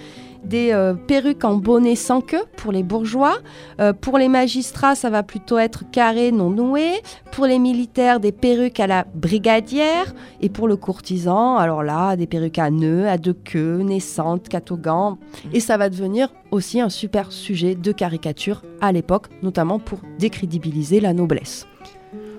des 0.45 0.73
euh, 0.73 0.95
perruques 0.95 1.45
en 1.45 1.55
bonnet 1.55 1.95
sans 1.95 2.21
queue 2.21 2.45
pour 2.57 2.73
les 2.73 2.83
bourgeois. 2.83 3.39
Euh, 3.81 3.93
pour 3.93 4.19
les 4.19 4.29
magistrats, 4.29 4.95
ça 4.95 5.11
va 5.11 5.23
plutôt 5.23 5.59
être 5.59 5.85
carré, 5.91 6.33
non 6.33 6.51
noué. 6.51 7.03
Pour 7.33 7.47
les 7.47 7.59
militaires, 7.59 8.21
des 8.21 8.33
perruques 8.33 8.81
à 8.81 8.87
la 8.87 9.05
brigadière. 9.15 10.15
Et 10.41 10.49
pour 10.49 10.69
le 10.69 10.77
courtisan, 10.77 11.57
alors 11.57 11.83
là, 11.83 12.17
des 12.17 12.27
perruques 12.27 12.59
à 12.59 12.71
nœuds, 12.71 13.09
à 13.09 13.19
deux 13.19 13.35
queues, 13.35 13.79
naissantes, 13.79 14.49
catogan. 14.49 15.17
Et 15.53 15.61
ça 15.61 15.77
va 15.77 15.89
devenir 15.89 16.33
aussi 16.51 16.81
un 16.81 16.89
super 16.89 17.33
sujet 17.33 17.75
de 17.75 17.93
caricature 17.93 18.63
à 18.81 18.93
l'époque, 18.93 19.29
notamment 19.43 19.79
pour 19.79 20.01
décrédibiliser 20.19 21.01
la 21.01 21.13
noblesse. 21.13 21.67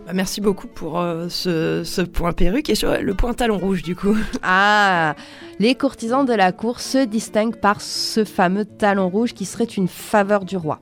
Bah, 0.05 0.13
Merci 0.13 0.41
beaucoup 0.41 0.67
pour 0.67 0.99
euh, 0.99 1.27
ce, 1.29 1.83
ce 1.83 2.01
point 2.01 2.33
perruque 2.33 2.69
et 2.69 2.75
sur 2.75 2.95
le 2.97 3.13
point 3.13 3.33
talon 3.33 3.57
rouge 3.57 3.83
du 3.83 3.95
coup. 3.95 4.15
Ah, 4.43 5.15
les 5.59 5.75
courtisans 5.75 6.25
de 6.25 6.33
la 6.33 6.51
cour 6.51 6.79
se 6.79 7.05
distinguent 7.05 7.55
par 7.55 7.81
ce 7.81 8.25
fameux 8.25 8.65
talon 8.65 9.09
rouge 9.09 9.33
qui 9.33 9.45
serait 9.45 9.65
une 9.65 9.87
faveur 9.87 10.43
du 10.45 10.57
roi. 10.57 10.79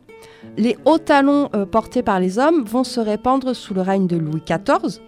Les 0.57 0.77
hauts 0.85 0.97
talons 0.97 1.49
euh, 1.53 1.65
portés 1.65 2.03
par 2.03 2.19
les 2.19 2.39
hommes 2.39 2.63
vont 2.63 2.83
se 2.83 2.99
répandre 2.99 3.55
sous 3.55 3.73
le 3.73 3.81
règne 3.81 4.07
de 4.07 4.17
Louis 4.17 4.41
XIV. 4.45 5.01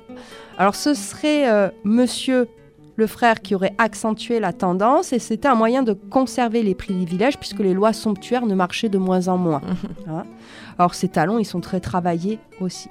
Alors 0.58 0.76
ce 0.76 0.94
serait 0.94 1.50
euh, 1.50 1.70
Monsieur 1.84 2.48
le 2.98 3.08
frère 3.08 3.42
qui 3.42 3.56
aurait 3.56 3.74
accentué 3.78 4.40
la 4.40 4.54
tendance 4.54 5.14
et 5.14 5.20
c'était 5.20 5.48
un 5.48 5.56
moyen 5.56 5.82
de 5.82 5.94
conserver 5.94 6.62
les 6.62 6.76
privilèges 6.76 7.38
puisque 7.38 7.60
les 7.60 7.74
lois 7.74 7.94
somptuaires 7.94 8.46
ne 8.46 8.54
marchaient 8.54 8.90
de 8.90 8.98
moins 8.98 9.28
en 9.28 9.38
moins. 9.38 9.62
Hein. 10.08 10.24
Alors 10.78 10.94
ces 10.94 11.08
talons, 11.08 11.40
ils 11.40 11.46
sont 11.46 11.62
très 11.62 11.80
travaillés 11.80 12.40
aussi. 12.60 12.90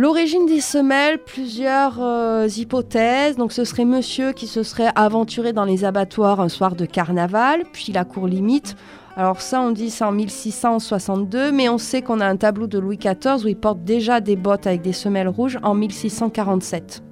L'origine 0.00 0.46
des 0.46 0.60
semelles, 0.60 1.18
plusieurs 1.18 2.00
euh, 2.00 2.46
hypothèses. 2.56 3.36
Donc, 3.36 3.50
ce 3.52 3.64
serait 3.64 3.84
monsieur 3.84 4.32
qui 4.32 4.46
se 4.46 4.62
serait 4.62 4.90
aventuré 4.94 5.52
dans 5.52 5.64
les 5.64 5.84
abattoirs 5.84 6.38
un 6.40 6.48
soir 6.48 6.76
de 6.76 6.86
carnaval, 6.86 7.64
puis 7.72 7.92
la 7.92 8.04
cour 8.04 8.28
limite. 8.28 8.76
Alors, 9.16 9.40
ça, 9.40 9.60
on 9.60 9.72
dit 9.72 9.90
c'est 9.90 10.04
en 10.04 10.12
1662, 10.12 11.50
mais 11.50 11.68
on 11.68 11.78
sait 11.78 12.00
qu'on 12.02 12.20
a 12.20 12.26
un 12.26 12.36
tableau 12.36 12.68
de 12.68 12.78
Louis 12.78 12.96
XIV 12.96 13.44
où 13.44 13.48
il 13.48 13.56
porte 13.56 13.82
déjà 13.82 14.20
des 14.20 14.36
bottes 14.36 14.68
avec 14.68 14.82
des 14.82 14.92
semelles 14.92 15.26
rouges 15.28 15.58
en 15.64 15.74
1647. 15.74 17.02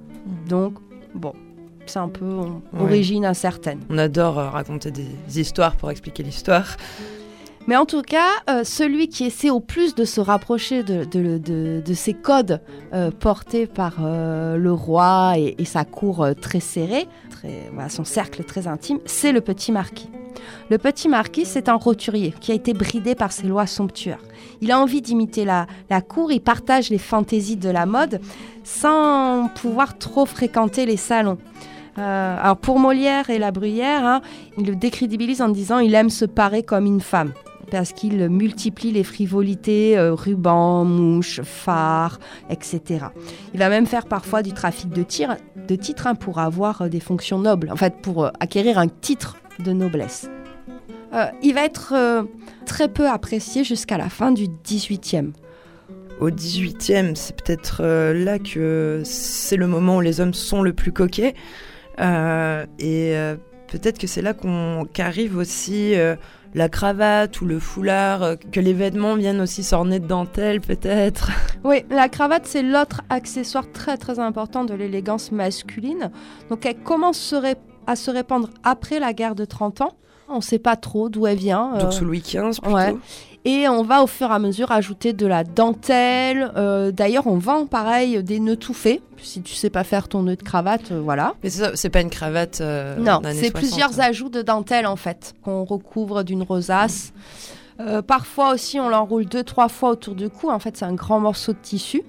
Donc, 0.47 0.75
bon, 1.13 1.33
c'est 1.85 1.99
un 1.99 2.07
peu 2.07 2.23
on- 2.23 2.61
Ouais. 2.77 2.83
origine 2.83 3.25
incertaine. 3.25 3.81
On 3.89 3.97
adore 3.97 4.39
euh, 4.39 4.49
raconter 4.49 4.91
des 4.91 5.09
histoires 5.37 5.75
pour 5.75 5.91
expliquer 5.91 6.23
l'histoire. 6.23 6.77
Mais 7.67 7.75
en 7.75 7.85
tout 7.85 8.01
cas, 8.01 8.29
euh, 8.49 8.63
celui 8.63 9.09
qui 9.09 9.25
essaie 9.25 9.49
au 9.49 9.59
plus 9.59 9.93
de 9.93 10.05
se 10.05 10.21
rapprocher 10.21 10.83
de, 10.83 11.03
de- 11.03 11.93
ces 11.93 12.13
codes 12.13 12.61
euh, 12.93 13.11
portés 13.11 13.67
par 13.67 13.95
euh, 14.01 14.55
le 14.55 14.71
roi 14.71 15.33
et, 15.37 15.65
sa 15.65 15.83
cour 15.83 16.25
très 16.41 16.61
serrée, 16.61 17.07
son 17.89 18.05
cercle 18.05 18.43
très 18.45 18.67
intime, 18.67 18.99
c'est 19.05 19.33
le 19.33 19.41
petit 19.41 19.71
marquis. 19.73 20.09
Le 20.69 20.77
petit 20.77 21.09
marquis, 21.09 21.45
c'est 21.45 21.67
un 21.67 21.75
roturier 21.75 22.33
qui 22.39 22.51
a 22.51 22.55
été 22.55 22.73
bridé 22.73 23.15
par 23.15 23.31
ses 23.33 23.47
lois 23.47 23.67
somptuaires. 23.67 24.21
Il 24.61 24.71
a 24.71 24.79
envie 24.79 25.01
d'imiter 25.01 25.43
la, 25.43 25.67
cour, 26.07 26.31
il 26.31 26.39
partage 26.39 26.89
les 26.89 26.97
fantaisies 26.97 27.57
de 27.57 27.69
la 27.69 27.85
mode 27.85 28.21
sans 28.63 29.49
pouvoir 29.55 29.97
trop 29.97 30.25
fréquenter 30.25 30.85
les 30.85 30.97
salons. 30.97 31.37
Alors 31.97 32.57
pour 32.57 32.79
Molière 32.79 33.29
et 33.29 33.39
La 33.39 33.51
Bruyère, 33.51 34.05
hein, 34.05 34.21
il 34.57 34.67
le 34.67 34.75
décrédibilise 34.75 35.41
en 35.41 35.49
disant 35.49 35.79
il 35.79 35.95
aime 35.95 36.11
se 36.11 36.25
parer 36.25 36.61
comme 36.63 36.85
une 36.85 37.01
femme 37.01 37.33
parce 37.69 37.93
qu'il 37.93 38.29
multiplie 38.29 38.91
les 38.91 39.03
frivolités, 39.03 39.97
euh, 39.97 40.13
rubans, 40.13 40.85
mouches, 40.85 41.41
phares, 41.41 42.19
etc. 42.49 43.07
Il 43.53 43.59
va 43.59 43.69
même 43.69 43.85
faire 43.85 44.05
parfois 44.05 44.41
du 44.41 44.53
trafic 44.53 44.89
de, 44.89 45.03
titres 45.03 46.07
hein, 46.07 46.15
pour 46.15 46.39
avoir 46.39 46.83
euh, 46.83 46.89
des 46.89 46.99
fonctions 46.99 47.39
nobles, 47.39 47.69
en 47.71 47.75
fait 47.75 47.95
pour 48.01 48.25
euh, 48.25 48.29
acquérir 48.39 48.77
un 48.77 48.87
titre 48.87 49.37
de 49.59 49.71
noblesse. 49.71 50.29
Il 51.41 51.55
va 51.55 51.63
être 51.65 52.27
très 52.65 52.89
peu 52.89 53.09
apprécié 53.09 53.63
jusqu'à 53.63 53.97
la 53.97 54.07
fin 54.07 54.31
du 54.31 54.43
18e. 54.43 55.31
Au 56.19 56.29
18e, 56.29 57.15
c'est 57.15 57.35
peut-être 57.35 57.81
là 58.13 58.37
que 58.37 59.01
c'est 59.03 59.55
le 59.55 59.65
moment 59.65 59.97
où 59.97 60.01
les 60.01 60.19
hommes 60.19 60.35
sont 60.35 60.61
le 60.61 60.73
plus 60.73 60.91
coquets. 60.91 61.33
Et 61.97 63.15
peut-être 63.67 63.97
que 63.97 64.05
c'est 64.05 64.21
là 64.21 64.33
qu'on 64.35 64.85
qu'arrive 64.93 65.37
aussi 65.37 65.95
la 66.53 66.69
cravate 66.69 67.39
ou 67.41 67.45
le 67.45 67.59
foulard, 67.59 68.23
euh, 68.23 68.35
que 68.51 68.59
les 68.59 68.73
vêtements 68.73 69.15
viennent 69.15 69.41
aussi 69.41 69.63
s'orner 69.63 69.99
de 69.99 70.07
dentelle 70.07 70.61
peut-être. 70.61 71.29
Oui, 71.63 71.83
la 71.89 72.07
cravate, 72.07 72.45
c'est 72.45 72.61
l'autre 72.63 73.01
accessoire 73.09 73.69
très 73.71 73.97
très 73.97 74.19
important 74.19 74.63
de 74.63 74.73
l'élégance 74.73 75.31
masculine. 75.31 76.11
Donc 76.49 76.65
elle 76.65 76.77
commence 76.77 77.33
à 77.87 77.95
se 77.95 78.09
répandre 78.11 78.49
après 78.63 78.99
la 78.99 79.11
guerre 79.13 79.35
de 79.35 79.43
30 79.43 79.81
ans. 79.81 79.91
On 80.29 80.37
ne 80.37 80.41
sait 80.41 80.59
pas 80.59 80.75
trop 80.75 81.09
d'où 81.09 81.25
elle 81.25 81.37
vient. 81.37 81.73
euh, 81.75 81.79
Donc 81.79 81.93
sous 81.93 82.05
Louis 82.05 82.19
XV 82.21 82.59
plutôt. 82.61 82.75
ouais. 82.75 82.95
Et 83.49 83.69
on 83.69 83.81
va 83.81 84.03
au 84.03 84.07
fur 84.07 84.29
et 84.29 84.33
à 84.33 84.39
mesure 84.39 84.73
ajouter 84.73 85.13
de 85.13 85.25
la 85.25 85.45
dentelle. 85.45 86.51
Euh, 86.57 86.91
D'ailleurs, 86.91 87.27
on 87.27 87.37
vend 87.37 87.65
pareil 87.65 88.21
des 88.21 88.41
nœuds 88.41 88.57
tout 88.57 88.73
faits. 88.73 89.01
Si 89.17 89.41
tu 89.41 89.53
sais 89.55 89.69
pas 89.69 89.85
faire 89.85 90.09
ton 90.09 90.23
nœud 90.23 90.35
de 90.35 90.43
cravate, 90.43 90.91
euh, 90.91 90.99
voilà. 91.01 91.33
Mais 91.41 91.49
c'est 91.49 91.89
pas 91.89 92.01
une 92.01 92.09
cravate. 92.09 92.59
euh, 92.59 92.97
Non, 92.97 93.21
c'est 93.23 93.49
60, 93.49 93.53
plusieurs 93.53 93.99
hein. 94.01 94.03
ajouts 94.03 94.27
de 94.27 94.41
dentelle 94.41 94.85
en 94.85 94.97
fait, 94.97 95.33
qu'on 95.43 95.63
recouvre 95.63 96.23
d'une 96.23 96.43
rosace. 96.43 97.13
Parfois 98.07 98.53
aussi, 98.53 98.79
on 98.79 98.89
l'enroule 98.89 99.25
deux, 99.25 99.43
trois 99.43 99.69
fois 99.69 99.91
autour 99.91 100.15
du 100.15 100.29
cou. 100.29 100.49
En 100.49 100.59
fait, 100.59 100.75
c'est 100.75 100.85
un 100.85 100.95
grand 100.95 101.19
morceau 101.21 101.53
de 101.53 101.59
tissu. 101.61 102.01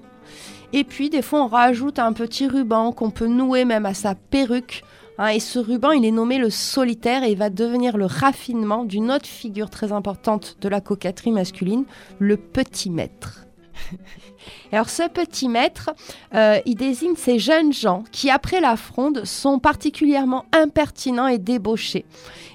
Et 0.73 0.83
puis, 0.83 1.09
des 1.09 1.23
fois, 1.23 1.45
on 1.45 1.47
rajoute 1.47 1.99
un 2.01 2.13
petit 2.15 2.49
ruban 2.49 2.91
qu'on 2.91 3.11
peut 3.11 3.27
nouer 3.29 3.65
même 3.65 3.87
à 3.87 3.95
sa 3.95 4.15
perruque. 4.15 4.83
Hein. 5.19 5.29
et 5.29 5.41
ce 5.41 5.59
ruban, 5.59 5.93
il 5.93 6.05
est 6.05 6.11
nommé 6.11 6.39
le 6.39 6.51
solitaire 6.51 7.25
et 7.25 7.35
va 7.35 7.51
devenir 7.51 7.97
le 7.97 8.07
raffinement 8.07 8.85
d'une 8.85 9.11
autre 9.11 9.27
figure 9.27 9.71
très 9.71 9.93
importante 9.93 10.57
de 10.61 10.69
la 10.69 10.81
coquetterie 10.81 11.33
masculine, 11.33 11.85
le 12.19 12.37
petit 12.37 12.91
maître. 12.91 13.47
Alors 14.73 14.89
ce 14.89 15.09
petit 15.09 15.49
maître, 15.49 15.91
euh, 16.35 16.59
il 16.67 16.75
désigne 16.75 17.17
ces 17.17 17.39
jeunes 17.39 17.73
gens 17.73 18.05
qui, 18.13 18.31
après 18.31 18.61
la 18.61 18.77
fronde, 18.77 19.25
sont 19.25 19.59
particulièrement 19.59 20.45
impertinents 20.53 21.27
et 21.27 21.39
débauchés, 21.39 22.05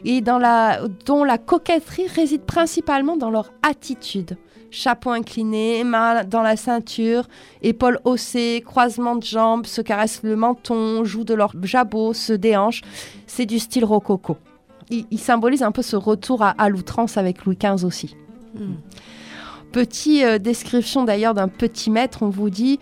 et 0.05 0.21
dont 0.21 0.37
la 0.39 1.37
coquetterie 1.37 2.07
réside 2.07 2.43
principalement 2.43 3.17
dans 3.17 3.29
leur 3.29 3.51
attitude. 3.61 4.37
Chapeau 4.73 5.11
incliné, 5.11 5.83
main 5.83 6.23
dans 6.23 6.41
la 6.41 6.55
ceinture, 6.55 7.27
épaules 7.61 7.99
haussées, 8.05 8.63
croisement 8.65 9.15
de 9.15 9.23
jambes, 9.23 9.65
se 9.67 9.81
caressent 9.81 10.23
le 10.23 10.35
menton, 10.35 11.03
jouent 11.03 11.23
de 11.23 11.35
leur 11.35 11.53
jabot, 11.61 12.13
se 12.13 12.33
déhanchent. 12.33 12.81
C'est 13.27 13.45
du 13.45 13.59
style 13.59 13.85
rococo. 13.85 14.37
Il, 14.89 15.05
il 15.11 15.19
symbolise 15.19 15.61
un 15.61 15.71
peu 15.71 15.83
ce 15.83 15.95
retour 15.95 16.41
à, 16.41 16.49
à 16.49 16.69
l'outrance 16.69 17.17
avec 17.17 17.45
Louis 17.45 17.57
XV 17.57 17.85
aussi. 17.85 18.15
Hmm. 18.55 18.75
Petite 19.71 20.23
euh, 20.23 20.37
description 20.39 21.03
d'ailleurs 21.03 21.33
d'un 21.33 21.47
petit 21.47 21.89
maître, 21.89 22.19
on 22.21 22.29
vous 22.29 22.49
dit, 22.49 22.79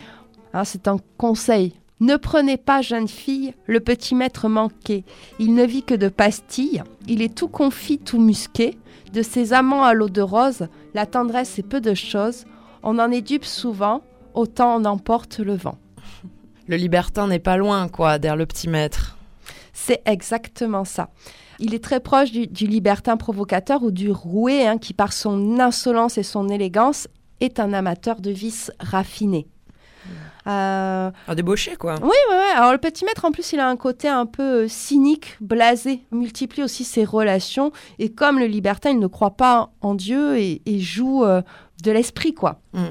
hein, 0.54 0.64
c'est 0.64 0.88
un 0.88 0.98
conseil. 1.18 1.74
Ne 2.02 2.16
prenez 2.16 2.58
pas, 2.58 2.82
jeune 2.82 3.08
fille, 3.08 3.54
le 3.68 3.80
petit 3.80 4.16
maître 4.16 4.50
manqué. 4.50 5.04
Il 5.39 5.54
ne 5.54 5.64
vit 5.64 5.84
que 5.84 5.94
de 5.94 6.10
pastilles. 6.10 6.84
Il 7.08 7.22
est 7.22 7.34
tout 7.34 7.48
confit, 7.48 8.00
tout 8.00 8.20
musqué. 8.20 8.78
De 9.14 9.22
ses 9.22 9.51
amants 9.51 9.84
à 9.84 9.93
l'eau 9.93 10.09
de 10.09 10.22
rose, 10.22 10.68
la 10.93 11.05
tendresse 11.05 11.59
est 11.59 11.68
peu 11.68 11.82
de 11.82 11.93
choses. 11.93 12.45
On 12.82 12.97
en 12.97 13.12
est 13.12 13.22
dupe 13.22 13.43
souvent, 13.43 14.01
autant 14.34 14.76
en 14.76 14.86
emporte 14.86 15.39
le 15.39 15.55
vent. 15.55 15.78
Le 16.68 16.78
libertin 16.78 17.28
n'est 17.28 17.39
pas 17.39 17.57
loin, 17.57 17.89
quoi, 17.89 18.18
derrière 18.18 18.38
le 18.38 18.45
petit 18.45 18.70
maître. 18.70 19.18
C'est 19.74 20.01
exactement 20.05 20.86
ça. 20.86 21.09
Il 21.59 21.74
est 21.74 21.84
très 21.84 21.99
proche 21.99 22.32
du, 22.32 22.47
du 22.47 22.66
libertin 22.66 23.18
provocateur 23.18 23.84
ou 23.84 23.91
du 23.91 24.09
roué 24.09 24.66
hein, 24.66 24.78
qui, 24.78 24.93
par 24.93 25.12
son 25.12 25.59
insolence 25.59 26.18
et 26.18 26.24
son 26.24 26.47
élégance, 26.47 27.09
est 27.41 27.59
un 27.59 27.74
amateur 27.74 28.22
de 28.22 28.32
vices 28.32 28.72
raffinés. 28.80 29.47
Euh, 30.48 31.12
Un 31.28 31.36
débauché, 31.36 31.76
quoi. 31.76 31.96
oui, 32.02 32.10
oui, 32.10 32.36
oui. 32.36 32.52
Alors 32.56 32.72
le 32.72 32.78
petit 32.78 33.06
maître, 33.06 33.26
en 33.26 33.32
plus, 33.32 33.54
il 33.54 33.60
a 33.60 33.68
un 33.68 33.76
côté 33.78 34.08
un 34.08 34.26
peu 34.26 34.64
euh, 34.64 34.68
cynique, 34.68 35.38
blasé, 35.42 36.02
multiplie 36.12 36.64
aussi 36.64 36.84
ses 36.84 37.06
relations. 37.06 37.72
Et 38.00 38.10
comme 38.10 38.39
le 38.39 38.46
libertin, 38.46 38.89
il 38.92 39.00
ne 39.00 39.08
croit 39.08 39.38
pas 39.38 39.72
en 39.82 39.94
Dieu 39.96 40.38
et, 40.38 40.62
et 40.66 40.80
joue 40.80 41.24
euh, 41.24 41.42
de 41.84 41.92
l'esprit, 41.92 42.34
quoi. 42.34 42.60
Hmm. 42.74 42.86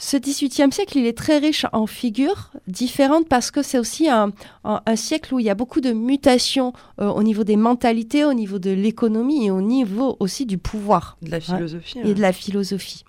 Ce 0.00 0.16
XVIIIe 0.16 0.70
siècle, 0.70 0.96
il 0.98 1.06
est 1.06 1.18
très 1.18 1.38
riche 1.38 1.66
en 1.72 1.86
figures 1.88 2.52
différentes 2.68 3.28
parce 3.28 3.50
que 3.50 3.62
c'est 3.62 3.80
aussi 3.80 4.08
un, 4.08 4.30
un- 4.62 4.80
un 4.86 4.94
siècle 4.94 5.34
où 5.34 5.40
il 5.40 5.46
y 5.46 5.50
a 5.50 5.56
beaucoup 5.56 5.80
de 5.80 5.90
mutations 5.92 6.72
euh, 7.00 7.08
au 7.08 7.24
niveau 7.24 7.42
des 7.42 7.56
mentalités, 7.56 8.24
au 8.24 8.32
niveau 8.32 8.60
de 8.60 8.70
l'économie 8.70 9.46
et 9.46 9.50
au 9.50 9.60
niveau 9.60 10.16
aussi 10.20 10.46
du 10.46 10.56
pouvoir 10.56 11.16
De 11.20 11.32
la 11.32 11.40
philosophie. 11.40 11.98
et 12.04 12.14
de 12.14 12.20
la 12.22 12.32
philosophie. 12.32 13.02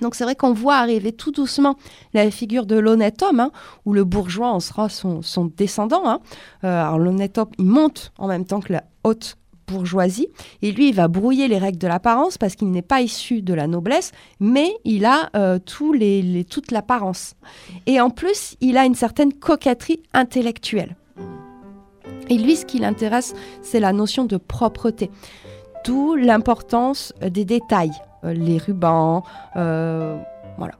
Donc 0.00 0.14
c'est 0.14 0.24
vrai 0.24 0.34
qu'on 0.34 0.52
voit 0.52 0.76
arriver 0.76 1.12
tout 1.12 1.30
doucement 1.30 1.76
la 2.12 2.30
figure 2.30 2.66
de 2.66 2.76
l'honnête 2.76 3.22
homme, 3.22 3.40
hein, 3.40 3.50
où 3.84 3.92
le 3.92 4.04
bourgeois 4.04 4.50
en 4.50 4.60
sera 4.60 4.88
son, 4.88 5.22
descendant. 5.56 6.02
hein. 6.06 6.20
Euh, 6.64 6.82
alors 6.82 6.98
l'honnête 6.98 7.38
homme, 7.38 7.50
il 7.58 7.64
monte 7.64 8.12
en 8.18 8.26
même 8.26 8.44
temps 8.44 8.60
que 8.60 8.72
la 8.72 8.84
haute 9.04 9.36
bourgeoisie, 9.66 10.28
et 10.62 10.72
lui, 10.72 10.90
il 10.90 10.94
va 10.94 11.08
brouiller 11.08 11.48
les 11.48 11.58
règles 11.58 11.78
de 11.78 11.86
l'apparence 11.86 12.38
parce 12.38 12.54
qu'il 12.54 12.70
n'est 12.70 12.82
pas 12.82 13.00
issu 13.00 13.40
de 13.42 13.54
la 13.54 13.66
noblesse, 13.66 14.12
mais 14.40 14.76
il 14.84 15.04
a 15.06 15.30
euh, 15.36 15.58
toute 15.58 16.70
l'apparence. 16.70 17.34
Et 17.86 18.00
en 18.00 18.10
plus, 18.10 18.56
il 18.60 18.76
a 18.76 18.84
une 18.84 18.94
certaine 18.94 19.32
coquetterie 19.32 20.02
intellectuelle. 20.12 20.96
Et 22.28 22.38
lui, 22.38 22.56
ce 22.56 22.64
qui 22.64 22.78
l'intéresse, 22.78 23.34
c'est 23.62 23.80
la 23.80 23.92
notion 23.92 24.24
de 24.24 24.36
propreté. 24.36 25.10
D'où 25.84 26.14
l'importance 26.14 27.12
des 27.20 27.44
détails, 27.44 27.92
euh, 28.24 28.32
les 28.32 28.58
rubans, 28.58 29.22
euh, 29.56 30.16
voilà. 30.56 30.74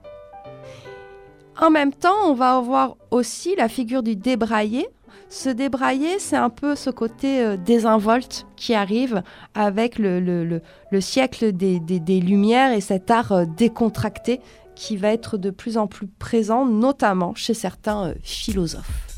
En 1.61 1.71
même 1.71 1.93
temps, 1.93 2.15
on 2.27 2.35
va 2.35 2.57
avoir 2.57 2.97
aussi 3.11 3.55
la 3.57 3.69
figure 3.69 4.03
du 4.03 4.17
débraillé. 4.17 4.89
Ce 5.29 5.49
débraillé, 5.49 6.19
c'est 6.19 6.37
un 6.37 6.51
peu 6.51 6.75
ce 6.75 6.91
côté 6.91 7.41
euh, 7.45 7.57
désinvolte 7.57 8.47
qui 8.57 8.75
arrive 8.75 9.23
avec 9.55 9.99
le, 9.99 10.21
le- 10.21 10.45
le- 10.45 10.63
le 10.91 11.01
siècle 11.01 11.53
des, 11.53 11.81
Lumières 12.21 12.73
et 12.73 12.81
cet 12.81 13.11
art 13.11 13.47
décontracté 13.47 14.41
qui 14.75 14.97
va 14.97 15.09
être 15.13 15.37
de 15.39 15.51
plus 15.51 15.77
en 15.79 15.87
plus 15.87 16.07
présent, 16.07 16.65
notamment 16.67 17.35
chez 17.35 17.55
certains 17.55 18.15
philosophes. 18.23 19.14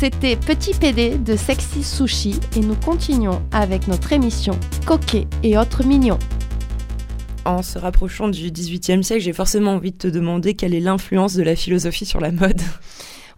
C'était 0.00 0.36
Petit 0.36 0.72
PD 0.72 1.18
de 1.18 1.36
Sexy 1.36 1.84
Sushi 1.84 2.40
et 2.56 2.60
nous 2.60 2.74
continuons 2.74 3.42
avec 3.52 3.86
notre 3.86 4.14
émission 4.14 4.58
Coquet 4.86 5.26
et 5.42 5.58
autres 5.58 5.84
mignons. 5.84 6.18
En 7.44 7.60
se 7.60 7.78
rapprochant 7.78 8.28
du 8.28 8.50
XVIIIe 8.50 9.04
siècle, 9.04 9.22
j'ai 9.22 9.34
forcément 9.34 9.72
envie 9.72 9.92
de 9.92 9.98
te 9.98 10.08
demander 10.08 10.54
quelle 10.54 10.72
est 10.72 10.80
l'influence 10.80 11.34
de 11.34 11.42
la 11.42 11.54
philosophie 11.54 12.06
sur 12.06 12.18
la 12.18 12.32
mode. 12.32 12.62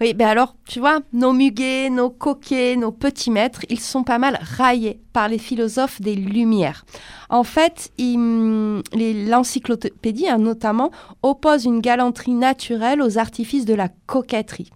Oui, 0.01 0.15
ben 0.15 0.27
alors, 0.27 0.57
tu 0.69 0.81
vois, 0.81 0.99
nos 1.13 1.33
muguets, 1.33 1.89
nos 1.89 2.11
coquets, 2.11 2.75
nos 2.75 2.91
petits 2.91 3.31
maîtres, 3.31 3.61
ils 3.69 3.79
sont 3.79 4.03
pas 4.03 4.19
mal 4.19 4.37
raillés 4.41 4.99
par 5.13 5.29
les 5.29 5.39
philosophes 5.39 6.01
des 6.01 6.17
Lumières. 6.17 6.85
En 7.29 7.45
fait, 7.45 7.93
l'encyclopédie, 8.01 10.29
hein, 10.29 10.39
notamment, 10.39 10.91
oppose 11.23 11.67
une 11.67 11.81
galanterie 11.81 12.35
naturelle 12.35 13.01
aux 13.01 13.17
artifices 13.17 13.65
de 13.65 13.75
la 13.75 13.91
coquetterie. 14.07 14.73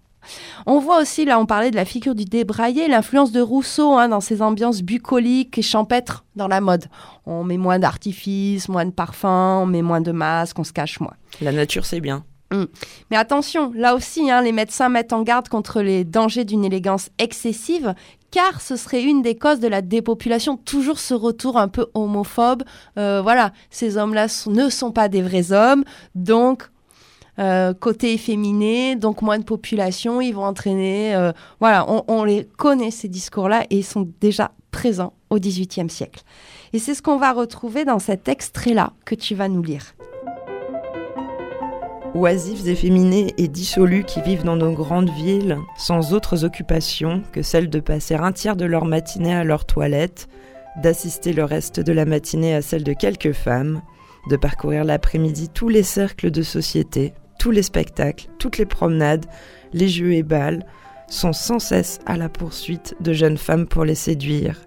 On 0.65 0.79
voit 0.79 1.01
aussi, 1.01 1.25
là, 1.25 1.39
on 1.39 1.45
parlait 1.45 1.71
de 1.71 1.75
la 1.75 1.85
figure 1.85 2.15
du 2.15 2.25
débraillé, 2.25 2.87
l'influence 2.87 3.31
de 3.31 3.41
Rousseau 3.41 3.93
hein, 3.93 4.09
dans 4.09 4.21
ses 4.21 4.41
ambiances 4.41 4.81
bucoliques 4.81 5.57
et 5.57 5.61
champêtres 5.61 6.25
dans 6.35 6.47
la 6.47 6.61
mode. 6.61 6.85
On 7.25 7.43
met 7.43 7.57
moins 7.57 7.79
d'artifices, 7.79 8.69
moins 8.69 8.85
de 8.85 8.91
parfums, 8.91 9.61
on 9.61 9.65
met 9.65 9.81
moins 9.81 10.01
de 10.01 10.11
masques, 10.11 10.59
on 10.59 10.63
se 10.63 10.73
cache 10.73 10.99
moins. 10.99 11.13
La 11.41 11.51
nature, 11.51 11.85
c'est 11.85 12.01
bien. 12.01 12.23
Mais 13.11 13.17
attention, 13.17 13.71
là 13.75 13.95
aussi, 13.95 14.31
hein, 14.31 14.41
les 14.41 14.51
médecins 14.51 14.89
mettent 14.89 15.13
en 15.13 15.23
garde 15.23 15.49
contre 15.49 15.81
les 15.81 16.03
dangers 16.05 16.45
d'une 16.45 16.63
élégance 16.63 17.09
excessive, 17.19 17.93
car 18.31 18.61
ce 18.61 18.75
serait 18.75 19.03
une 19.03 19.21
des 19.21 19.35
causes 19.35 19.59
de 19.59 19.67
la 19.67 19.81
dépopulation. 19.81 20.57
Toujours 20.57 20.99
ce 20.99 21.13
retour 21.13 21.57
un 21.57 21.67
peu 21.67 21.87
homophobe. 21.93 22.63
Euh, 22.97 23.21
voilà, 23.21 23.51
ces 23.69 23.97
hommes-là 23.97 24.27
ne 24.47 24.69
sont 24.69 24.91
pas 24.91 25.09
des 25.09 25.21
vrais 25.21 25.51
hommes, 25.51 25.83
donc 26.15 26.69
euh, 27.39 27.73
côté 27.73 28.13
efféminé, 28.13 28.95
donc 28.95 29.21
moins 29.21 29.39
de 29.39 29.43
population, 29.43 30.21
ils 30.21 30.33
vont 30.33 30.45
entraîner. 30.45 31.15
euh, 31.15 31.31
voilà, 31.59 31.85
on, 31.89 32.03
on 32.07 32.23
les 32.23 32.45
connaît 32.57 32.91
ces 32.91 33.07
discours-là 33.07 33.65
et 33.69 33.77
ils 33.77 33.85
sont 33.85 34.07
déjà 34.19 34.51
présents 34.71 35.13
au 35.29 35.39
XVIIIe 35.39 35.89
siècle. 35.89 36.23
Et 36.73 36.79
c'est 36.79 36.93
ce 36.93 37.01
qu'on 37.01 37.17
va 37.17 37.33
retrouver 37.33 37.85
dans 37.85 37.99
cet 37.99 38.27
extrait-là 38.27 38.93
que 39.05 39.15
tu 39.15 39.35
vas 39.35 39.47
nous 39.49 39.63
lire. 39.63 39.93
Oisifs, 42.13 42.65
efféminés 42.65 43.33
et 43.37 43.47
dissolus 43.47 44.03
qui 44.03 44.21
vivent 44.21 44.43
dans 44.43 44.55
nos 44.55 44.73
grandes 44.73 45.11
villes, 45.11 45.57
sans 45.77 46.13
autres 46.13 46.45
occupations 46.45 47.21
que 47.31 47.43
celle 47.43 47.69
de 47.69 47.79
passer 47.79 48.15
un 48.15 48.31
tiers 48.31 48.55
de 48.55 48.65
leur 48.65 48.85
matinée 48.85 49.35
à 49.35 49.43
leur 49.43 49.65
toilette, 49.65 50.27
d'assister 50.81 51.33
le 51.33 51.43
reste 51.43 51.79
de 51.79 51.91
la 51.91 52.05
matinée 52.05 52.55
à 52.55 52.61
celle 52.61 52.83
de 52.83 52.93
quelques 52.93 53.33
femmes, 53.33 53.81
de 54.29 54.35
parcourir 54.35 54.83
l'après-midi 54.83 55.49
tous 55.49 55.69
les 55.69 55.83
cercles 55.83 56.31
de 56.31 56.41
société, 56.41 57.13
tous 57.37 57.51
les 57.51 57.63
spectacles, 57.63 58.27
toutes 58.39 58.57
les 58.57 58.65
promenades, 58.65 59.25
les 59.73 59.87
jeux 59.87 60.13
et 60.13 60.23
bals, 60.23 60.65
sont 61.09 61.33
sans 61.33 61.59
cesse 61.59 61.99
à 62.05 62.17
la 62.17 62.29
poursuite 62.29 62.95
de 62.99 63.13
jeunes 63.13 63.37
femmes 63.37 63.67
pour 63.67 63.85
les 63.85 63.95
séduire. 63.95 64.61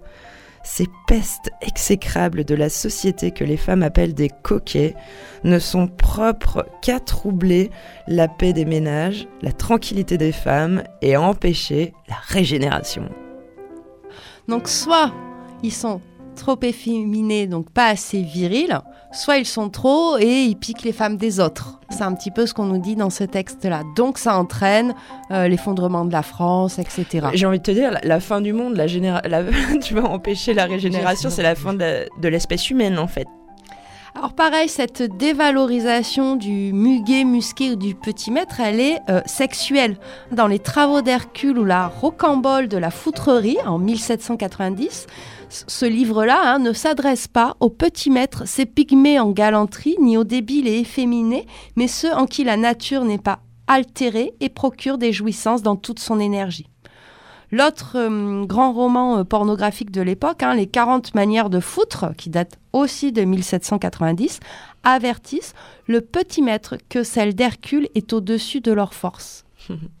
Ces 0.63 0.87
pestes 1.07 1.49
exécrables 1.61 2.45
de 2.45 2.53
la 2.53 2.69
société 2.69 3.31
que 3.31 3.43
les 3.43 3.57
femmes 3.57 3.81
appellent 3.81 4.13
des 4.13 4.29
coquets 4.29 4.95
ne 5.43 5.57
sont 5.57 5.87
propres 5.87 6.67
qu'à 6.81 6.99
troubler 6.99 7.71
la 8.07 8.27
paix 8.27 8.53
des 8.53 8.65
ménages, 8.65 9.27
la 9.41 9.53
tranquillité 9.53 10.17
des 10.17 10.31
femmes 10.31 10.83
et 11.01 11.17
empêcher 11.17 11.93
la 12.07 12.15
régénération. 12.15 13.09
Donc 14.47 14.67
soit 14.67 15.11
ils 15.63 15.73
sont 15.73 15.99
trop 16.35 16.59
efféminés, 16.61 17.47
donc 17.47 17.71
pas 17.71 17.87
assez 17.87 18.21
virils, 18.21 18.79
soit 19.11 19.37
ils 19.37 19.45
sont 19.45 19.69
trop 19.69 20.17
et 20.17 20.43
ils 20.43 20.55
piquent 20.55 20.83
les 20.83 20.91
femmes 20.93 21.17
des 21.17 21.39
autres. 21.39 21.79
C'est 21.89 22.03
un 22.03 22.13
petit 22.13 22.31
peu 22.31 22.45
ce 22.45 22.53
qu'on 22.53 22.65
nous 22.65 22.77
dit 22.79 22.95
dans 22.95 23.09
ce 23.09 23.23
texte-là. 23.25 23.81
Donc 23.97 24.17
ça 24.17 24.37
entraîne 24.37 24.93
euh, 25.31 25.47
l'effondrement 25.47 26.05
de 26.05 26.11
la 26.11 26.21
France, 26.23 26.79
etc. 26.79 27.27
J'ai 27.33 27.45
envie 27.45 27.57
de 27.59 27.63
te 27.63 27.71
dire, 27.71 27.91
la, 27.91 27.99
la 28.03 28.19
fin 28.19 28.39
du 28.41 28.53
monde, 28.53 28.75
la 28.77 28.87
généra- 28.87 29.27
la- 29.27 29.43
tu 29.83 29.93
vas 29.93 30.03
empêcher 30.05 30.53
la 30.53 30.65
régénération, 30.65 31.29
c'est 31.29 31.43
la 31.43 31.55
fin 31.55 31.73
de 31.73 32.27
l'espèce 32.27 32.69
humaine 32.69 32.97
en 32.97 33.07
fait. 33.07 33.27
Alors 34.13 34.33
pareil, 34.33 34.67
cette 34.67 35.01
dévalorisation 35.03 36.35
du 36.35 36.73
muguet, 36.73 37.23
musqué 37.23 37.71
ou 37.71 37.75
du 37.77 37.95
petit 37.95 38.29
maître, 38.29 38.59
elle 38.59 38.79
est 38.81 38.99
euh, 39.09 39.21
sexuelle. 39.25 39.97
Dans 40.33 40.47
les 40.47 40.59
travaux 40.59 41.01
d'Hercule 41.01 41.57
ou 41.57 41.63
la 41.63 41.87
rocambole 41.87 42.67
de 42.67 42.77
la 42.77 42.91
foutrerie 42.91 43.57
en 43.65 43.77
1790, 43.77 44.89
c- 44.89 45.07
ce 45.51 45.85
livre-là 45.85 46.39
hein, 46.43 46.59
ne 46.59 46.73
s'adresse 46.73 47.27
pas 47.27 47.55
aux 47.59 47.69
petits 47.69 48.09
maîtres, 48.09 48.47
ces 48.47 48.65
pygmées 48.65 49.19
en 49.19 49.31
galanterie, 49.31 49.95
ni 49.99 50.17
aux 50.17 50.23
débiles 50.23 50.67
et 50.67 50.79
efféminés, 50.79 51.45
mais 51.75 51.87
ceux 51.87 52.13
en 52.13 52.25
qui 52.25 52.43
la 52.43 52.57
nature 52.57 53.03
n'est 53.03 53.17
pas 53.17 53.39
altérée 53.67 54.33
et 54.39 54.49
procure 54.49 54.97
des 54.97 55.13
jouissances 55.13 55.61
dans 55.61 55.75
toute 55.75 55.99
son 55.99 56.19
énergie. 56.19 56.67
L'autre 57.51 57.97
euh, 57.97 58.45
grand 58.45 58.71
roman 58.71 59.19
euh, 59.19 59.23
pornographique 59.25 59.91
de 59.91 60.01
l'époque, 60.01 60.41
hein, 60.41 60.55
Les 60.55 60.67
40 60.67 61.13
manières 61.15 61.49
de 61.49 61.59
foutre, 61.59 62.15
qui 62.17 62.29
date 62.29 62.57
aussi 62.71 63.11
de 63.11 63.23
1790, 63.23 64.39
avertissent 64.83 65.53
le 65.85 65.99
petit 65.99 66.41
maître 66.41 66.77
que 66.87 67.03
celle 67.03 67.35
d'Hercule 67.35 67.89
est 67.93 68.13
au-dessus 68.13 68.61
de 68.61 68.71
leur 68.71 68.93
force. 68.93 69.43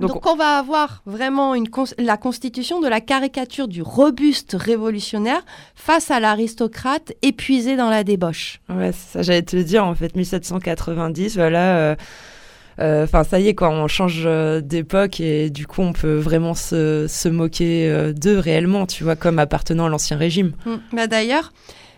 Donc, 0.00 0.10
Donc, 0.10 0.26
on 0.26 0.34
va 0.34 0.58
avoir 0.58 1.02
vraiment 1.06 1.54
une 1.54 1.68
cons- 1.68 1.94
la 1.98 2.16
constitution 2.16 2.80
de 2.80 2.88
la 2.88 3.00
caricature 3.00 3.68
du 3.68 3.80
robuste 3.80 4.56
révolutionnaire 4.58 5.42
face 5.76 6.10
à 6.10 6.18
l'aristocrate 6.18 7.12
épuisé 7.22 7.76
dans 7.76 7.90
la 7.90 8.02
débauche. 8.02 8.60
Ouais, 8.68 8.90
ça, 8.92 9.22
j'allais 9.22 9.42
te 9.42 9.54
le 9.54 9.62
dire 9.62 9.84
en 9.84 9.94
fait, 9.94 10.16
1790, 10.16 11.36
voilà. 11.36 11.76
euh, 11.76 11.96
euh, 12.80 13.04
Enfin, 13.04 13.22
ça 13.22 13.38
y 13.38 13.46
est, 13.46 13.54
quoi, 13.54 13.70
on 13.70 13.86
change 13.86 14.24
euh, 14.26 14.60
d'époque 14.60 15.20
et 15.20 15.48
du 15.48 15.64
coup, 15.66 15.82
on 15.82 15.92
peut 15.92 16.16
vraiment 16.16 16.54
se, 16.54 17.06
se 17.08 17.28
moquer 17.28 17.88
euh, 17.88 18.12
d'eux 18.12 18.38
réellement, 18.40 18.86
tu 18.86 19.04
vois, 19.04 19.14
comme 19.14 19.38
appartenant 19.38 19.86
à 19.86 19.88
l'ancien 19.88 20.16
régime. 20.16 20.54
Mm. 20.66 20.74
Bah 20.92 21.06
D'ailleurs, 21.06 21.52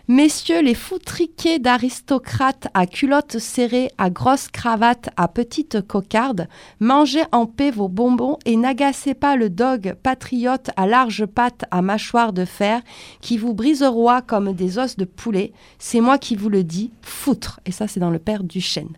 messieurs 0.07 0.61
les 0.61 0.73
foutriquets 0.73 1.59
d'aristocrates 1.59 2.67
à 2.73 2.85
culottes 2.85 3.39
serrées, 3.39 3.91
à 3.97 4.09
grosses 4.09 4.47
cravates, 4.47 5.09
à 5.17 5.27
petites 5.27 5.81
cocardes, 5.81 6.47
mangez 6.79 7.23
en 7.31 7.45
paix 7.45 7.71
vos 7.71 7.87
bonbons 7.87 8.37
et 8.45 8.55
n'agacez 8.55 9.13
pas 9.13 9.35
le 9.35 9.49
dog 9.49 9.95
patriote 10.03 10.69
à 10.75 10.87
larges 10.87 11.25
pattes 11.25 11.65
à 11.71 11.81
mâchoire 11.81 12.33
de 12.33 12.45
fer 12.45 12.81
qui 13.21 13.37
vous 13.37 13.53
brisera 13.53 14.21
comme 14.21 14.53
des 14.53 14.77
os 14.79 14.95
de 14.97 15.05
poulet. 15.05 15.51
C'est 15.79 16.01
moi 16.01 16.17
qui 16.17 16.35
vous 16.35 16.49
le 16.49 16.63
dis, 16.63 16.91
foutre. 17.01 17.59
Et 17.65 17.71
ça, 17.71 17.87
c'est 17.87 17.99
dans 17.99 18.11
le 18.11 18.19
père 18.19 18.43
Duchesne. 18.43 18.95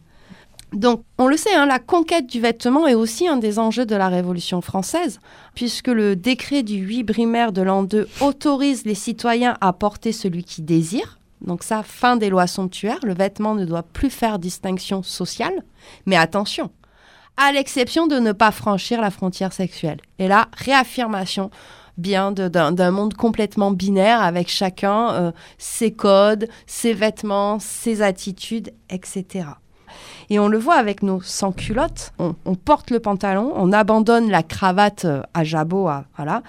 Donc, 0.73 1.03
on 1.17 1.27
le 1.27 1.35
sait, 1.35 1.53
hein, 1.55 1.65
la 1.65 1.79
conquête 1.79 2.27
du 2.27 2.39
vêtement 2.39 2.87
est 2.87 2.93
aussi 2.93 3.27
un 3.27 3.37
des 3.37 3.57
enjeux 3.57 3.87
de 3.87 3.95
la 3.95 4.07
Révolution 4.07 4.61
française, 4.61 5.19
puisque 5.55 5.87
le 5.87 6.15
décret 6.15 6.61
du 6.61 6.75
8 6.75 7.03
Brumaire 7.03 7.51
de 7.51 7.63
l'an 7.63 7.83
2 7.83 8.07
autorise 8.21 8.85
les 8.85 8.95
citoyens 8.95 9.57
à 9.61 9.73
porter 9.73 10.11
celui 10.11 10.43
qui 10.43 10.61
désire. 10.61 11.19
Donc 11.41 11.63
ça, 11.63 11.81
fin 11.81 12.17
des 12.17 12.29
lois 12.29 12.47
somptuaires, 12.47 12.99
le 13.03 13.13
vêtement 13.13 13.55
ne 13.55 13.65
doit 13.65 13.83
plus 13.83 14.11
faire 14.11 14.37
distinction 14.37 15.01
sociale. 15.01 15.63
Mais 16.05 16.17
attention, 16.17 16.69
à 17.37 17.51
l'exception 17.51 18.05
de 18.05 18.19
ne 18.19 18.31
pas 18.31 18.51
franchir 18.51 19.01
la 19.01 19.09
frontière 19.09 19.53
sexuelle. 19.53 19.99
Et 20.19 20.27
là, 20.27 20.49
réaffirmation 20.55 21.49
bien 21.97 22.31
d'un 22.31 22.91
monde 22.91 23.13
complètement 23.13 23.71
binaire 23.71 24.21
avec 24.21 24.49
chacun 24.49 25.13
euh, 25.13 25.31
ses 25.57 25.91
codes, 25.91 26.47
ses 26.65 26.93
vêtements, 26.93 27.59
ses 27.59 28.01
attitudes, 28.01 28.71
etc. 28.89 29.45
Et 30.29 30.39
on 30.39 30.47
le 30.47 30.57
voit 30.57 30.75
avec 30.75 31.03
nos 31.03 31.21
sans-culottes. 31.21 32.11
On, 32.19 32.35
on 32.45 32.55
porte 32.55 32.91
le 32.91 32.99
pantalon, 32.99 33.51
on 33.55 33.71
abandonne 33.71 34.29
la 34.29 34.43
cravate 34.43 35.05
euh, 35.05 35.21
à 35.33 35.43
jabot, 35.43 35.87
à- 35.87 36.05
voilà. 36.15 36.41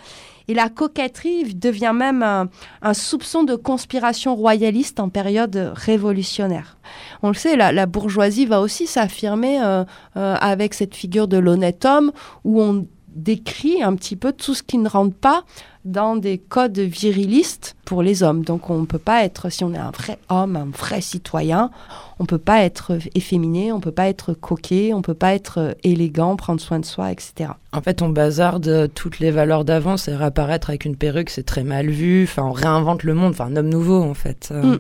Et 0.49 0.55
la 0.55 0.69
coquetterie 0.69 1.55
devient 1.55 1.93
même 1.95 2.25
un, 2.25 2.49
un 2.83 2.93
soupçon 2.95 3.45
de 3.45 3.55
conspiration 3.55 4.35
royaliste 4.35 4.99
en 4.99 5.09
période 5.09 5.73
révolutionnaire. 5.77 6.77
On 7.23 7.29
le 7.29 7.35
sait, 7.35 7.57
la, 7.57 7.71
la 7.71 7.87
bourgeoisie 7.87 8.47
va 8.47 8.61
aussi 8.61 8.89
s'affirmer 8.89 9.63
euh, 9.63 9.85
euh, 10.17 10.35
avec 10.41 10.75
cette 10.75 10.97
figure 10.97 11.29
de 11.29 11.39
l'honnête 11.39 11.85
homme 11.85 12.11
où 12.45 12.61
on 12.61 12.87
décrit 13.15 13.83
un 13.83 13.95
petit 13.95 14.17
peu 14.17 14.33
tout 14.33 14.55
ce 14.55 14.63
qui 14.65 14.79
ne 14.79 14.89
rentre 14.89 15.15
pas 15.17 15.45
dans 15.85 16.17
des 16.17 16.39
codes 16.39 16.79
virilistes 16.79 17.77
pour 17.85 18.03
les 18.03 18.23
hommes. 18.23 18.43
Donc 18.45 18.71
on 18.71 18.79
ne 18.81 18.87
peut 18.87 18.99
pas 18.99 19.25
être, 19.25 19.51
si 19.51 19.65
on 19.65 19.73
est 19.73 19.79
un 19.79 19.91
vrai 19.91 20.19
homme, 20.29 20.57
un 20.57 20.67
vrai 20.67 21.01
citoyen, 21.01 21.71
on 22.19 22.27
peut 22.27 22.39
pas 22.39 22.63
être 22.63 22.99
efféminé, 23.15 23.73
on 23.73 23.81
peut 23.81 23.91
pas 23.91 24.09
être 24.09 24.35
coquet, 24.35 24.93
on 24.95 25.03
peut 25.03 25.15
pas 25.15 25.35
être 25.35 25.77
élégant, 25.83 26.37
prendre 26.37 26.61
soin 26.61 26.81
de 26.81 26.85
soi, 26.85 27.13
etc. 27.13 27.51
En 27.73 27.81
fait, 27.81 28.03
on 28.03 28.09
bazarde 28.09 28.91
toutes 28.95 29.19
les 29.21 29.31
valeurs 29.31 29.65
d'avant, 29.65 29.97
c'est 29.97 30.15
réapparaître 30.15 30.71
avec 30.71 30.85
une 30.85 30.97
perruque, 30.97 31.31
c'est 31.31 31.45
très 31.45 31.65
mal 31.65 31.89
vu. 31.89 32.25
Enfin, 32.25 32.45
on 32.45 32.53
réinvente 32.53 33.03
le 33.03 33.15
monde, 33.15 33.31
enfin, 33.31 33.47
un 33.47 33.57
homme 33.57 33.69
nouveau, 33.69 34.03
en 34.03 34.15
fait. 34.15 34.51
Euh, 34.53 34.71
Mm. 34.71 34.79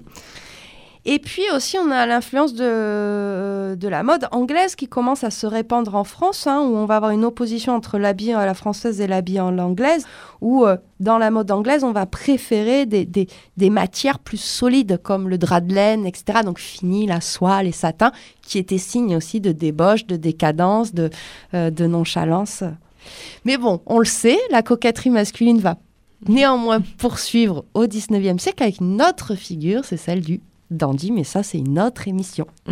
Et 1.07 1.19
puis 1.19 1.43
aussi, 1.55 1.79
on 1.79 1.91
a 1.91 2.05
l'influence 2.05 2.55
de, 2.55 3.77
la 3.89 4.03
mode 4.03 4.29
anglaise 4.33 4.75
qui 4.77 4.87
commence 4.87 5.25
à 5.25 5.31
se 5.31 5.47
répandre 5.47 5.95
en 5.95 6.05
France, 6.05 6.47
hein, 6.47 6.61
où 6.61 6.77
on 6.77 6.85
va 6.85 6.97
avoir 6.97 7.11
une 7.11 7.25
opposition 7.25 7.75
entre 7.75 7.99
l'habit 7.99 8.33
à 8.33 8.45
la 8.45 8.53
française 8.53 9.01
et 9.01 9.07
l'habit 9.07 9.39
à 9.39 9.51
l'anglaise, 9.51 10.05
où 10.43 10.67
euh, 10.67 10.77
dans 11.01 11.17
la 11.17 11.31
mode 11.31 11.51
anglaise, 11.51 11.85
on 11.85 11.93
va 11.93 12.05
préférer 12.05 12.85
des, 12.85 13.29
matières 13.71 14.19
plus 14.19 14.41
solides 14.41 15.01
comme 15.03 15.29
le 15.29 15.39
drap 15.39 15.63
de 15.63 15.75
laine, 15.75 16.05
etc. 16.05 16.41
Donc 16.45 16.59
fini, 16.59 17.07
la 17.07 17.23
soie, 17.23 17.63
les 17.63 17.73
satins, 17.73 18.13
qui 18.43 18.59
étaient 18.59 18.79
signes 18.79 19.17
aussi 19.17 19.41
de 19.41 19.53
débauche, 19.53 20.07
de 20.07 20.17
décadence, 20.17 20.93
de, 20.93 21.09
euh, 21.55 21.71
nonchalance. 21.71 22.63
Mais 23.47 23.57
bon, 23.57 23.81
on 23.87 23.99
le 23.99 24.05
sait, 24.05 24.39
la 24.51 24.63
coquetterie 24.63 25.11
masculine 25.11 25.61
va 25.61 25.79
néanmoins 26.29 26.83
poursuivre 26.99 27.65
au 27.73 27.87
19e 27.87 28.39
siècle 28.39 28.63
avec 28.63 28.81
une 28.81 29.01
autre 29.01 29.35
figure, 29.35 29.87
c'est 29.87 29.97
celle 29.97 30.21
du 30.21 30.43
dandy, 30.71 31.12
mais 31.12 31.25
ça 31.25 31.43
c'est 31.43 31.59
une 31.59 31.79
autre 31.79 32.09
émission. 32.09 32.47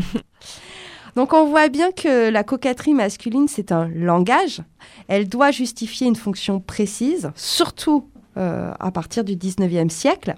Donc 1.16 1.32
on 1.32 1.46
voit 1.46 1.68
bien 1.68 1.90
que 1.90 2.30
la 2.30 2.44
coquetterie 2.44 2.94
masculine, 2.94 3.48
c'est 3.48 3.72
un 3.72 3.88
langage. 3.88 4.62
Elle 5.08 5.28
doit 5.28 5.50
justifier 5.50 6.06
une 6.06 6.16
fonction 6.16 6.60
précise, 6.60 7.30
surtout 7.34 8.04
euh, 8.36 8.70
à 8.78 8.92
partir 8.92 9.24
du 9.24 9.34
19e 9.34 9.88
siècle, 9.88 10.36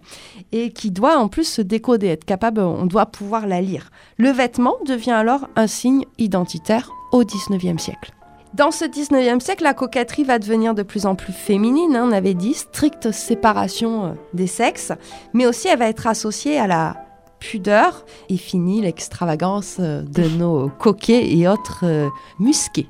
et 0.53 0.71
qui 0.71 0.91
doit 0.91 1.19
en 1.19 1.29
plus 1.29 1.45
se 1.45 1.61
décoder, 1.61 2.07
être 2.07 2.25
capable, 2.25 2.61
on 2.61 2.87
doit 2.87 3.05
pouvoir 3.05 3.47
la 3.47 3.61
lire. 3.61 3.91
Le 4.17 4.31
vêtement 4.31 4.77
devient 4.87 5.11
alors 5.11 5.49
un 5.55 5.67
signe 5.67 6.07
identitaire 6.17 6.91
au 7.13 7.25
19e 7.25 7.77
siècle. 7.77 8.15
Dans 8.55 8.71
ce 8.71 8.87
19e 8.87 9.41
siècle, 9.41 9.65
la 9.65 9.75
coquetterie 9.75 10.25
va 10.25 10.39
devenir 10.39 10.75
de 10.75 10.83
plus 10.83 11.05
en 11.05 11.15
plus 11.15 11.35
féminine, 11.35 11.95
hein, 11.95 12.07
on 12.09 12.13
avait 12.13 12.33
dit, 12.33 12.55
stricte 12.55 13.13
séparation 13.13 14.07
euh, 14.07 14.13
des 14.33 14.47
sexes, 14.47 14.93
mais 15.35 15.45
aussi 15.45 15.69
elle 15.69 15.79
va 15.79 15.89
être 15.89 16.07
associée 16.07 16.59
à 16.59 16.67
la 16.67 17.10
pudeur 17.41 18.05
et 18.29 18.37
fini 18.37 18.81
l'extravagance 18.81 19.79
euh, 19.81 20.03
de 20.03 20.29
nos 20.39 20.69
coquets 20.69 21.37
et 21.37 21.49
autres 21.49 21.81
euh, 21.85 22.09
musqués. 22.39 22.89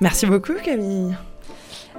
Merci 0.00 0.26
beaucoup 0.26 0.54
Camille. 0.64 1.14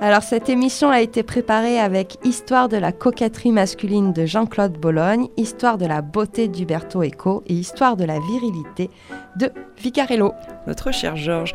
Alors 0.01 0.23
cette 0.23 0.47
émission 0.47 0.89
a 0.89 1.01
été 1.01 1.23
préparée 1.23 1.77
avec 1.77 2.19
Histoire 2.23 2.69
de 2.69 2.77
la 2.77 2.93
coquetterie 2.93 3.51
masculine 3.51 4.13
de 4.13 4.25
Jean-Claude 4.25 4.77
Bologne, 4.77 5.27
Histoire 5.35 5.77
de 5.77 5.85
la 5.85 6.01
beauté 6.01 6.47
d'Uberto 6.47 7.03
Eco 7.03 7.43
et 7.47 7.53
Histoire 7.53 7.97
de 7.97 8.05
la 8.05 8.17
virilité 8.19 8.89
de 9.35 9.51
Vicarello. 9.77 10.31
Notre 10.67 10.93
cher 10.93 11.17
Georges. 11.17 11.51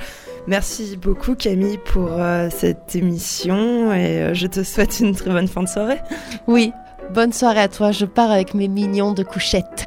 Merci 0.47 0.99
beaucoup 0.99 1.37
Camille 1.37 1.79
pour 1.87 2.11
euh, 2.11 2.51
cette 2.51 2.95
émission 2.95 3.95
et 3.95 4.21
euh, 4.21 4.35
je 4.35 4.47
te 4.47 4.63
souhaite 4.63 5.01
une 5.01 5.15
très 5.15 5.31
bonne 5.31 5.49
fin 5.49 5.63
de 5.63 5.69
soirée. 5.69 6.01
Oui, 6.47 6.71
bonne 7.15 7.33
soirée 7.33 7.61
à 7.61 7.69
toi, 7.69 7.93
je 7.93 8.05
pars 8.05 8.31
avec 8.31 8.53
mes 8.53 8.69
mignons 8.69 9.13
de 9.13 9.23
couchette. 9.23 9.87